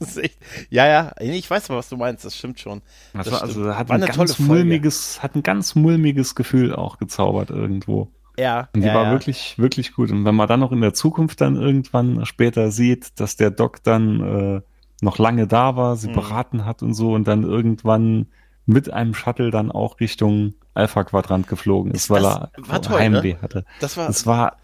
echt, 0.00 0.38
ja, 0.70 0.86
ja, 0.86 1.12
ich 1.20 1.50
weiß 1.50 1.70
was 1.70 1.88
du 1.88 1.96
meinst, 1.96 2.24
das 2.24 2.36
stimmt 2.36 2.60
schon. 2.60 2.82
Das, 3.12 3.26
das 3.26 3.34
war, 3.34 3.42
also 3.42 3.74
hat 3.74 3.88
war 3.88 3.96
ein 3.96 4.04
ganz 4.04 4.38
mulmiges, 4.38 5.22
hat 5.22 5.34
ein 5.34 5.42
ganz 5.42 5.74
mulmiges 5.74 6.34
Gefühl 6.34 6.74
auch 6.74 6.98
gezaubert 6.98 7.50
irgendwo. 7.50 8.08
Ja. 8.38 8.68
Und 8.74 8.82
die 8.82 8.88
ja, 8.88 8.94
war 8.94 9.04
ja. 9.04 9.10
wirklich, 9.12 9.58
wirklich 9.58 9.92
gut. 9.92 10.10
Und 10.10 10.24
wenn 10.24 10.34
man 10.34 10.48
dann 10.48 10.60
noch 10.60 10.72
in 10.72 10.80
der 10.80 10.94
Zukunft 10.94 11.40
dann 11.40 11.56
irgendwann 11.56 12.24
später 12.24 12.70
sieht, 12.70 13.20
dass 13.20 13.36
der 13.36 13.50
Doc 13.50 13.82
dann 13.82 14.20
äh, 14.20 14.60
noch 15.02 15.18
lange 15.18 15.46
da 15.46 15.76
war, 15.76 15.96
sie 15.96 16.08
mhm. 16.08 16.14
beraten 16.14 16.64
hat 16.64 16.82
und 16.82 16.94
so 16.94 17.12
und 17.12 17.26
dann 17.26 17.42
irgendwann 17.42 18.26
mit 18.64 18.92
einem 18.92 19.14
Shuttle 19.14 19.50
dann 19.50 19.70
auch 19.70 20.00
Richtung 20.00 20.54
Alpha-Quadrant 20.74 21.48
geflogen 21.48 21.92
ist, 21.92 22.10
weil 22.10 22.24
er 22.24 22.50
toll, 22.82 22.98
Heimweh 23.00 23.34
ne? 23.34 23.42
hatte. 23.42 23.64
Das 23.80 23.96
war, 23.96 24.06
das 24.06 24.26
war 24.26 24.56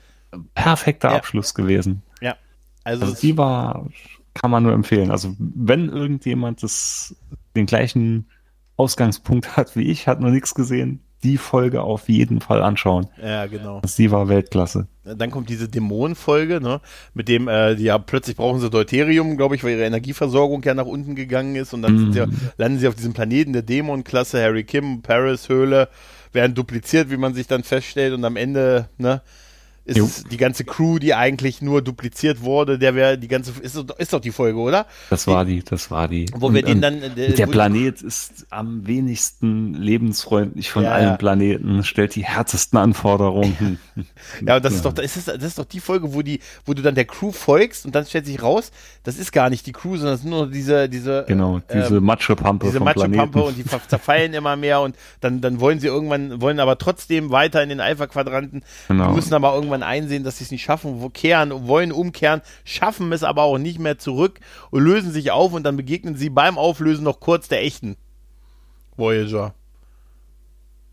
perfekter 0.54 1.10
Ja. 1.10 1.16
Abschluss 1.16 1.54
gewesen. 1.54 2.02
ja. 2.20 2.36
Also, 2.84 3.04
Also 3.06 3.20
die 3.20 3.36
war, 3.36 3.86
kann 4.34 4.50
man 4.50 4.62
nur 4.62 4.72
empfehlen. 4.72 5.10
Also 5.10 5.34
wenn 5.38 5.88
irgendjemand 5.90 6.62
das, 6.62 7.14
den 7.54 7.66
gleichen 7.66 8.28
Ausgangspunkt 8.76 9.56
hat 9.56 9.76
wie 9.76 9.82
ich, 9.90 10.06
hat 10.08 10.20
noch 10.20 10.30
nichts 10.30 10.54
gesehen, 10.54 11.00
die 11.24 11.36
Folge 11.36 11.82
auf 11.82 12.08
jeden 12.08 12.40
Fall 12.40 12.62
anschauen. 12.62 13.08
ja, 13.22 13.46
genau. 13.46 13.80
Die 13.96 14.10
war 14.10 14.28
Weltklasse. 14.28 14.86
Dann 15.04 15.30
kommt 15.30 15.48
diese 15.48 15.68
Dämonenfolge, 15.68 16.60
ne, 16.60 16.80
mit 17.14 17.28
dem, 17.28 17.48
äh, 17.48 17.74
die 17.76 17.84
ja 17.84 17.98
plötzlich 17.98 18.36
brauchen 18.36 18.60
sie 18.60 18.68
Deuterium, 18.70 19.36
glaube 19.36 19.54
ich, 19.56 19.64
weil 19.64 19.72
ihre 19.72 19.84
Energieversorgung 19.84 20.62
ja 20.64 20.74
nach 20.74 20.86
unten 20.86 21.14
gegangen 21.14 21.56
ist 21.56 21.72
und 21.74 21.82
dann 21.82 21.94
Mhm. 21.94 22.12
sind 22.12 22.12
sie, 22.12 22.52
landen 22.58 22.78
sie 22.78 22.88
auf 22.88 22.94
diesem 22.94 23.14
Planeten 23.14 23.52
der 23.52 23.62
Dämonenklasse, 23.62 24.42
Harry 24.42 24.64
Kim, 24.64 25.02
Paris, 25.02 25.48
Höhle, 25.48 25.88
werden 26.32 26.54
dupliziert, 26.54 27.10
wie 27.10 27.16
man 27.16 27.32
sich 27.34 27.46
dann 27.46 27.64
feststellt 27.64 28.12
und 28.12 28.24
am 28.24 28.36
Ende, 28.36 28.88
ne, 28.98 29.22
ist 29.88 29.96
Jo. 29.96 30.08
die 30.30 30.36
ganze 30.36 30.64
Crew, 30.64 30.98
die 30.98 31.14
eigentlich 31.14 31.62
nur 31.62 31.82
dupliziert 31.82 32.42
wurde, 32.42 32.78
der 32.78 32.94
wäre 32.94 33.18
die 33.18 33.26
ganze, 33.28 33.52
ist, 33.60 33.74
doch- 33.76 33.98
ist 33.98 34.12
doch 34.12 34.20
die 34.20 34.30
Folge, 34.30 34.58
oder? 34.58 34.86
Das 35.10 35.26
war 35.26 35.44
die, 35.44 35.62
das 35.62 35.90
war 35.90 36.06
die. 36.08 36.26
Wo 36.34 36.52
wir 36.52 36.60
Und, 36.62 36.68
den 36.68 36.76
ähm, 36.82 37.00
dann, 37.00 37.02
äh, 37.18 37.32
Der 37.32 37.46
Planet 37.46 38.02
ist 38.02 38.46
am 38.50 38.86
wenigsten 38.86 39.74
lebensfreundlich 39.74 40.70
von 40.70 40.84
Ja, 40.84 40.92
allen 40.92 41.08
ja. 41.08 41.16
Planeten, 41.16 41.82
stellt 41.84 42.14
die 42.14 42.24
härtesten 42.24 42.78
Anforderungen. 42.78 43.78
Ja, 44.46 44.56
und 44.56 44.64
das 44.64 44.74
ist 44.74 44.84
doch, 44.84 44.96
ist 44.98 45.16
das, 45.16 45.24
das 45.24 45.42
ist 45.42 45.58
doch 45.58 45.64
die 45.64 45.80
Folge, 45.80 46.14
wo 46.14 46.22
die, 46.22 46.38
wo 46.64 46.72
du 46.74 46.82
dann 46.82 46.94
der 46.94 47.04
Crew 47.04 47.32
folgst 47.32 47.84
und 47.84 47.94
dann 47.94 48.06
stellt 48.06 48.26
sich 48.26 48.40
raus, 48.42 48.70
das 49.02 49.18
ist 49.18 49.32
gar 49.32 49.50
nicht 49.50 49.66
die 49.66 49.72
Crew, 49.72 49.96
sondern 49.96 50.14
es 50.14 50.20
sind 50.22 50.30
nur 50.30 50.46
diese, 50.48 50.88
diese, 50.88 51.24
Genau, 51.26 51.60
diese 51.72 51.96
ähm, 51.96 52.04
Matschepampe 52.04 52.66
diese 52.66 52.78
Matschepampe 52.80 53.42
und 53.42 53.56
die 53.56 53.64
zerfallen 53.64 54.34
immer 54.34 54.54
mehr 54.56 54.80
und 54.80 54.94
dann, 55.20 55.40
dann 55.40 55.58
wollen 55.60 55.80
sie 55.80 55.88
irgendwann, 55.88 56.40
wollen 56.40 56.60
aber 56.60 56.78
trotzdem 56.78 57.30
weiter 57.30 57.62
in 57.62 57.70
den 57.70 57.80
Alpha-Quadranten, 57.80 58.62
Genau. 58.88 59.08
die 59.08 59.14
müssen 59.16 59.34
aber 59.34 59.54
irgendwann 59.54 59.77
einsehen, 59.82 60.24
dass 60.24 60.38
sie 60.38 60.44
es 60.44 60.50
nicht 60.50 60.62
schaffen, 60.62 61.00
wo 61.00 61.08
kehren, 61.08 61.66
wollen 61.66 61.92
umkehren, 61.92 62.42
schaffen 62.64 63.12
es 63.12 63.22
aber 63.22 63.42
auch 63.42 63.58
nicht 63.58 63.78
mehr 63.78 63.98
zurück 63.98 64.40
und 64.70 64.82
lösen 64.82 65.12
sich 65.12 65.30
auf 65.30 65.52
und 65.52 65.62
dann 65.64 65.76
begegnen 65.76 66.16
sie 66.16 66.30
beim 66.30 66.58
Auflösen 66.58 67.04
noch 67.04 67.20
kurz 67.20 67.48
der 67.48 67.62
echten 67.62 67.96
Voyager. 68.96 69.54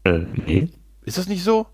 Äh, 0.03 0.19
nee. 0.45 0.69
Ist 1.03 1.17
das 1.17 1.27
nicht 1.27 1.43
so? 1.43 1.67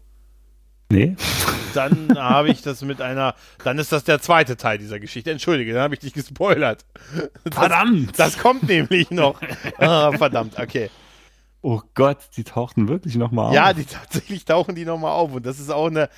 Nee. 0.89 1.15
Dann 1.73 2.17
habe 2.19 2.49
ich 2.49 2.61
das 2.61 2.81
mit 2.81 2.99
einer, 3.01 3.33
dann 3.63 3.79
ist 3.79 3.93
das 3.93 4.03
der 4.03 4.19
zweite 4.21 4.57
Teil 4.57 4.77
dieser 4.77 4.99
Geschichte. 4.99 5.31
Entschuldige, 5.31 5.71
dann 5.71 5.83
habe 5.83 5.93
ich 5.93 6.01
dich 6.01 6.11
gespoilert. 6.11 6.83
Das, 7.45 7.53
Verdammt! 7.53 8.19
Das 8.19 8.37
kommt 8.37 8.63
nämlich 8.67 9.09
noch. 9.09 9.39
Ah, 9.77 10.11
verdammt, 10.11 10.59
okay. 10.59 10.89
Oh 11.61 11.79
Gott, 11.93 12.17
die 12.35 12.43
tauchten 12.43 12.89
wirklich 12.89 13.15
nochmal 13.15 13.53
Ja, 13.53 13.69
auf. 13.69 13.77
die 13.77 13.85
tatsächlich 13.85 14.43
tauchen 14.43 14.75
die 14.75 14.83
nochmal 14.83 15.13
auf 15.13 15.33
und 15.33 15.45
das 15.45 15.59
ist 15.61 15.69
auch 15.69 15.87
eine, 15.87 16.09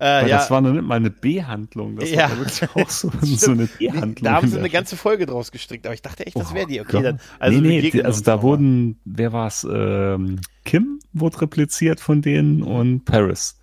äh, 0.00 0.28
ja, 0.28 0.38
Das 0.38 0.50
war 0.50 0.60
noch 0.60 0.72
nicht 0.72 0.82
mal 0.84 0.94
eine 0.96 1.10
B-Handlung. 1.10 1.96
Das 1.96 2.10
Ja. 2.10 2.30
war 2.30 2.38
wirklich 2.38 2.62
auch 2.74 2.88
so, 2.90 3.10
so 3.22 3.50
eine 3.52 3.66
B-Handlung. 3.66 4.14
da 4.24 4.32
haben 4.32 4.48
sie 4.48 4.58
eine 4.58 4.70
ganze 4.70 4.96
Folge 4.96 5.26
draus 5.26 5.52
gestrickt, 5.52 5.86
aber 5.86 5.94
ich 5.94 6.02
dachte 6.02 6.26
echt, 6.26 6.36
das 6.38 6.54
wäre 6.54 6.66
die. 6.66 6.80
Okay, 6.80 6.92
Gott. 6.92 7.04
dann, 7.04 7.20
also 7.38 7.60
nee, 7.60 7.68
nee, 7.82 7.90
die, 7.90 8.04
also 8.04 8.22
da 8.22 8.42
wurden, 8.42 8.98
wer 9.04 9.32
war 9.32 9.46
es? 9.46 9.66
Ähm, 9.70 10.40
Kim 10.64 11.00
wurde 11.12 11.42
repliziert 11.42 12.00
von 12.00 12.22
denen 12.22 12.62
und 12.62 13.04
Paris. 13.04 13.56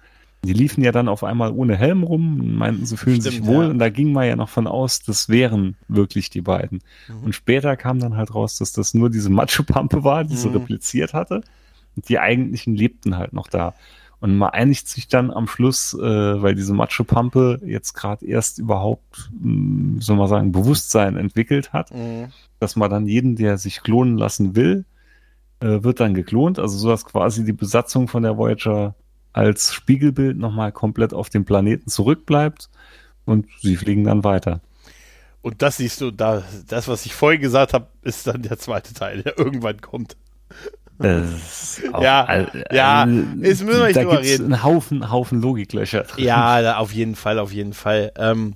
Die 0.44 0.54
liefen 0.54 0.84
ja 0.84 0.92
dann 0.92 1.10
auf 1.10 1.24
einmal 1.24 1.52
ohne 1.52 1.76
Helm 1.76 2.04
rum, 2.04 2.40
und 2.40 2.56
meinten, 2.56 2.86
sie 2.86 2.96
fühlen 2.96 3.20
sich 3.22 3.34
Stimmt, 3.36 3.48
wohl 3.48 3.66
ja. 3.66 3.70
und 3.72 3.80
da 3.80 3.90
ging 3.90 4.14
man 4.14 4.28
ja 4.28 4.36
noch 4.36 4.50
von 4.50 4.68
aus, 4.68 5.02
das 5.02 5.30
wären 5.30 5.76
wirklich 5.88 6.30
die 6.30 6.42
beiden. 6.42 6.80
Mhm. 7.08 7.24
Und 7.26 7.34
später 7.36 7.76
kam 7.76 8.00
dann 8.00 8.16
halt 8.16 8.36
raus, 8.36 8.58
dass 8.60 8.72
das 8.72 8.94
nur 8.94 9.10
diese 9.10 9.32
Matschepampe 9.32 10.04
war, 10.04 10.24
die 10.24 10.36
sie 10.38 10.50
Mhm. 10.50 10.58
repliziert 10.58 11.14
hatte 11.14 11.42
und 11.96 12.08
die 12.08 12.20
eigentlichen 12.20 12.76
lebten 12.76 13.18
halt 13.18 13.34
noch 13.34 13.48
da. 13.48 13.74
Und 14.20 14.36
man 14.38 14.50
einigt 14.50 14.88
sich 14.88 15.08
dann 15.08 15.30
am 15.30 15.48
Schluss, 15.48 15.94
äh, 15.94 16.00
weil 16.42 16.56
diese 16.56 16.74
Matschepampe 16.74 17.60
jetzt 17.64 17.94
gerade 17.94 18.26
erst 18.26 18.58
überhaupt, 18.58 19.30
mh, 19.40 20.02
soll 20.02 20.16
man 20.16 20.28
sagen, 20.28 20.52
Bewusstsein 20.52 21.18
entwickelt 21.18 21.72
hat, 21.72 21.92
Mhm. 21.94 22.32
dass 22.60 22.76
man 22.76 22.90
dann 22.90 23.08
jeden, 23.08 23.36
der 23.36 23.58
sich 23.60 23.84
klonen 23.84 24.18
lassen 24.18 24.56
will, 24.56 24.86
äh, 25.60 25.84
wird 25.84 26.00
dann 26.00 26.16
geklont. 26.16 26.58
Also 26.58 26.78
so 26.78 26.90
dass 26.90 27.06
quasi 27.06 27.46
die 27.46 27.54
Besatzung 27.54 28.08
von 28.08 28.24
der 28.24 28.38
Voyager 28.38 28.96
als 29.34 29.72
Spiegelbild 29.72 30.36
nochmal 30.38 30.72
komplett 30.72 31.14
auf 31.14 31.30
dem 31.30 31.46
Planeten 31.46 31.90
zurückbleibt 31.90 32.70
und 33.26 33.46
sie 33.62 33.76
fliegen 33.76 34.04
dann 34.06 34.24
weiter. 34.24 34.62
Und 35.44 35.62
das 35.62 35.78
siehst 35.78 36.02
du, 36.02 36.10
da, 36.10 36.42
das, 36.68 36.88
was 36.88 37.06
ich 37.06 37.14
vorhin 37.14 37.40
gesagt 37.42 37.74
habe, 37.74 37.88
ist 38.02 38.26
dann 38.26 38.42
der 38.42 38.58
zweite 38.58 38.96
Teil, 38.96 39.22
der 39.22 39.38
irgendwann 39.38 39.80
kommt. 39.80 40.18
Das 41.00 41.80
ist 41.80 41.94
auch- 41.94 42.02
Ja, 42.02 42.26
äh, 42.26 42.76
ja, 42.76 43.06
jetzt 43.06 43.64
müssen 43.64 43.68
wir 43.68 43.84
nicht 43.86 43.96
da 43.98 44.02
drüber 44.02 44.16
gibt's 44.18 44.32
reden. 44.32 44.54
einen 44.54 44.64
Haufen, 44.64 45.12
Haufen 45.12 45.42
Logiklöcher 45.42 46.04
drin. 46.04 46.26
Ja, 46.26 46.78
auf 46.78 46.92
jeden 46.92 47.16
Fall, 47.16 47.40
auf 47.40 47.52
jeden 47.54 47.74
Fall. 47.74 48.12
Ähm, 48.18 48.56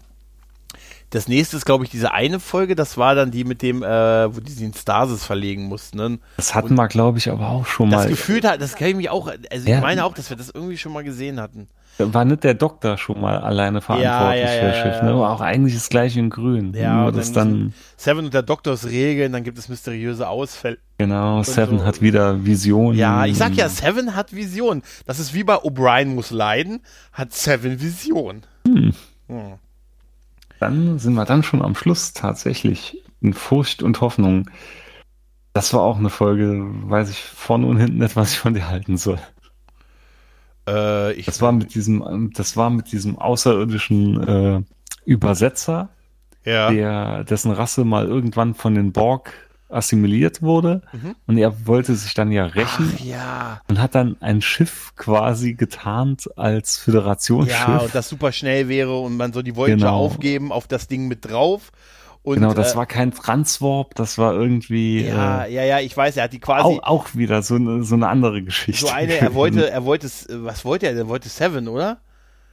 das 1.12 1.28
nächste 1.28 1.58
ist, 1.58 1.66
glaube 1.66 1.84
ich, 1.84 1.90
diese 1.92 2.14
eine 2.14 2.40
Folge, 2.40 2.74
das 2.74 2.98
war 2.98 3.16
dann 3.16 3.32
die 3.32 3.44
mit 3.44 3.62
dem, 3.62 3.84
äh, 3.84 4.34
wo 4.34 4.40
die 4.40 4.64
in 4.64 4.74
Stasis 4.74 5.26
verlegen 5.26 5.66
mussten. 5.66 5.98
Ne? 5.98 6.20
Das 6.38 6.56
hatten 6.56 6.74
wir, 6.76 6.88
glaube 6.88 7.18
ich, 7.18 7.30
aber 7.30 7.50
auch 7.50 7.66
schon 7.66 7.90
Das 7.90 8.04
mal. 8.04 8.10
Gefühl 8.10 8.42
hat, 8.44 8.62
das 8.62 8.76
kann 8.76 8.88
ich 8.88 8.96
mich 8.96 9.10
auch, 9.10 9.30
also 9.52 9.68
Ja. 9.70 9.76
ich 9.76 9.82
meine 9.82 10.06
auch, 10.06 10.14
dass 10.14 10.30
wir 10.30 10.38
das 10.38 10.50
irgendwie 10.52 10.78
schon 10.78 10.94
mal 10.94 11.04
gesehen 11.04 11.40
hatten. 11.42 11.68
War 12.14 12.26
nicht 12.26 12.44
der 12.44 12.54
Doktor 12.54 12.98
schon 12.98 13.22
mal 13.22 13.38
alleine 13.38 13.82
verantwortlich 13.82 14.44
ja, 14.44 14.54
ja, 14.54 14.60
für 14.60 14.68
ja, 14.68 14.74
Schiff, 14.74 14.96
ja. 14.98 15.04
ne? 15.04 15.12
Aber 15.12 15.30
auch 15.30 15.42
eigentlich 15.42 15.74
das 15.74 15.90
gleiche 15.90 16.20
in 16.20 16.30
Grün. 16.30 16.74
Ja, 16.74 17.04
Nur 17.04 17.12
das 17.12 17.32
dann 17.32 17.74
Seven 17.98 18.26
und 18.26 18.34
der 18.34 18.44
Doktors 18.44 18.86
Regeln, 18.88 19.32
dann 19.34 19.44
gibt 19.44 19.58
es 19.58 19.70
mysteriöse 19.70 20.28
Ausfälle. 20.28 20.78
genau, 20.98 21.44
Seven 21.44 21.80
so- 21.80 21.86
hat 21.86 22.02
wieder 22.02 22.46
Visionen. 22.46 22.98
Ja, 22.98 23.26
ich 23.26 23.38
sag 23.38 23.54
ja, 23.54 23.70
Seven 23.70 24.16
hat 24.16 24.36
Vision. 24.36 24.82
Das 25.06 25.20
ist 25.20 25.34
wie 25.34 25.44
bei 25.44 25.56
O'Brien 25.56 26.14
muss 26.14 26.32
leiden, 26.32 26.82
hat 27.14 27.34
Seven 27.34 27.82
Vision. 27.82 28.42
Hm. 28.68 28.94
Dann 30.60 31.00
sind 31.00 31.14
wir 31.14 31.26
dann 31.26 31.44
schon 31.44 31.62
am 31.62 31.76
Schluss 31.76 32.14
tatsächlich 32.14 33.02
in 33.22 33.34
Furcht 33.34 33.82
und 33.84 34.02
Hoffnung. 34.02 34.50
Das 35.54 35.74
war 35.74 35.82
auch 35.82 35.98
eine 35.98 36.10
Folge, 36.10 36.66
weiß 36.66 37.10
ich 37.10 37.22
vorne 37.22 37.66
und 37.68 37.78
hinten 37.78 37.98
nicht, 37.98 38.16
was 38.16 38.32
ich 38.34 38.40
von 38.40 38.54
dir 38.54 38.68
halten 38.70 38.98
soll. 38.98 39.20
Äh, 40.72 41.14
ich, 41.14 41.26
Das 41.26 41.42
war 41.42 41.52
mit 41.52 41.74
diesem, 41.76 42.32
das 42.34 42.58
war 42.58 42.70
mit 42.70 42.92
diesem 42.92 43.18
außerirdischen 43.18 44.28
äh, 44.28 44.62
Übersetzer, 45.06 45.90
ja. 46.46 46.72
der, 46.72 47.24
dessen 47.24 47.52
Rasse 47.52 47.84
mal 47.86 48.06
irgendwann 48.08 48.54
von 48.54 48.76
den 48.76 48.92
Borg 48.92 49.34
assimiliert 49.70 50.42
wurde. 50.42 50.82
Mhm. 50.92 51.16
Und 51.28 51.38
er 51.38 51.66
wollte 51.66 51.96
sich 51.96 52.14
dann 52.14 52.32
ja 52.32 52.46
rächen 52.46 52.94
Ach, 52.96 53.00
ja. 53.00 53.62
und 53.70 53.80
hat 53.80 53.96
dann 53.96 54.18
ein 54.20 54.42
Schiff 54.42 54.94
quasi 54.98 55.54
getarnt 55.54 56.30
als 56.38 56.78
Föderationsschiff. 56.78 57.68
Ja, 57.68 57.78
und 57.78 57.96
das 57.96 58.10
super 58.10 58.32
schnell 58.32 58.68
wäre 58.68 59.00
und 59.00 59.16
man 59.18 59.32
soll 59.34 59.44
die 59.44 59.56
Voyager 59.56 59.78
Genau. 59.78 59.98
aufgeben 59.98 60.52
auf 60.52 60.68
das 60.68 60.88
Ding 60.88 61.08
mit 61.08 61.30
drauf 61.30 61.72
Und, 62.24 62.36
genau, 62.36 62.54
das 62.54 62.74
äh, 62.74 62.76
war 62.76 62.86
kein 62.86 63.12
Transwarp, 63.12 63.96
das 63.96 64.18
war 64.20 64.34
irgendwie. 64.34 65.06
Ja, 65.06 65.46
äh, 65.46 65.54
ja, 65.54 65.64
ja, 65.64 65.80
ich 65.80 65.96
weiß, 65.98 66.18
er 66.18 66.26
hat 66.26 66.34
die 66.34 66.40
quasi. 66.40 66.64
Auch, 66.64 66.84
auch 66.84 67.16
wieder 67.16 67.42
so 67.42 67.56
eine, 67.56 67.84
so 67.84 67.96
eine 67.96 68.10
andere 68.10 68.44
Geschichte. 68.44 68.86
So 68.86 68.92
eine, 68.92 69.14
er 69.14 69.34
wollte, 69.34 69.72
er 69.72 69.86
wollte, 69.86 70.08
was 70.30 70.64
wollte 70.64 70.88
er? 70.88 70.96
Er 70.96 71.08
wollte 71.08 71.30
Seven, 71.30 71.68
oder? 71.68 71.98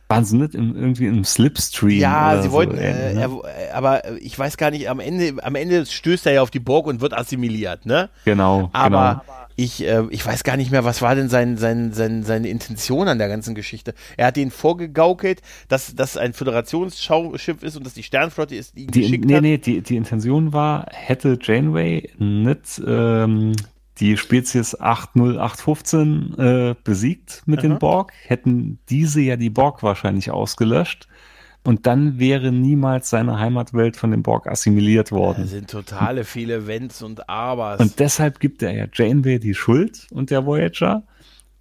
Waren 0.08 0.24
sie 0.24 0.38
nicht 0.38 0.54
im, 0.54 0.74
irgendwie 0.74 1.06
im 1.06 1.22
Slipstream? 1.22 2.00
Ja, 2.00 2.40
sie 2.40 2.50
wollten, 2.50 2.76
so, 2.76 2.82
äh, 2.82 3.12
ne? 3.12 3.20
er, 3.44 3.76
aber 3.76 4.02
ich 4.20 4.38
weiß 4.38 4.56
gar 4.56 4.70
nicht, 4.70 4.88
am 4.88 5.00
Ende, 5.00 5.44
am 5.44 5.54
Ende 5.54 5.84
stößt 5.84 6.24
er 6.24 6.32
ja 6.32 6.42
auf 6.42 6.50
die 6.50 6.60
Burg 6.60 6.86
und 6.86 7.02
wird 7.02 7.12
assimiliert, 7.12 7.84
ne? 7.84 8.08
Genau. 8.24 8.70
Aber 8.72 9.22
genau. 9.26 9.47
Ich, 9.58 9.84
äh, 9.84 10.04
ich 10.10 10.24
weiß 10.24 10.44
gar 10.44 10.56
nicht 10.56 10.70
mehr, 10.70 10.84
was 10.84 11.02
war 11.02 11.16
denn 11.16 11.28
sein, 11.28 11.56
sein, 11.56 11.92
sein, 11.92 12.22
seine 12.22 12.48
Intention 12.48 13.08
an 13.08 13.18
der 13.18 13.28
ganzen 13.28 13.56
Geschichte. 13.56 13.92
Er 14.16 14.28
hat 14.28 14.36
denen 14.36 14.52
vorgegaukelt, 14.52 15.42
dass 15.66 15.96
das 15.96 16.16
ein 16.16 16.32
Föderationsschiff 16.32 17.62
ist 17.64 17.76
und 17.76 17.84
dass 17.84 17.94
die 17.94 18.04
Sternflotte 18.04 18.54
ist, 18.54 18.76
die 18.76 18.84
ihn 18.84 18.90
die, 18.92 19.00
geschickt 19.00 19.24
nee, 19.24 19.34
hat. 19.34 19.42
Nee, 19.42 19.58
die, 19.58 19.82
die 19.82 19.96
Intention 19.96 20.52
war, 20.52 20.86
hätte 20.92 21.36
Janeway 21.42 22.08
nicht 22.18 22.80
ähm, 22.86 23.56
die 23.98 24.16
Spezies 24.16 24.80
80815 24.80 26.34
äh, 26.38 26.74
besiegt 26.84 27.42
mit 27.46 27.58
Aha. 27.58 27.66
den 27.66 27.78
Borg, 27.80 28.12
hätten 28.26 28.78
diese 28.88 29.20
ja 29.20 29.34
die 29.34 29.50
Borg 29.50 29.82
wahrscheinlich 29.82 30.30
ausgelöscht. 30.30 31.08
Und 31.64 31.86
dann 31.86 32.18
wäre 32.18 32.50
niemals 32.50 33.10
seine 33.10 33.38
Heimatwelt 33.38 33.96
von 33.96 34.10
den 34.10 34.22
Borg 34.22 34.46
assimiliert 34.46 35.12
worden. 35.12 35.42
Da 35.42 35.46
sind 35.48 35.70
totale 35.70 36.24
viele 36.24 36.66
Wenns 36.66 37.02
und 37.02 37.28
Abers. 37.28 37.80
Und 37.80 37.98
deshalb 37.98 38.40
gibt 38.40 38.62
er 38.62 38.72
ja 38.72 38.86
Janeway 38.92 39.38
die 39.38 39.54
Schuld 39.54 40.06
und 40.10 40.30
der 40.30 40.46
Voyager 40.46 41.02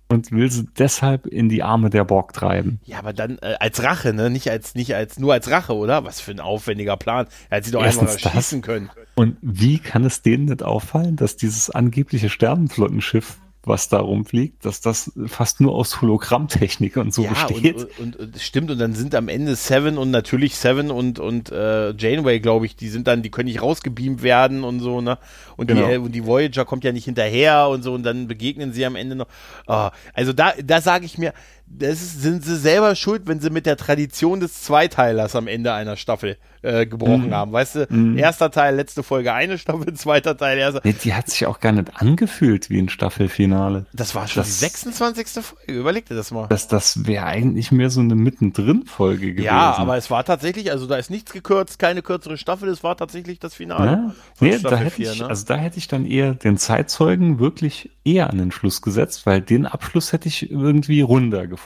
und 0.09 0.31
will 0.31 0.49
sie 0.49 0.65
deshalb 0.77 1.25
in 1.27 1.49
die 1.49 1.63
Arme 1.63 1.89
der 1.89 2.05
Borg 2.05 2.33
treiben. 2.33 2.79
Ja, 2.85 2.99
aber 2.99 3.13
dann 3.13 3.37
äh, 3.41 3.55
als 3.59 3.83
Rache, 3.83 4.13
ne? 4.13 4.29
Nicht 4.29 4.49
als 4.49 4.75
nicht 4.75 4.95
als 4.95 5.19
nur 5.19 5.33
als 5.33 5.49
Rache, 5.49 5.75
oder? 5.75 6.05
Was 6.05 6.21
für 6.21 6.31
ein 6.31 6.39
aufwendiger 6.39 6.97
Plan. 6.97 7.27
Er 7.49 7.57
hätte 7.57 7.67
sie 7.67 7.71
doch 7.73 7.83
Erstens 7.83 8.15
einfach 8.15 8.31
schießen 8.33 8.61
können. 8.61 8.89
Und 9.15 9.37
wie 9.41 9.79
kann 9.79 10.05
es 10.05 10.21
denen 10.21 10.45
nicht 10.45 10.63
auffallen, 10.63 11.15
dass 11.15 11.35
dieses 11.35 11.69
angebliche 11.69 12.29
Sternenflottenschiff 12.29 13.37
was 13.67 13.89
da 13.89 13.99
rumfliegt, 13.99 14.65
dass 14.65 14.81
das 14.81 15.11
fast 15.27 15.61
nur 15.61 15.75
aus 15.75 16.01
Hologrammtechnik 16.01 16.97
und 16.97 17.13
so 17.13 17.23
ja, 17.23 17.31
besteht. 17.31 17.75
Und, 17.75 17.99
und, 17.99 18.15
und, 18.15 18.39
stimmt, 18.39 18.71
und 18.71 18.79
dann 18.79 18.93
sind 18.93 19.15
am 19.15 19.27
Ende 19.27 19.55
Seven 19.55 19.97
und 19.97 20.11
natürlich 20.11 20.55
Seven 20.55 20.91
und, 20.91 21.19
und 21.19 21.51
äh, 21.51 21.91
Janeway, 21.91 22.39
glaube 22.39 22.65
ich, 22.65 22.75
die 22.75 22.89
sind 22.89 23.07
dann, 23.07 23.21
die 23.21 23.29
können 23.29 23.47
nicht 23.47 23.61
rausgebeamt 23.61 24.23
werden 24.23 24.63
und 24.63 24.79
so, 24.79 25.01
ne? 25.01 25.17
Und, 25.55 25.67
genau. 25.67 25.89
die, 25.89 25.97
und 25.97 26.11
die 26.13 26.25
Voyager 26.25 26.65
kommt 26.65 26.83
ja 26.83 26.91
nicht 26.91 27.05
hinterher 27.05 27.67
und 27.67 27.83
so, 27.83 27.93
und 27.93 28.03
dann 28.03 28.27
begegnen 28.27 28.73
sie 28.73 28.85
am 28.85 28.95
Ende 28.95 29.15
noch. 29.15 29.27
Oh, 29.67 29.89
also 30.13 30.33
da, 30.33 30.53
da 30.63 30.81
sage 30.81 31.05
ich 31.05 31.17
mir, 31.17 31.33
das 31.69 32.21
sind 32.21 32.43
sie 32.43 32.57
selber 32.57 32.95
schuld, 32.95 33.23
wenn 33.25 33.39
sie 33.39 33.49
mit 33.49 33.65
der 33.65 33.77
Tradition 33.77 34.39
des 34.39 34.63
Zweiteilers 34.63 35.35
am 35.35 35.47
Ende 35.47 35.73
einer 35.73 35.97
Staffel 35.97 36.37
äh, 36.61 36.85
gebrochen 36.85 37.29
mm. 37.29 37.33
haben. 37.33 37.51
Weißt 37.51 37.75
du, 37.75 37.87
mm. 37.89 38.17
erster 38.17 38.49
Teil, 38.51 38.75
letzte 38.75 39.03
Folge 39.03 39.33
eine 39.33 39.57
Staffel, 39.57 39.93
zweiter 39.95 40.37
Teil, 40.37 40.57
erster. 40.57 40.81
Nee, 40.83 40.95
die 41.03 41.13
hat 41.13 41.29
sich 41.29 41.45
auch 41.45 41.59
gar 41.59 41.73
nicht 41.73 42.01
angefühlt 42.01 42.69
wie 42.69 42.79
ein 42.79 42.89
Staffelfinale. 42.89 43.85
Das 43.93 44.15
war 44.15 44.27
schon 44.27 44.41
das, 44.41 44.47
die 44.47 44.65
26. 44.65 45.43
Folge, 45.43 45.73
überleg 45.73 46.05
dir 46.05 46.15
das 46.15 46.31
mal. 46.31 46.47
Das, 46.47 46.67
das 46.67 47.05
wäre 47.05 47.25
eigentlich 47.25 47.71
mehr 47.71 47.89
so 47.89 47.99
eine 47.99 48.15
Mittendrin-Folge 48.15 49.33
gewesen. 49.33 49.45
Ja, 49.45 49.77
aber 49.77 49.97
es 49.97 50.09
war 50.09 50.23
tatsächlich, 50.23 50.71
also 50.71 50.87
da 50.87 50.95
ist 50.95 51.09
nichts 51.09 51.31
gekürzt, 51.31 51.79
keine 51.79 52.01
kürzere 52.01 52.37
Staffel, 52.37 52.69
es 52.69 52.83
war 52.83 52.97
tatsächlich 52.97 53.39
das 53.39 53.53
Finale. 53.53 53.91
Ja? 53.91 54.13
Nee, 54.39 54.57
da 54.57 54.77
hätte 54.77 54.91
4, 54.91 55.11
ich, 55.11 55.19
ne? 55.19 55.27
also 55.27 55.45
da 55.45 55.55
hätte 55.57 55.77
ich 55.77 55.87
dann 55.87 56.05
eher 56.05 56.33
den 56.33 56.57
Zeitzeugen 56.57 57.39
wirklich 57.39 57.91
eher 58.03 58.29
an 58.29 58.37
den 58.37 58.51
Schluss 58.51 58.81
gesetzt, 58.81 59.25
weil 59.25 59.41
den 59.41 59.65
Abschluss 59.65 60.13
hätte 60.13 60.27
ich 60.27 60.49
irgendwie 60.49 61.01
runder 61.01 61.45
gefunden. 61.45 61.56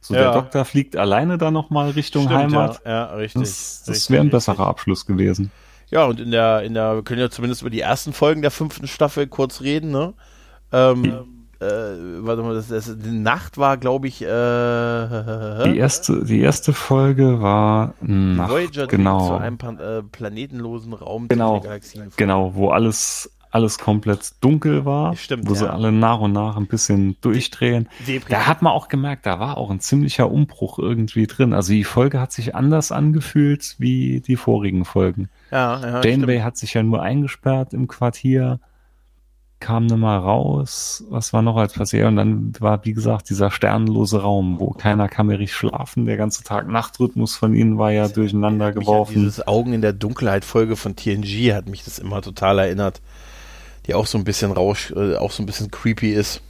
So, 0.00 0.14
ja. 0.14 0.22
der 0.22 0.32
Doktor 0.32 0.64
fliegt 0.64 0.96
alleine 0.96 1.38
da 1.38 1.50
nochmal 1.50 1.90
Richtung 1.90 2.24
Stimmt, 2.24 2.38
Heimat. 2.38 2.82
Ja, 2.84 2.90
ja 2.90 3.04
richtig. 3.14 3.42
Das, 3.42 3.84
das 3.86 4.10
wäre 4.10 4.22
ein 4.22 4.30
besserer 4.30 4.66
Abschluss 4.66 5.06
gewesen. 5.06 5.50
Ja, 5.90 6.04
und 6.06 6.20
in 6.20 6.30
der, 6.30 6.62
in 6.62 6.74
der, 6.74 6.94
wir 6.96 7.02
können 7.02 7.20
ja 7.20 7.30
zumindest 7.30 7.60
über 7.60 7.70
die 7.70 7.80
ersten 7.80 8.12
Folgen 8.12 8.40
der 8.40 8.50
fünften 8.50 8.86
Staffel 8.86 9.26
kurz 9.26 9.60
reden, 9.60 9.90
ne? 9.90 10.14
Ähm, 10.72 11.04
äh, 11.62 12.24
warte 12.24 12.42
mal, 12.42 12.54
das, 12.54 12.68
das, 12.68 12.98
die 12.98 13.10
Nacht 13.10 13.58
war, 13.58 13.76
glaube 13.76 14.08
ich, 14.08 14.22
äh, 14.22 14.26
die 14.26 15.76
erste, 15.76 16.24
die 16.24 16.40
erste 16.40 16.72
Folge 16.72 17.40
war 17.40 17.94
Nacht, 18.00 18.50
Voyager 18.50 18.86
genau. 18.86 19.28
zu 19.28 19.34
einem 19.34 19.58
äh, 19.78 20.02
planetenlosen 20.02 20.92
Raum 20.94 21.28
genau, 21.28 21.62
genau, 22.16 22.54
wo 22.54 22.70
alles 22.70 23.30
alles 23.52 23.78
komplett 23.78 24.32
dunkel 24.40 24.86
war, 24.86 25.14
Stimmt, 25.14 25.46
wo 25.46 25.52
ja. 25.52 25.58
sie 25.60 25.70
alle 25.70 25.92
nach 25.92 26.20
und 26.20 26.32
nach 26.32 26.56
ein 26.56 26.66
bisschen 26.66 27.16
durchdrehen. 27.20 27.88
Depri. 28.06 28.30
Da 28.30 28.46
hat 28.46 28.62
man 28.62 28.72
auch 28.72 28.88
gemerkt, 28.88 29.26
da 29.26 29.38
war 29.38 29.58
auch 29.58 29.70
ein 29.70 29.78
ziemlicher 29.78 30.30
Umbruch 30.30 30.78
irgendwie 30.78 31.26
drin. 31.26 31.52
Also 31.52 31.72
die 31.72 31.84
Folge 31.84 32.18
hat 32.18 32.32
sich 32.32 32.54
anders 32.54 32.92
angefühlt 32.92 33.76
wie 33.78 34.20
die 34.20 34.36
vorigen 34.36 34.86
Folgen. 34.86 35.28
Ja, 35.50 35.80
ja, 35.80 36.02
Janeway 36.02 36.40
hat 36.40 36.56
sich 36.56 36.72
ja 36.72 36.82
nur 36.82 37.02
eingesperrt 37.02 37.74
im 37.74 37.88
Quartier, 37.88 38.58
kam 39.60 39.84
nicht 39.84 39.98
mal 39.98 40.18
raus. 40.18 41.04
Was 41.10 41.34
war 41.34 41.42
noch 41.42 41.58
als 41.58 41.74
passiert? 41.74 42.08
Und 42.08 42.16
dann 42.16 42.54
war, 42.58 42.86
wie 42.86 42.94
gesagt, 42.94 43.28
dieser 43.28 43.50
sternlose 43.50 44.22
Raum, 44.22 44.60
wo 44.60 44.70
keiner 44.70 45.10
kann 45.10 45.26
mehr 45.26 45.38
richtig 45.38 45.56
schlafen. 45.56 46.06
Der 46.06 46.16
ganze 46.16 46.42
Tag-Nacht-Rhythmus 46.42 47.36
von 47.36 47.52
ihnen 47.52 47.76
war 47.76 47.92
ja 47.92 48.08
durcheinander 48.08 48.72
geworfen. 48.72 49.12
Dieses 49.12 49.46
Augen 49.46 49.74
in 49.74 49.82
der 49.82 49.92
Dunkelheit-Folge 49.92 50.76
von 50.76 50.96
TNG 50.96 51.52
hat 51.52 51.68
mich 51.68 51.84
das 51.84 51.98
immer 51.98 52.22
total 52.22 52.58
erinnert 52.58 53.02
die 53.86 53.94
auch 53.94 54.06
so 54.06 54.18
ein 54.18 54.24
bisschen 54.24 54.52
rausch, 54.52 54.92
äh, 54.96 55.16
auch 55.16 55.32
so 55.32 55.42
ein 55.42 55.46
bisschen 55.46 55.70
creepy 55.70 56.12
ist. 56.12 56.40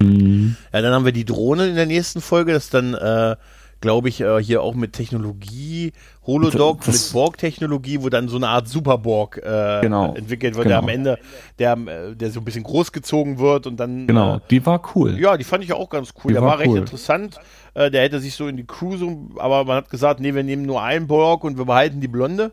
Mhm. 0.00 0.56
Ja, 0.72 0.82
dann 0.82 0.92
haben 0.92 1.04
wir 1.04 1.12
die 1.12 1.24
Drohne 1.24 1.68
in 1.68 1.76
der 1.76 1.86
nächsten 1.86 2.20
Folge, 2.20 2.52
das 2.52 2.64
ist 2.64 2.74
dann, 2.74 2.94
äh, 2.94 3.36
glaube 3.80 4.08
ich, 4.08 4.20
äh, 4.20 4.42
hier 4.42 4.62
auch 4.62 4.74
mit 4.74 4.92
Technologie, 4.94 5.92
Holodog, 6.26 6.84
das, 6.84 7.04
mit 7.04 7.12
Borg-Technologie, 7.12 8.02
wo 8.02 8.08
dann 8.08 8.28
so 8.28 8.36
eine 8.36 8.48
Art 8.48 8.66
Superborg 8.66 9.38
äh, 9.38 9.80
genau, 9.82 10.14
entwickelt 10.14 10.54
wird, 10.54 10.64
genau. 10.64 10.76
der 10.76 10.78
am 10.78 10.88
Ende, 10.88 11.18
der, 11.58 11.72
äh, 11.72 12.16
der 12.16 12.30
so 12.30 12.40
ein 12.40 12.44
bisschen 12.44 12.64
großgezogen 12.64 13.38
wird 13.38 13.66
und 13.66 13.78
dann. 13.78 14.06
Genau, 14.06 14.36
äh, 14.36 14.40
die 14.50 14.64
war 14.64 14.80
cool. 14.94 15.18
Ja, 15.18 15.36
die 15.36 15.44
fand 15.44 15.64
ich 15.64 15.72
auch 15.72 15.90
ganz 15.90 16.14
cool. 16.16 16.28
Die 16.28 16.34
der 16.34 16.42
war, 16.42 16.52
war 16.52 16.58
recht 16.60 16.74
interessant. 16.74 17.38
Äh, 17.74 17.90
der 17.90 18.02
hätte 18.02 18.20
sich 18.20 18.34
so 18.34 18.48
in 18.48 18.56
die 18.56 18.66
Crew 18.66 18.96
so, 18.96 19.28
aber 19.36 19.64
man 19.64 19.76
hat 19.76 19.90
gesagt, 19.90 20.20
nee, 20.20 20.34
wir 20.34 20.44
nehmen 20.44 20.64
nur 20.64 20.82
einen 20.82 21.06
Borg 21.06 21.44
und 21.44 21.58
wir 21.58 21.66
behalten 21.66 22.00
die 22.00 22.08
Blonde. 22.08 22.52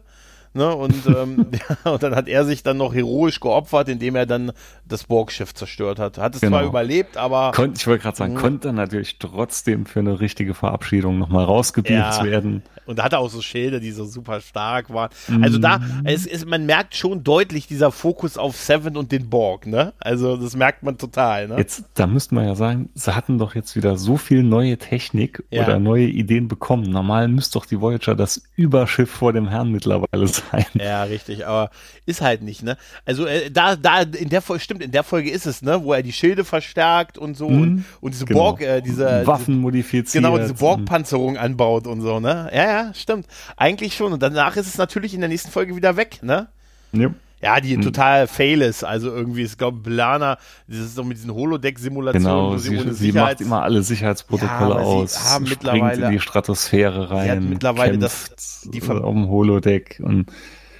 Ne? 0.54 0.76
Und, 0.76 1.06
ähm, 1.08 1.48
ja, 1.86 1.92
und 1.92 2.04
dann 2.04 2.16
hat 2.16 2.28
er 2.28 2.46
sich 2.46 2.64
dann 2.64 2.78
noch 2.78 2.94
heroisch 2.94 3.40
geopfert, 3.40 3.90
indem 3.90 4.16
er 4.16 4.26
dann 4.26 4.52
das 4.86 5.06
Borgschiff 5.06 5.54
zerstört 5.54 6.00
hat. 6.00 6.18
Hat 6.18 6.36
es 6.36 6.42
genau. 6.42 6.58
zwar 6.58 6.68
überlebt, 6.68 7.18
aber. 7.18 7.52
Kon 7.56 7.74
ich 7.76 7.88
wollte 7.88 8.04
gerade 8.04 8.18
sagen, 8.18 8.34
mhm. 8.34 8.38
konnte 8.38 8.74
natürlich 8.74 9.18
trotzdem 9.18 9.86
für 9.86 10.00
eine 10.00 10.20
richtige 10.20 10.54
Verabschiedung 10.54 11.18
nochmal 11.20 11.46
rausgebiegt 11.46 11.98
ja. 11.98 12.24
werden. 12.24 12.64
Und 12.86 13.00
da 13.00 13.04
hat 13.04 13.14
er 13.14 13.20
auch 13.20 13.30
so 13.30 13.42
Schilde, 13.42 13.80
die 13.80 13.92
so 13.92 14.06
super 14.06 14.42
stark 14.42 14.92
waren. 14.92 15.12
Also 15.42 15.60
da, 15.60 15.78
mhm. 15.78 16.02
es 16.04 16.26
ist, 16.26 16.46
man 16.46 16.66
merkt 16.66 16.96
schon 16.96 17.24
deutlich 17.24 17.68
dieser 17.68 17.92
Fokus 17.92 18.38
auf 18.38 18.58
Seven 18.58 18.98
und 18.98 19.12
den 19.12 19.30
Borg, 19.30 19.68
ne? 19.68 19.94
Also 20.00 20.36
das 20.36 20.56
merkt 20.56 20.84
man 20.84 20.98
total, 20.98 21.48
ne? 21.48 21.58
Jetzt, 21.58 21.86
da 21.94 22.08
müsste 22.08 22.36
man 22.36 22.46
ja 22.46 22.56
sagen, 22.56 22.90
sie 22.94 23.16
hatten 23.16 23.38
doch 23.38 23.56
jetzt 23.56 23.76
wieder 23.76 23.98
so 23.98 24.18
viel 24.18 24.44
neue 24.44 24.78
Technik 24.78 25.44
ja. 25.52 25.64
oder 25.64 25.80
neue 25.80 26.08
Ideen 26.08 26.48
bekommen. 26.48 26.90
Normal 26.90 27.28
müsste 27.28 27.60
doch 27.60 27.66
die 27.66 27.80
Voyager 27.80 28.16
das 28.16 28.44
Überschiff 28.56 29.10
vor 29.10 29.32
dem 29.32 29.48
Herrn 29.48 29.72
mittlerweile 29.72 30.28
sein. 30.28 30.41
Ja, 30.74 31.04
richtig, 31.04 31.46
aber 31.46 31.70
ist 32.06 32.22
halt 32.22 32.42
nicht, 32.42 32.64
ne? 32.64 32.78
Also 33.06 33.26
äh, 33.26 33.50
da, 33.52 33.76
da, 33.76 34.02
in 34.02 34.30
der 34.30 34.42
Folge, 34.42 34.64
stimmt, 34.64 34.82
in 34.84 34.92
der 34.92 35.04
Folge 35.04 35.30
ist 35.30 35.46
es, 35.46 35.62
ne? 35.62 35.84
Wo 35.84 35.94
er 35.94 36.04
die 36.04 36.14
Schilde 36.14 36.44
verstärkt 36.44 37.18
und 37.18 37.36
so 37.36 37.50
mhm. 37.50 37.62
und, 37.62 37.86
und 38.02 38.14
diese 38.14 38.26
genau. 38.26 38.40
Borg, 38.40 38.62
äh, 38.62 38.82
diese 38.82 39.26
Waffen 39.26 39.58
modifiziert. 39.58 40.24
Genau, 40.24 40.38
diese 40.38 40.54
Borg-Panzerung 40.56 41.38
anbaut 41.38 41.88
und 41.88 42.02
so, 42.02 42.20
ne? 42.20 42.50
Ja, 42.54 42.64
ja, 42.66 42.94
stimmt. 42.94 43.28
Eigentlich 43.58 43.96
schon. 43.96 44.14
Und 44.14 44.22
danach 44.22 44.56
ist 44.56 44.68
es 44.68 44.78
natürlich 44.78 45.14
in 45.14 45.22
der 45.22 45.30
nächsten 45.30 45.52
Folge 45.52 45.76
wieder 45.76 45.96
weg, 45.96 46.20
ne? 46.22 46.48
Ja. 46.92 47.10
Ja, 47.42 47.60
die 47.60 47.76
hm. 47.76 47.82
total 47.82 48.28
fail 48.28 48.62
ist. 48.62 48.84
Also 48.84 49.10
irgendwie, 49.10 49.42
ich 49.42 49.58
glaube, 49.58 49.80
Belana, 49.80 50.38
das 50.68 50.78
ist 50.78 50.98
doch 50.98 51.04
mit 51.04 51.18
diesen 51.18 51.34
Holodeck-Simulationen. 51.34 52.24
Genau, 52.24 52.58
sie, 52.58 52.78
sie, 52.78 52.94
sie 52.94 53.12
macht 53.12 53.42
immer 53.42 53.64
alle 53.64 53.82
Sicherheitsprotokolle 53.82 54.76
ja, 54.76 54.82
aus, 54.82 55.14
sie 55.14 55.30
haben 55.30 55.46
mittlerweile, 55.46 56.06
in 56.06 56.12
die 56.12 56.20
Stratosphäre 56.20 57.10
rein, 57.10 57.26
sie 57.26 57.32
hat 57.32 57.42
mittlerweile 57.42 57.98
das, 57.98 58.68
die 58.72 58.80
Ver 58.80 59.00
dem 59.00 59.28
Holodeck 59.28 60.00
und 60.04 60.28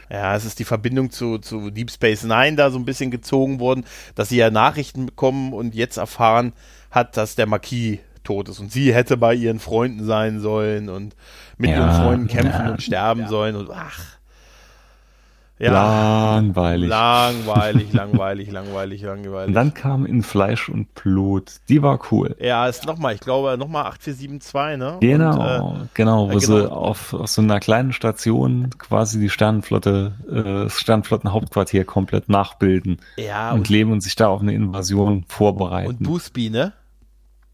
ja, 0.10 0.36
es 0.36 0.44
ist 0.44 0.60
die 0.60 0.66
Verbindung 0.66 1.10
zu, 1.10 1.38
zu 1.38 1.70
Deep 1.72 1.90
Space 1.90 2.24
Nine 2.24 2.58
da 2.58 2.70
so 2.70 2.78
ein 2.78 2.84
bisschen 2.84 3.12
gezogen 3.12 3.60
worden, 3.60 3.86
dass 4.14 4.30
sie 4.30 4.38
ja 4.38 4.52
Nachrichten 4.52 5.06
bekommen 5.06 5.54
und 5.54 5.74
jetzt 5.74 5.98
erfahren 5.98 6.52
hat, 6.92 7.16
dass 7.16 7.36
der 7.36 7.48
Marquis 7.48 8.00
tot 8.24 8.50
ist 8.50 8.60
und 8.60 8.72
sie 8.72 8.94
hätte 8.94 9.18
bei 9.18 9.34
ihren 9.34 9.60
Freunden 9.60 10.06
sein 10.06 10.42
sollen 10.42 10.90
und 10.90 11.16
mit 11.58 11.72
ja, 11.72 11.78
ihren 11.78 12.04
Freunden 12.04 12.28
kämpfen 12.28 12.66
ja, 12.66 12.72
und 12.72 12.84
sterben 12.84 13.22
ja. 13.22 13.28
sollen 13.30 13.56
und 13.56 13.70
ach 13.72 14.11
ja, 15.62 16.36
langweilig. 16.36 16.90
Langweilig, 16.90 17.94
langweilig, 17.94 18.52
langweilig, 18.52 19.02
langweilig. 19.02 19.48
Und 19.48 19.54
dann 19.54 19.74
kam 19.74 20.06
in 20.06 20.24
Fleisch 20.24 20.70
und 20.70 20.94
Blut. 20.96 21.52
Die 21.70 21.82
war 21.84 22.00
cool. 22.12 22.36
Ja, 22.40 22.68
ist 22.68 22.86
nochmal, 22.86 23.14
ich 23.14 23.22
glaube, 23.22 23.58
nochmal 23.58 23.86
8472, 23.86 24.78
ne? 24.78 24.98
Genau, 25.00 25.70
und, 25.70 25.82
äh, 25.82 25.88
genau, 25.94 26.30
wo 26.30 26.38
äh, 26.38 26.40
genau. 26.40 26.40
sie 26.40 26.72
auf, 26.72 27.14
auf 27.14 27.28
so 27.28 27.42
einer 27.42 27.60
kleinen 27.60 27.94
Station 27.94 28.70
quasi 28.78 29.20
die 29.20 29.30
Sternenflotte, 29.30 30.14
äh, 30.30 30.64
das 30.64 30.80
Sternenflottenhauptquartier 30.80 31.86
komplett 31.86 32.30
nachbilden. 32.30 32.98
Ja. 33.18 33.52
Und, 33.52 33.60
und 33.60 33.70
leben 33.70 33.92
und 33.92 34.02
sich 34.02 34.16
da 34.16 34.28
auf 34.28 34.42
eine 34.42 34.54
Invasion 34.54 35.26
vorbereiten. 35.28 35.90
Und 35.90 36.04
Boosby, 36.04 36.50
ne? 36.50 36.74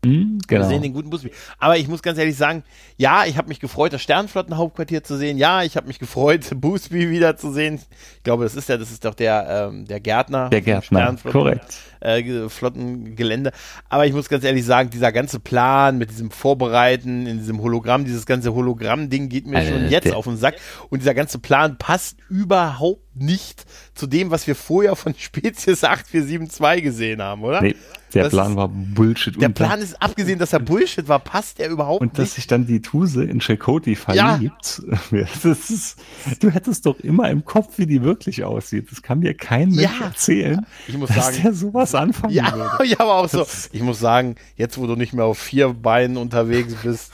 Mhm, 0.06 0.40
genau. 0.48 0.62
Wir 0.62 0.70
sehen 0.70 0.82
den 0.82 0.94
guten 0.94 1.10
Busby. 1.10 1.32
Aber 1.58 1.78
ich 1.78 1.88
muss 1.88 2.02
ganz 2.02 2.20
ehrlich 2.20 2.36
sagen, 2.36 2.64
ja, 2.98 3.26
ich 3.26 3.38
habe 3.38 3.48
mich 3.48 3.60
gefreut, 3.60 3.94
das 3.94 4.02
Sternflottenhauptquartier 4.02 5.04
zu 5.04 5.18
sehen. 5.18 5.38
Ja, 5.38 5.64
ich 5.64 5.76
habe 5.76 5.88
mich 5.88 6.00
gefreut, 6.00 6.48
Busby 6.56 7.10
wiederzusehen. 7.10 7.76
Ich 7.76 8.24
glaube, 8.24 8.44
das 8.44 8.56
ist 8.56 8.70
ja, 8.70 8.78
das 8.78 8.92
ist 8.92 9.06
doch 9.06 9.16
der, 9.16 9.70
ähm, 9.70 9.86
der 9.86 10.00
Gärtner. 10.00 10.50
Der 10.50 10.62
Gärtner, 10.62 11.16
korrekt. 11.24 11.80
Äh, 12.00 12.48
Flottengelände. 12.48 13.52
Aber 13.90 14.06
ich 14.06 14.14
muss 14.14 14.30
ganz 14.30 14.44
ehrlich 14.44 14.66
sagen, 14.66 14.92
dieser 14.92 15.12
ganze 15.12 15.40
Plan 15.40 15.98
mit 15.98 16.12
diesem 16.12 16.30
Vorbereiten 16.30 17.26
in 17.26 17.40
diesem 17.40 17.62
Hologramm, 17.62 18.06
dieses 18.06 18.28
ganze 18.28 18.54
Hologramm-Ding 18.54 19.30
geht 19.30 19.48
mir 19.48 19.58
äh, 19.58 19.68
schon 19.68 19.90
jetzt 19.90 20.14
auf 20.14 20.26
den 20.26 20.38
Sack. 20.38 20.56
Und 20.90 21.00
dieser 21.02 21.16
ganze 21.16 21.40
Plan 21.40 21.78
passt 21.78 22.18
überhaupt 22.30 23.07
nicht 23.22 23.66
zu 23.94 24.08
dem, 24.08 24.32
was 24.32 24.48
wir 24.48 24.56
vorher 24.56 24.96
von 24.96 25.14
Spezies 25.18 25.84
8472 25.84 26.84
gesehen 26.84 27.22
haben, 27.22 27.44
oder? 27.44 27.62
Nee, 27.62 27.76
der 28.14 28.24
das 28.24 28.34
Plan 28.34 28.52
ist, 28.52 28.58
war 28.58 28.68
Bullshit. 28.70 29.42
Der 29.42 29.50
Plan 29.50 29.82
ist, 29.82 30.02
abgesehen, 30.02 30.40
dass 30.40 30.54
er 30.54 30.60
Bullshit 30.60 31.08
war, 31.08 31.20
passt 31.20 31.60
der 31.60 31.70
überhaupt 31.70 32.02
und 32.02 32.14
nicht. 32.14 32.20
Und 32.20 32.26
dass 32.26 32.36
sich 32.36 32.48
dann 32.48 32.66
die 32.66 32.82
Tuse 32.82 33.24
in 33.24 33.42
Chakoti 33.42 33.96
verliebt. 33.96 34.82
Ja. 35.12 35.26
Ist, 35.44 35.98
du 36.40 36.50
hättest 36.50 36.86
doch 36.86 37.00
immer 37.00 37.30
im 37.30 37.46
Kopf, 37.46 37.78
wie 37.78 37.86
die 37.86 38.04
wirklich 38.04 38.44
aussieht. 38.44 38.92
Das 38.92 39.02
kann 39.02 39.20
mir 39.20 39.34
kein 39.34 39.70
Mensch 39.70 40.00
ja. 40.00 40.06
erzählen, 40.06 40.66
ich 40.88 40.98
muss 40.98 41.10
dass 41.10 41.26
sagen, 41.28 41.44
der 41.44 41.54
sowas 41.54 41.96
anfangen 41.96 42.34
ja, 42.34 42.52
würde. 42.54 42.70
Ja, 42.86 43.00
aber 43.00 43.16
auch 43.16 43.30
so. 43.30 43.46
Ich 43.72 43.82
muss 43.82 44.00
sagen, 44.00 44.36
jetzt, 44.56 44.78
wo 44.78 44.88
du 44.88 44.96
nicht 44.96 45.14
mehr 45.14 45.26
auf 45.26 45.38
vier 45.38 45.70
Beinen 45.70 46.18
unterwegs 46.18 46.76
bist, 46.84 47.12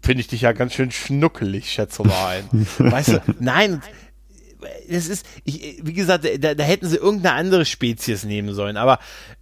finde 0.00 0.20
ich 0.20 0.28
dich 0.28 0.42
ja 0.42 0.52
ganz 0.52 0.74
schön 0.74 0.90
schnuckelig, 0.90 1.70
schätze 1.70 2.02
mal 2.04 2.42
ein. 2.50 2.66
weißt 2.78 3.08
du, 3.08 3.20
nein, 3.40 3.82
es 4.88 5.08
ist, 5.08 5.26
ich, 5.44 5.80
wie 5.82 5.92
gesagt, 5.92 6.26
da, 6.38 6.54
da 6.54 6.64
hätten 6.64 6.86
sie 6.86 6.96
irgendeine 6.96 7.36
andere 7.36 7.64
Spezies 7.64 8.24
nehmen 8.24 8.54
sollen, 8.54 8.76
aber 8.76 8.98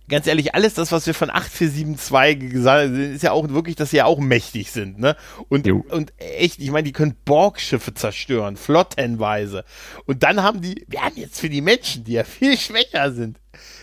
ganz 0.08 0.26
ehrlich, 0.26 0.54
alles 0.54 0.74
das, 0.74 0.92
was 0.92 1.06
wir 1.06 1.14
von 1.14 1.30
8472 1.30 2.50
gesagt 2.50 2.88
haben, 2.88 3.14
ist 3.14 3.22
ja 3.22 3.32
auch 3.32 3.48
wirklich, 3.48 3.76
dass 3.76 3.90
sie 3.90 3.98
ja 3.98 4.04
auch 4.04 4.18
mächtig 4.18 4.70
sind, 4.70 4.98
ne? 4.98 5.16
Und, 5.48 5.66
und 5.70 6.12
echt, 6.18 6.58
ich 6.58 6.70
meine, 6.70 6.84
die 6.84 6.92
können 6.92 7.16
Borgschiffe 7.24 7.94
zerstören, 7.94 8.56
flottenweise. 8.56 9.64
Und 10.04 10.22
dann 10.22 10.42
haben 10.42 10.60
die, 10.60 10.84
wir 10.88 11.02
haben 11.02 11.16
jetzt 11.16 11.40
für 11.40 11.48
die 11.48 11.62
Menschen, 11.62 12.04
die 12.04 12.12
ja 12.12 12.24
viel 12.24 12.58
schwächer 12.58 13.12
sind, 13.12 13.38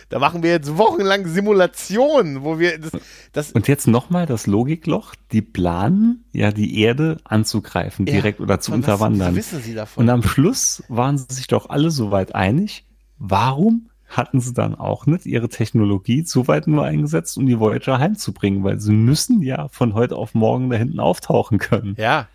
da 0.08 0.18
machen 0.18 0.42
wir 0.42 0.50
jetzt 0.50 0.78
wochenlang 0.78 1.26
Simulationen, 1.26 2.42
wo 2.42 2.58
wir 2.58 2.78
das. 2.78 2.92
das 3.32 3.52
und 3.52 3.68
jetzt 3.68 3.86
nochmal 3.86 4.26
das 4.26 4.46
Logikloch. 4.46 5.14
Die 5.32 5.42
planen 5.42 6.24
ja 6.32 6.50
die 6.50 6.80
Erde 6.80 7.18
anzugreifen, 7.24 8.06
ja, 8.06 8.14
direkt 8.14 8.40
oder 8.40 8.60
zu 8.60 8.72
unterwandern. 8.72 9.30
Was 9.30 9.36
wissen 9.36 9.62
sie 9.62 9.74
davon? 9.74 10.04
Und 10.04 10.10
am 10.10 10.22
Schluss 10.22 10.82
waren 10.88 11.18
sie 11.18 11.26
sich 11.30 11.46
doch 11.46 11.68
alle 11.68 11.90
soweit 11.90 12.34
einig. 12.34 12.84
Warum 13.18 13.90
hatten 14.08 14.40
sie 14.40 14.54
dann 14.54 14.74
auch 14.74 15.04
nicht 15.04 15.26
ihre 15.26 15.50
Technologie 15.50 16.24
so 16.24 16.48
weit 16.48 16.66
nur 16.66 16.84
eingesetzt, 16.84 17.36
um 17.36 17.46
die 17.46 17.60
Voyager 17.60 17.98
heimzubringen? 17.98 18.64
Weil 18.64 18.80
sie 18.80 18.92
müssen 18.92 19.42
ja 19.42 19.68
von 19.68 19.92
heute 19.92 20.16
auf 20.16 20.34
morgen 20.34 20.70
da 20.70 20.76
hinten 20.76 21.00
auftauchen 21.00 21.58
können. 21.58 21.94
Ja. 21.98 22.28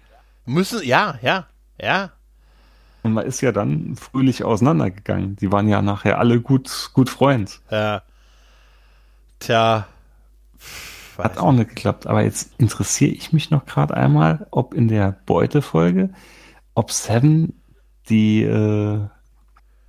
Müssen, 0.46 0.84
ja, 0.84 1.18
ja, 1.24 1.48
ja. 1.82 2.12
Und 3.04 3.14
man 3.14 3.26
ist 3.26 3.42
ja 3.42 3.52
dann 3.52 3.96
fröhlich 3.96 4.44
auseinandergegangen. 4.44 5.36
Die 5.36 5.52
waren 5.52 5.68
ja 5.68 5.82
nachher 5.82 6.20
alle 6.20 6.40
gut, 6.40 6.92
gut 6.94 7.10
Freund. 7.10 7.60
Ja. 7.70 8.02
Tja. 9.40 9.88
Hat 11.18 11.38
auch 11.38 11.52
nicht 11.52 11.70
geklappt. 11.70 12.08
Aber 12.08 12.24
jetzt 12.24 12.54
interessiere 12.58 13.12
ich 13.12 13.34
mich 13.34 13.52
noch 13.52 13.66
gerade 13.66 13.96
einmal, 13.96 14.48
ob 14.52 14.74
in 14.74 14.88
der 14.88 15.18
Beutefolge, 15.26 16.10
ob 16.74 16.92
Seven 16.92 17.54
die, 18.10 18.44
äh, 18.44 19.00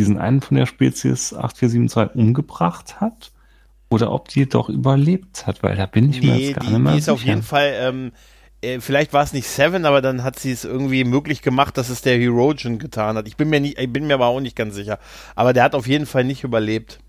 diesen 0.01 0.19
einen 0.19 0.41
von 0.41 0.57
der 0.57 0.67
Spezies 0.67 1.33
8472 1.33 2.17
umgebracht 2.17 3.01
hat 3.01 3.33
oder 3.91 4.13
ob 4.13 4.29
die 4.29 4.49
doch 4.49 4.69
überlebt 4.69 5.47
hat, 5.47 5.63
weil 5.63 5.77
da 5.77 5.87
bin 5.87 6.11
ich 6.11 6.21
nee, 6.21 6.27
mir 6.27 6.39
jetzt 6.39 6.55
gar 6.57 6.65
die, 6.65 6.73
nicht 6.73 6.83
mehr 6.83 6.93
die 6.93 6.99
ist 6.99 7.05
sicher. 7.05 7.15
auf 7.15 7.25
jeden 7.25 7.43
Fall 7.43 7.75
ähm, 7.79 8.09
äh, 8.09 8.11
vielleicht 8.81 9.13
war 9.13 9.23
es 9.23 9.33
nicht 9.33 9.49
Seven, 9.49 9.87
aber 9.87 10.03
dann 10.03 10.23
hat 10.23 10.39
sie 10.39 10.53
es 10.53 10.65
irgendwie 10.65 11.05
möglich 11.05 11.43
gemacht, 11.43 11.77
dass 11.77 11.89
es 11.89 12.03
der 12.03 12.19
Herogen 12.19 12.79
getan 12.79 13.17
hat. 13.17 13.29
Ich 13.29 13.37
bin 13.37 13.51
mir 13.51 13.61
nicht, 13.61 13.79
ich 13.79 13.93
bin 13.93 14.07
mir 14.07 14.15
aber 14.15 14.27
auch 14.27 14.41
nicht 14.41 14.57
ganz 14.57 14.75
sicher. 14.75 14.99
Aber 15.35 15.53
der 15.53 15.65
hat 15.65 15.75
auf 15.75 15.87
jeden 15.87 16.07
Fall 16.07 16.25
nicht 16.25 16.45
überlebt. 16.45 17.01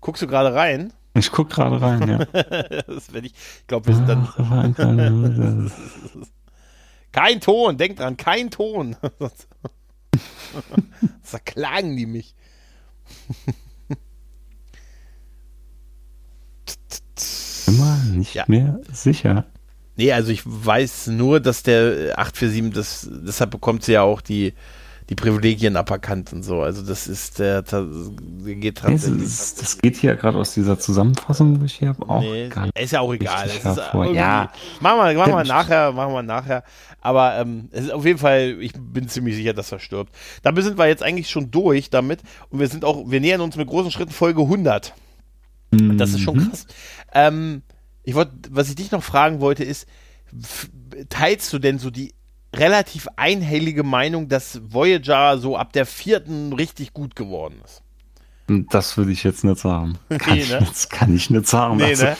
Guckst 0.00 0.22
du 0.22 0.26
gerade 0.26 0.54
rein? 0.54 0.92
Ich 1.14 1.30
guck 1.30 1.48
gerade 1.48 1.80
rein, 1.80 2.08
ja. 2.08 2.18
das 2.86 3.08
ich, 3.14 3.24
ich 3.24 3.66
glaube, 3.66 3.86
wir 3.86 3.94
sind 3.94 4.08
dann. 4.08 4.28
kein 7.12 7.40
Ton, 7.40 7.78
denk 7.78 7.96
dran, 7.96 8.16
kein 8.16 8.50
Ton. 8.50 8.96
Zerklagen 11.22 11.96
die 11.96 12.06
mich. 12.06 12.34
Immer 17.66 17.96
nicht 18.12 18.34
ja. 18.34 18.44
mehr 18.48 18.80
sicher. 18.92 19.46
Nee, 19.96 20.12
also 20.12 20.32
ich 20.32 20.42
weiß 20.44 21.08
nur, 21.08 21.40
dass 21.40 21.62
der 21.62 22.18
847, 22.18 22.74
das, 22.74 23.08
deshalb 23.10 23.50
bekommt 23.50 23.84
sie 23.84 23.92
ja 23.92 24.02
auch 24.02 24.20
die, 24.20 24.54
die 25.10 25.14
Privilegien 25.14 25.76
aberkannt 25.76 26.32
und 26.32 26.42
so. 26.42 26.62
Also 26.62 26.82
das 26.82 27.06
ist 27.06 27.38
der, 27.38 27.62
der 27.62 27.84
geht 28.56 28.78
tatsächlich. 28.78 29.18
Nee, 29.18 29.22
das, 29.24 29.54
das, 29.54 29.78
geht 29.78 29.96
hier 29.96 30.16
gerade 30.16 30.38
aus 30.38 30.54
dieser 30.54 30.78
Zusammenfassung, 30.78 31.58
die 31.60 31.66
ich 31.66 31.74
hier 31.74 31.88
habe, 31.88 32.08
auch 32.08 32.20
nee, 32.20 32.48
gar 32.48 32.64
nicht. 32.64 32.78
Ist 32.78 32.92
ja 32.92 33.00
auch 33.00 33.12
egal. 33.12 33.48
ja. 34.14 34.50
Machen 34.80 34.98
wir, 34.98 35.14
machen 35.14 35.32
wir 35.32 35.44
nachher, 35.44 35.92
machen 35.92 36.12
wir 36.12 36.22
nachher. 36.22 36.64
Aber 37.00 37.36
ähm, 37.36 37.68
es 37.70 37.84
ist 37.84 37.92
auf 37.92 38.06
jeden 38.06 38.18
Fall, 38.18 38.56
ich 38.60 38.72
bin 38.72 39.08
ziemlich 39.08 39.36
sicher, 39.36 39.52
dass 39.52 39.70
er 39.70 39.78
stirbt. 39.78 40.14
Damit 40.42 40.64
sind 40.64 40.78
wir 40.78 40.86
jetzt 40.86 41.02
eigentlich 41.02 41.28
schon 41.28 41.50
durch 41.50 41.90
damit 41.90 42.20
und 42.48 42.60
wir 42.60 42.68
sind 42.68 42.84
auch, 42.84 43.04
wir 43.06 43.20
nähern 43.20 43.42
uns 43.42 43.56
mit 43.56 43.68
großen 43.68 43.90
Schritten 43.90 44.12
Folge 44.12 44.40
100. 44.40 44.94
Mhm. 45.70 45.98
Das 45.98 46.10
ist 46.10 46.20
schon 46.20 46.38
mhm. 46.38 46.48
krass. 46.48 46.66
Ähm, 47.12 47.62
ich 48.04 48.14
wollte, 48.14 48.32
was 48.50 48.68
ich 48.68 48.76
dich 48.76 48.90
noch 48.90 49.02
fragen 49.02 49.40
wollte, 49.40 49.64
ist, 49.64 49.86
teilst 51.08 51.52
du 51.52 51.58
denn 51.58 51.78
so 51.78 51.90
die 51.90 52.14
relativ 52.54 53.08
einhellige 53.16 53.82
Meinung, 53.82 54.28
dass 54.28 54.60
Voyager 54.72 55.38
so 55.38 55.56
ab 55.56 55.72
der 55.72 55.86
vierten 55.86 56.52
richtig 56.52 56.92
gut 56.92 57.16
geworden 57.16 57.60
ist? 57.64 57.82
Das 58.46 58.96
würde 58.96 59.10
ich 59.12 59.24
jetzt 59.24 59.42
nicht 59.42 59.58
sagen. 59.58 59.98
Kann, 60.08 60.34
nee, 60.34 60.42
ich, 60.42 60.50
ne? 60.50 60.58
jetzt, 60.60 60.90
kann 60.90 61.14
ich 61.14 61.30
nicht 61.30 61.46
sagen. 61.46 61.78
Nee, 61.78 61.84
also, 61.84 62.04
ne? 62.04 62.16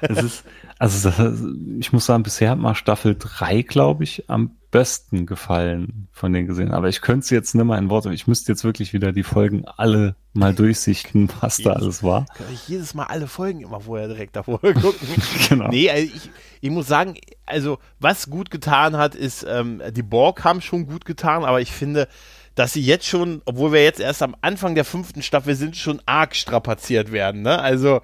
es 0.00 0.22
ist, 0.22 0.44
also 0.78 1.10
das, 1.10 1.40
ich 1.78 1.92
muss 1.92 2.06
sagen, 2.06 2.24
bisher 2.24 2.50
hat 2.50 2.58
mal 2.58 2.74
Staffel 2.74 3.16
3, 3.18 3.62
glaube 3.62 4.04
ich, 4.04 4.28
am 4.28 4.57
besten 4.70 5.24
gefallen 5.26 6.08
von 6.12 6.32
den 6.32 6.46
gesehen. 6.46 6.72
Aber 6.72 6.88
ich 6.88 7.00
könnte 7.00 7.24
es 7.24 7.30
jetzt 7.30 7.54
nicht 7.54 7.64
mal 7.64 7.78
in 7.78 7.90
Worte. 7.90 8.12
Ich 8.12 8.26
müsste 8.26 8.52
jetzt 8.52 8.64
wirklich 8.64 8.92
wieder 8.92 9.12
die 9.12 9.22
Folgen 9.22 9.64
alle 9.66 10.14
mal 10.34 10.54
durchsichten, 10.54 11.30
was 11.40 11.58
jedes, 11.58 11.72
da 11.72 11.78
alles 11.78 12.02
war. 12.02 12.26
Kann 12.36 12.46
ich 12.52 12.68
jedes 12.68 12.94
Mal 12.94 13.04
alle 13.04 13.26
Folgen 13.26 13.60
immer 13.60 13.80
vorher 13.80 14.08
direkt 14.08 14.36
davor 14.36 14.60
gucken. 14.60 15.08
genau. 15.48 15.68
Nee, 15.68 15.90
also 15.90 16.12
ich, 16.14 16.30
ich 16.60 16.70
muss 16.70 16.86
sagen, 16.86 17.14
also 17.46 17.78
was 17.98 18.28
gut 18.28 18.50
getan 18.50 18.96
hat, 18.96 19.14
ist, 19.14 19.46
ähm, 19.48 19.82
die 19.92 20.02
Borg 20.02 20.44
haben 20.44 20.60
schon 20.60 20.86
gut 20.86 21.04
getan, 21.04 21.44
aber 21.44 21.60
ich 21.60 21.72
finde, 21.72 22.08
dass 22.54 22.72
sie 22.72 22.82
jetzt 22.82 23.06
schon, 23.06 23.40
obwohl 23.46 23.72
wir 23.72 23.82
jetzt 23.82 24.00
erst 24.00 24.22
am 24.22 24.36
Anfang 24.42 24.74
der 24.74 24.84
fünften 24.84 25.22
Staffel 25.22 25.54
sind, 25.54 25.76
schon 25.76 26.02
arg 26.06 26.34
strapaziert 26.36 27.12
werden. 27.12 27.42
Ne? 27.42 27.58
Also 27.58 28.00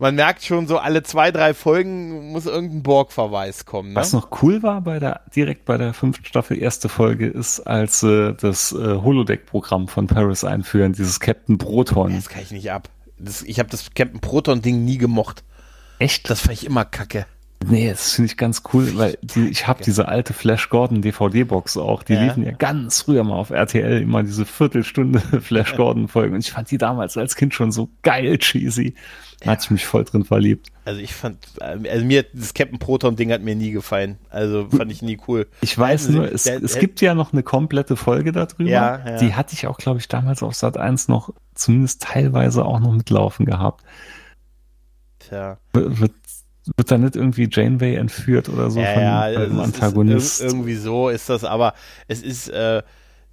man 0.00 0.14
merkt 0.14 0.42
schon 0.42 0.66
so, 0.66 0.78
alle 0.78 1.02
zwei, 1.02 1.30
drei 1.30 1.52
Folgen 1.54 2.32
muss 2.32 2.46
irgendein 2.46 2.82
Borg-Verweis 2.82 3.66
kommen. 3.66 3.90
Ne? 3.90 3.96
Was 3.96 4.12
noch 4.12 4.42
cool 4.42 4.62
war 4.62 4.80
bei 4.80 4.98
der, 4.98 5.20
direkt 5.36 5.66
bei 5.66 5.76
der 5.76 5.92
fünften 5.92 6.24
Staffel, 6.24 6.58
erste 6.58 6.88
Folge, 6.88 7.26
ist, 7.26 7.60
als 7.60 8.02
äh, 8.02 8.32
das 8.32 8.72
äh, 8.72 8.76
Holodeck-Programm 8.76 9.88
von 9.88 10.06
Paris 10.06 10.42
einführen, 10.42 10.94
dieses 10.94 11.20
Captain 11.20 11.58
Proton. 11.58 12.14
Das 12.14 12.28
kann 12.30 12.42
ich 12.42 12.50
nicht 12.50 12.72
ab. 12.72 12.88
Das, 13.18 13.42
ich 13.42 13.58
habe 13.58 13.68
das 13.68 13.90
Captain 13.94 14.20
Proton-Ding 14.20 14.84
nie 14.84 14.96
gemocht. 14.96 15.44
Echt? 15.98 16.30
Das 16.30 16.40
fand 16.40 16.54
ich 16.54 16.64
immer 16.64 16.86
kacke. 16.86 17.26
Nee, 17.66 17.90
das 17.90 18.12
finde 18.14 18.30
ich 18.30 18.38
ganz 18.38 18.62
cool, 18.72 18.96
weil 18.96 19.18
die, 19.20 19.48
ich 19.48 19.66
habe 19.66 19.82
diese 19.84 20.08
alte 20.08 20.32
Flash 20.32 20.70
Gordon 20.70 21.02
DVD-Box 21.02 21.76
auch. 21.76 22.02
Die 22.02 22.14
ja. 22.14 22.24
liefen 22.24 22.42
ja 22.42 22.52
ganz 22.52 23.02
früher 23.02 23.22
mal 23.22 23.34
auf 23.34 23.50
RTL 23.50 24.00
immer 24.00 24.22
diese 24.22 24.46
Viertelstunde 24.46 25.20
Flash 25.42 25.76
Gordon-Folgen. 25.76 26.34
Und 26.34 26.40
ich 26.40 26.52
fand 26.52 26.70
die 26.70 26.78
damals 26.78 27.18
als 27.18 27.36
Kind 27.36 27.52
schon 27.52 27.70
so 27.70 27.90
geil 28.02 28.38
cheesy. 28.38 28.94
Da 29.40 29.46
ja. 29.46 29.52
hatte 29.52 29.64
ich 29.64 29.70
mich 29.70 29.86
voll 29.86 30.04
drin 30.04 30.24
verliebt. 30.24 30.68
Also 30.86 31.00
ich 31.00 31.14
fand, 31.14 31.46
also 31.60 32.04
mir, 32.04 32.24
das 32.32 32.54
Captain 32.54 32.78
Proton-Ding 32.78 33.30
hat 33.30 33.42
mir 33.42 33.54
nie 33.54 33.72
gefallen. 33.72 34.18
Also 34.30 34.68
fand 34.70 34.90
ich 34.90 35.02
nie 35.02 35.18
cool. 35.28 35.46
Ich 35.60 35.76
weiß 35.76 36.08
nur, 36.08 36.32
es, 36.32 36.44
der, 36.44 36.62
es 36.62 36.78
gibt 36.78 37.02
ja 37.02 37.14
noch 37.14 37.34
eine 37.34 37.42
komplette 37.42 37.96
Folge 37.96 38.32
darüber. 38.32 38.70
Ja, 38.70 39.00
ja. 39.06 39.16
Die 39.18 39.34
hatte 39.34 39.52
ich 39.52 39.66
auch, 39.66 39.76
glaube 39.76 40.00
ich, 40.00 40.08
damals 40.08 40.42
auf 40.42 40.54
Sat 40.54 40.78
1 40.78 41.08
noch 41.08 41.34
zumindest 41.54 42.02
teilweise 42.02 42.64
auch 42.64 42.80
noch 42.80 42.92
mitlaufen 42.92 43.44
gehabt. 43.44 43.84
Tja. 45.18 45.58
Wird 45.72 46.12
wird 46.76 46.90
da 46.90 46.98
nicht 46.98 47.16
irgendwie 47.16 47.48
Janeway 47.50 47.94
entführt 47.94 48.48
oder 48.48 48.70
so 48.70 48.80
ja, 48.80 48.92
von 48.94 49.02
ja, 49.02 49.20
einem 49.22 49.60
Antagonist? 49.60 50.40
Ist, 50.40 50.52
irgendwie 50.52 50.76
so 50.76 51.08
ist 51.08 51.28
das, 51.28 51.44
aber 51.44 51.74
es 52.08 52.22
ist, 52.22 52.48
äh, 52.48 52.82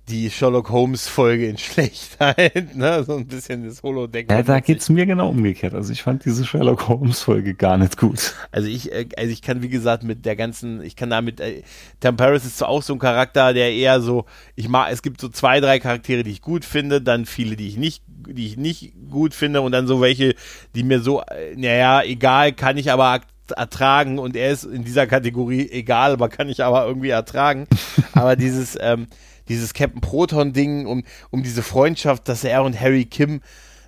die 0.10 0.30
Sherlock 0.30 0.70
Holmes 0.70 1.08
Folge 1.08 1.48
in 1.48 1.58
Schlechtheit, 1.58 2.76
ne? 2.76 3.04
so 3.04 3.18
ein 3.18 3.28
bisschen 3.28 3.66
das 3.66 3.84
Holodeck. 3.84 4.32
Ja, 4.32 4.42
da 4.42 4.60
geht's 4.60 4.90
mir 4.90 5.06
genau 5.06 5.30
umgekehrt. 5.30 5.74
Also 5.74 5.92
ich 5.92 6.02
fand 6.02 6.24
diese 6.26 6.46
Sherlock 6.46 6.88
Holmes 6.88 7.22
Folge 7.22 7.54
gar 7.54 7.78
nicht 7.78 7.98
gut. 7.98 8.34
Also 8.52 8.68
ich, 8.68 8.92
äh, 8.92 9.08
also 9.18 9.32
ich 9.32 9.42
kann 9.42 9.62
wie 9.62 9.70
gesagt 9.70 10.04
mit 10.04 10.26
der 10.26 10.36
ganzen, 10.36 10.82
ich 10.82 10.96
kann 10.96 11.10
damit, 11.10 11.40
äh, 11.40 11.64
Tom 12.00 12.16
Paris 12.16 12.46
ist 12.46 12.58
so 12.58 12.66
auch 12.66 12.84
so 12.84 12.94
ein 12.94 13.00
Charakter, 13.00 13.54
der 13.54 13.74
eher 13.74 14.02
so, 14.02 14.26
ich 14.56 14.70
mag, 14.70 14.92
es 14.92 15.02
gibt 15.02 15.20
so 15.20 15.30
zwei, 15.30 15.60
drei 15.60 15.80
Charaktere, 15.80 16.24
die 16.24 16.32
ich 16.32 16.42
gut 16.42 16.64
finde, 16.64 17.02
dann 17.02 17.26
viele, 17.26 17.56
die 17.56 17.68
ich 17.68 17.78
nicht, 17.78 18.04
die 18.34 18.48
ich 18.48 18.58
nicht 18.58 18.94
gut 19.10 19.34
finde 19.34 19.62
und 19.62 19.72
dann 19.72 19.88
so 19.88 20.02
welche, 20.02 20.36
die 20.76 20.84
mir 20.84 21.00
so, 21.00 21.22
naja, 21.56 22.04
egal, 22.04 22.54
kann 22.54 22.78
ich 22.78 22.92
aber 22.92 23.22
ertragen 23.56 24.20
und 24.20 24.36
er 24.36 24.52
ist 24.52 24.66
in 24.66 24.84
dieser 24.84 25.08
Kategorie 25.08 25.70
egal, 25.72 26.14
aber 26.14 26.30
kann 26.30 26.50
ich 26.50 26.64
aber 26.64 26.86
irgendwie 26.86 27.10
ertragen. 27.10 27.68
aber 28.14 28.36
dieses, 28.36 28.78
ähm, 28.80 29.08
dieses 29.48 29.74
Captain 29.74 30.02
Proton-Ding, 30.02 30.86
um, 30.86 31.04
um 31.30 31.44
diese 31.44 31.64
Freundschaft, 31.64 32.28
dass 32.28 32.44
er 32.44 32.64
und 32.64 32.80
Harry 32.80 33.06
Kim 33.06 33.42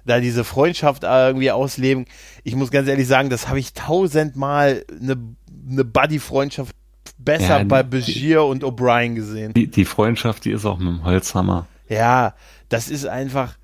da 0.05 0.19
diese 0.19 0.43
Freundschaft 0.43 1.03
irgendwie 1.03 1.51
ausleben. 1.51 2.05
Ich 2.43 2.55
muss 2.55 2.71
ganz 2.71 2.87
ehrlich 2.87 3.07
sagen, 3.07 3.29
das 3.29 3.47
habe 3.47 3.59
ich 3.59 3.73
tausendmal 3.73 4.83
eine, 4.89 5.17
eine 5.69 5.85
Buddy-Freundschaft 5.85 6.75
besser 7.17 7.59
ja, 7.59 7.63
bei 7.63 7.83
Begier 7.83 8.43
und 8.43 8.63
O'Brien 8.63 9.15
gesehen. 9.15 9.53
Die, 9.53 9.67
die 9.67 9.85
Freundschaft, 9.85 10.45
die 10.45 10.51
ist 10.51 10.65
auch 10.65 10.79
mit 10.79 10.87
dem 10.87 11.03
Holzhammer. 11.03 11.67
Ja, 11.89 12.33
das 12.69 12.89
ist 12.89 13.05
einfach, 13.05 13.55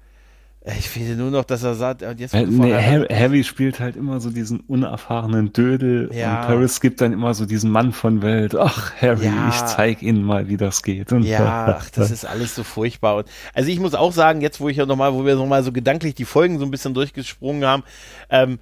ich 0.66 0.90
finde 0.90 1.16
nur 1.16 1.30
noch, 1.30 1.44
dass 1.44 1.62
er 1.64 1.76
sagt, 1.76 2.02
und 2.02 2.20
jetzt 2.20 2.34
äh, 2.34 2.46
nee, 2.46 2.74
Harry, 2.74 3.08
Harry, 3.08 3.44
spielt 3.44 3.80
halt 3.80 3.96
immer 3.96 4.20
so 4.20 4.32
diesen 4.32 4.62
unerfahrenen 4.62 5.54
Dödel 5.54 6.10
ja. 6.12 6.42
und 6.42 6.48
Paris 6.48 6.82
gibt 6.82 7.02
dann 7.02 7.14
immer 7.14 7.36
so 7.36 7.46
diesen 7.46 7.70
Mann 7.70 7.92
von 7.92 8.24
Welt. 8.24 8.56
Ach, 8.56 8.94
Harry, 9.00 9.26
ja. 9.26 9.50
ich 9.50 9.64
zeig 9.66 10.02
Ihnen 10.02 10.24
mal, 10.24 10.48
wie 10.48 10.58
das 10.58 10.82
geht. 10.82 11.12
Und 11.12 11.22
ja, 11.24 11.78
ach, 11.78 11.90
das 11.92 12.10
ist 12.10 12.26
alles 12.26 12.56
so 12.56 12.64
furchtbar. 12.64 13.18
Und, 13.18 13.28
also 13.54 13.70
ich 13.70 13.80
muss 13.80 13.94
auch 13.94 14.12
sagen, 14.12 14.42
jetzt 14.42 14.60
wo 14.60 14.68
ich 14.68 14.78
ja 14.78 14.88
nochmal, 14.88 15.14
wo 15.14 15.24
wir 15.24 15.36
nochmal 15.36 15.62
so 15.62 15.72
gedanklich 15.72 16.16
die 16.16 16.26
Folgen 16.26 16.58
so 16.58 16.66
ein 16.66 16.72
bisschen 16.72 16.96
durchgesprungen 16.96 17.64
haben, 17.64 17.84
ähm, 18.32 18.58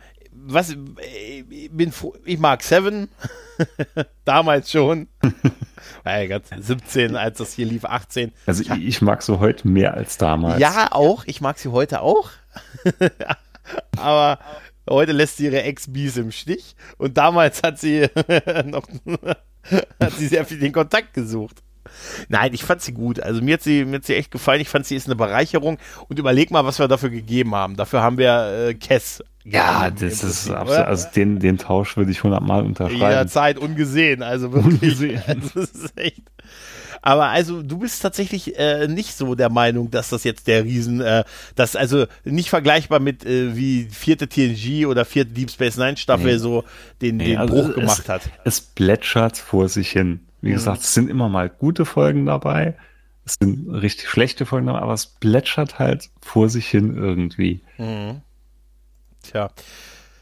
was, 0.45 0.69
ich 0.69 1.71
bin, 1.71 1.93
ich 2.25 2.39
mag 2.39 2.63
Seven, 2.63 3.09
damals 4.25 4.71
schon. 4.71 5.07
Ey, 6.03 6.27
ganz 6.27 6.49
17, 6.55 7.15
als 7.15 7.37
das 7.37 7.53
hier 7.53 7.65
lief, 7.65 7.85
18. 7.85 8.31
Also 8.45 8.61
ich, 8.61 8.69
ich 8.71 9.01
mag 9.01 9.21
sie 9.21 9.39
heute 9.39 9.67
mehr 9.67 9.93
als 9.93 10.17
damals. 10.17 10.59
Ja, 10.59 10.91
auch. 10.91 11.23
Ich 11.25 11.41
mag 11.41 11.57
sie 11.57 11.69
heute 11.69 12.01
auch. 12.01 12.29
Aber 13.97 14.39
heute 14.89 15.11
lässt 15.11 15.37
sie 15.37 15.45
ihre 15.45 15.63
Ex-Bees 15.63 16.17
im 16.17 16.31
Stich. 16.31 16.75
Und 16.97 17.17
damals 17.17 17.63
hat 17.63 17.79
sie 17.79 18.07
noch 18.65 18.87
hat 19.99 20.13
sie 20.13 20.27
sehr 20.27 20.45
viel 20.45 20.59
den 20.59 20.73
Kontakt 20.73 21.13
gesucht. 21.13 21.63
Nein, 22.29 22.53
ich 22.53 22.63
fand 22.63 22.81
sie 22.81 22.93
gut. 22.93 23.19
Also 23.19 23.41
mir 23.41 23.55
hat 23.55 23.61
sie, 23.61 23.85
mir 23.85 23.97
hat 23.97 24.05
sie 24.05 24.15
echt 24.15 24.31
gefallen. 24.31 24.61
Ich 24.61 24.69
fand 24.69 24.85
sie 24.85 24.95
ist 24.95 25.07
eine 25.07 25.15
Bereicherung. 25.15 25.77
Und 26.07 26.19
überleg 26.19 26.51
mal, 26.51 26.65
was 26.65 26.79
wir 26.79 26.87
dafür 26.87 27.09
gegeben 27.09 27.55
haben. 27.55 27.75
Dafür 27.75 28.01
haben 28.01 28.17
wir 28.17 28.69
äh, 28.69 28.73
Kess. 28.73 29.23
Ja, 29.45 29.91
das 29.91 30.23
ist 30.23 30.49
absolut, 30.49 30.87
also 30.87 31.07
den, 31.13 31.39
den 31.39 31.57
Tausch 31.57 31.97
würde 31.97 32.11
ich 32.11 32.23
hundertmal 32.23 32.63
unterschreiben. 32.63 33.01
Jederzeit 33.01 33.57
ungesehen, 33.57 34.23
also 34.23 34.53
wirklich. 34.53 34.81
Ungesehen. 34.81 35.21
Also 35.27 35.49
das 35.55 35.71
ist 35.71 35.97
echt. 35.97 36.21
Aber 37.01 37.27
also 37.27 37.61
du 37.61 37.79
bist 37.79 38.01
tatsächlich 38.01 38.57
äh, 38.57 38.87
nicht 38.87 39.17
so 39.17 39.35
der 39.35 39.49
Meinung, 39.49 39.91
dass 39.91 40.09
das 40.09 40.23
jetzt 40.23 40.47
der 40.47 40.63
Riesen, 40.63 41.01
äh, 41.01 41.25
das 41.55 41.75
also 41.75 42.05
nicht 42.23 42.49
vergleichbar 42.49 43.01
mit 43.01 43.25
äh, 43.25 43.57
wie 43.57 43.89
vierte 43.91 44.29
TNG 44.29 44.85
oder 44.85 45.03
vierte 45.03 45.33
Deep 45.33 45.51
Space 45.51 45.75
Nine 45.75 45.97
Staffel 45.97 46.31
nee. 46.33 46.37
so 46.37 46.63
den, 47.01 47.17
nee, 47.17 47.25
den 47.25 47.37
also 47.39 47.53
Bruch 47.53 47.75
gemacht 47.75 48.07
hat. 48.07 48.21
Es 48.45 48.61
plätschert 48.61 49.37
vor 49.37 49.67
sich 49.67 49.91
hin. 49.91 50.21
Wie 50.43 50.49
mhm. 50.49 50.53
gesagt, 50.55 50.81
es 50.81 50.93
sind 50.93 51.09
immer 51.09 51.29
mal 51.29 51.49
gute 51.49 51.85
Folgen 51.85 52.25
dabei. 52.25 52.75
Es 53.25 53.37
sind 53.41 53.69
richtig 53.69 54.09
schlechte 54.09 54.45
Folgen 54.45 54.67
dabei, 54.67 54.81
aber 54.81 54.93
es 54.93 55.07
plätschert 55.07 55.79
halt 55.79 56.09
vor 56.21 56.49
sich 56.49 56.67
hin 56.67 56.95
irgendwie. 56.97 57.61
Mhm. 57.77 58.21
Tja. 59.23 59.49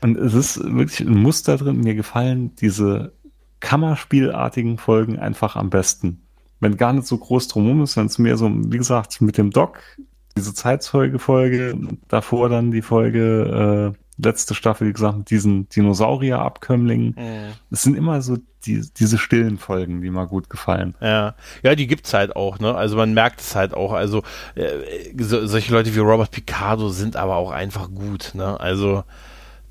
Und 0.01 0.17
es 0.17 0.35
ist 0.35 0.63
wirklich 0.63 0.99
ein 0.99 1.17
Muster 1.17 1.57
drin. 1.57 1.81
Mir 1.81 1.95
gefallen 1.95 2.55
diese 2.55 3.13
Kammerspielartigen 3.61 4.77
Folgen 4.77 5.17
einfach 5.17 5.55
am 5.55 5.71
besten. 5.71 6.21
Wenn 6.59 6.77
gar 6.77 6.93
nicht 6.93 7.07
so 7.07 7.17
groß 7.17 7.47
drumherum 7.47 7.81
ist, 7.81 7.97
wenn 7.97 8.05
es 8.05 8.19
mehr 8.19 8.37
so, 8.37 8.51
wie 8.51 8.77
gesagt, 8.77 9.21
mit 9.21 9.39
dem 9.39 9.49
Doc, 9.49 9.79
diese 10.37 10.53
Zeitzeuge-Folge, 10.53 11.75
davor 12.07 12.49
dann 12.49 12.69
die 12.69 12.83
Folge, 12.83 13.95
äh, 13.95 14.10
letzte 14.23 14.55
Staffel, 14.55 14.87
wie 14.87 14.93
gesagt, 14.93 15.17
mit 15.17 15.29
diesen 15.29 15.69
Dinosaurier-Abkömmlingen. 15.69 17.15
Es 17.69 17.83
sind 17.83 17.95
immer 17.95 18.21
so 18.21 18.37
die, 18.65 18.85
diese 18.97 19.17
stillen 19.17 19.57
Folgen, 19.57 20.01
die 20.01 20.09
mir 20.09 20.27
gut 20.27 20.49
gefallen. 20.49 20.95
Ja, 21.01 21.35
ja, 21.63 21.75
die 21.75 21.87
gibt's 21.87 22.13
halt 22.13 22.35
auch, 22.35 22.59
ne? 22.59 22.75
Also 22.75 22.95
man 22.95 23.13
merkt 23.13 23.41
es 23.41 23.55
halt 23.55 23.73
auch. 23.73 23.93
Also 23.93 24.23
äh, 24.55 25.13
so, 25.17 25.45
solche 25.47 25.73
Leute 25.73 25.95
wie 25.95 25.99
Robert 25.99 26.31
Picardo 26.31 26.89
sind 26.89 27.15
aber 27.15 27.35
auch 27.35 27.51
einfach 27.51 27.89
gut, 27.89 28.31
ne? 28.33 28.59
Also 28.59 29.03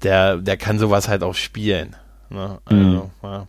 der, 0.02 0.38
der 0.38 0.56
kann 0.56 0.78
sowas 0.78 1.08
halt 1.08 1.22
auch 1.22 1.34
spielen. 1.34 1.96
Ne? 2.30 2.58
Also, 2.64 2.80
mhm. 2.82 3.10
ja. 3.22 3.46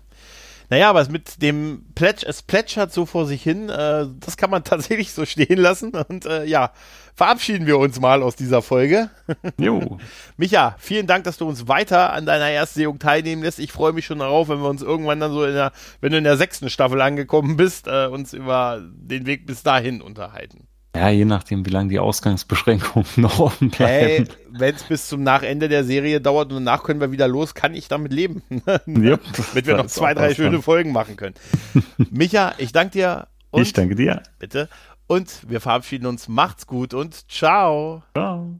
Naja, 0.72 0.90
aber 0.90 1.06
mit 1.10 1.42
dem 1.42 1.84
Plätsch, 1.96 2.24
es 2.24 2.44
plätschert 2.44 2.94
so 2.94 3.06
vor 3.06 3.26
sich 3.26 3.44
hin, 3.44 3.68
äh, 3.68 4.08
das 4.22 4.38
kann 4.38 4.50
man 4.50 4.64
tatsächlich 4.64 5.12
so 5.12 5.26
stehen 5.26 5.60
lassen. 5.60 5.92
Und 5.92 6.26
äh, 6.26 6.46
ja, 6.46 6.72
verabschieden 7.14 7.68
wir 7.68 7.78
uns 7.78 8.00
mal 8.00 8.24
aus 8.24 8.38
dieser 8.38 8.62
Folge. 8.62 9.10
Jo. 9.58 9.98
Micha, 10.38 10.76
vielen 10.80 11.08
Dank, 11.08 11.26
dass 11.26 11.38
du 11.38 11.48
uns 11.48 11.68
weiter 11.68 12.14
an 12.14 12.26
deiner 12.26 12.50
Erstsehung 12.50 13.00
teilnehmen 13.00 13.44
lässt. 13.44 13.60
Ich 13.60 13.74
freue 13.74 13.92
mich 13.92 14.06
schon 14.06 14.20
darauf, 14.20 14.48
wenn 14.48 14.60
wir 14.60 14.70
uns 14.70 14.82
irgendwann 14.82 15.20
dann 15.20 15.34
so 15.34 15.44
in 15.44 15.54
der, 15.54 15.74
wenn 16.00 16.14
du 16.14 16.18
in 16.18 16.24
der 16.24 16.38
sechsten 16.38 16.70
Staffel 16.70 17.02
angekommen 17.02 17.58
bist, 17.58 17.88
äh, 17.88 18.06
uns 18.06 18.32
über 18.32 18.82
den 18.82 19.26
Weg 19.26 19.46
bis 19.46 19.64
dahin 19.64 20.02
unterhalten. 20.02 20.68
Ja, 20.96 21.10
je 21.10 21.24
nachdem, 21.24 21.66
wie 21.66 21.70
lange 21.70 21.90
die 21.90 22.00
Ausgangsbeschränkungen 22.00 23.08
noch 23.16 23.40
offen 23.40 23.70
bleiben. 23.70 24.26
Hey, 24.26 24.28
wenn 24.50 24.76
es 24.76 24.84
bis 24.84 25.08
zum 25.08 25.24
Nachende 25.24 25.70
der 25.70 25.86
Serie 25.86 26.20
dauert 26.20 26.52
und 26.52 26.66
danach 26.66 26.84
können 26.84 27.00
wir 27.00 27.12
wieder 27.12 27.28
los, 27.28 27.54
kann 27.54 27.74
ich 27.74 27.88
damit 27.88 28.12
leben. 28.12 28.44
yep, 28.88 29.22
Damit 29.52 29.66
wir 29.66 29.78
noch 29.78 29.88
zwei, 29.88 30.14
drei 30.14 30.34
schöne 30.34 30.62
Folgen 30.62 30.92
machen 30.92 31.16
können. 31.16 31.36
Micha, 32.12 32.54
ich 32.58 32.74
danke 32.74 32.92
dir. 32.92 33.28
ich 33.56 33.72
danke 33.72 33.96
dir. 33.96 34.22
Bitte. 34.40 34.68
Und 35.08 35.50
wir 35.50 35.62
verabschieden 35.62 36.06
uns. 36.06 36.28
Macht's 36.28 36.68
gut 36.68 36.94
und 36.94 37.30
ciao. 37.30 38.04
Ciao. 38.14 38.60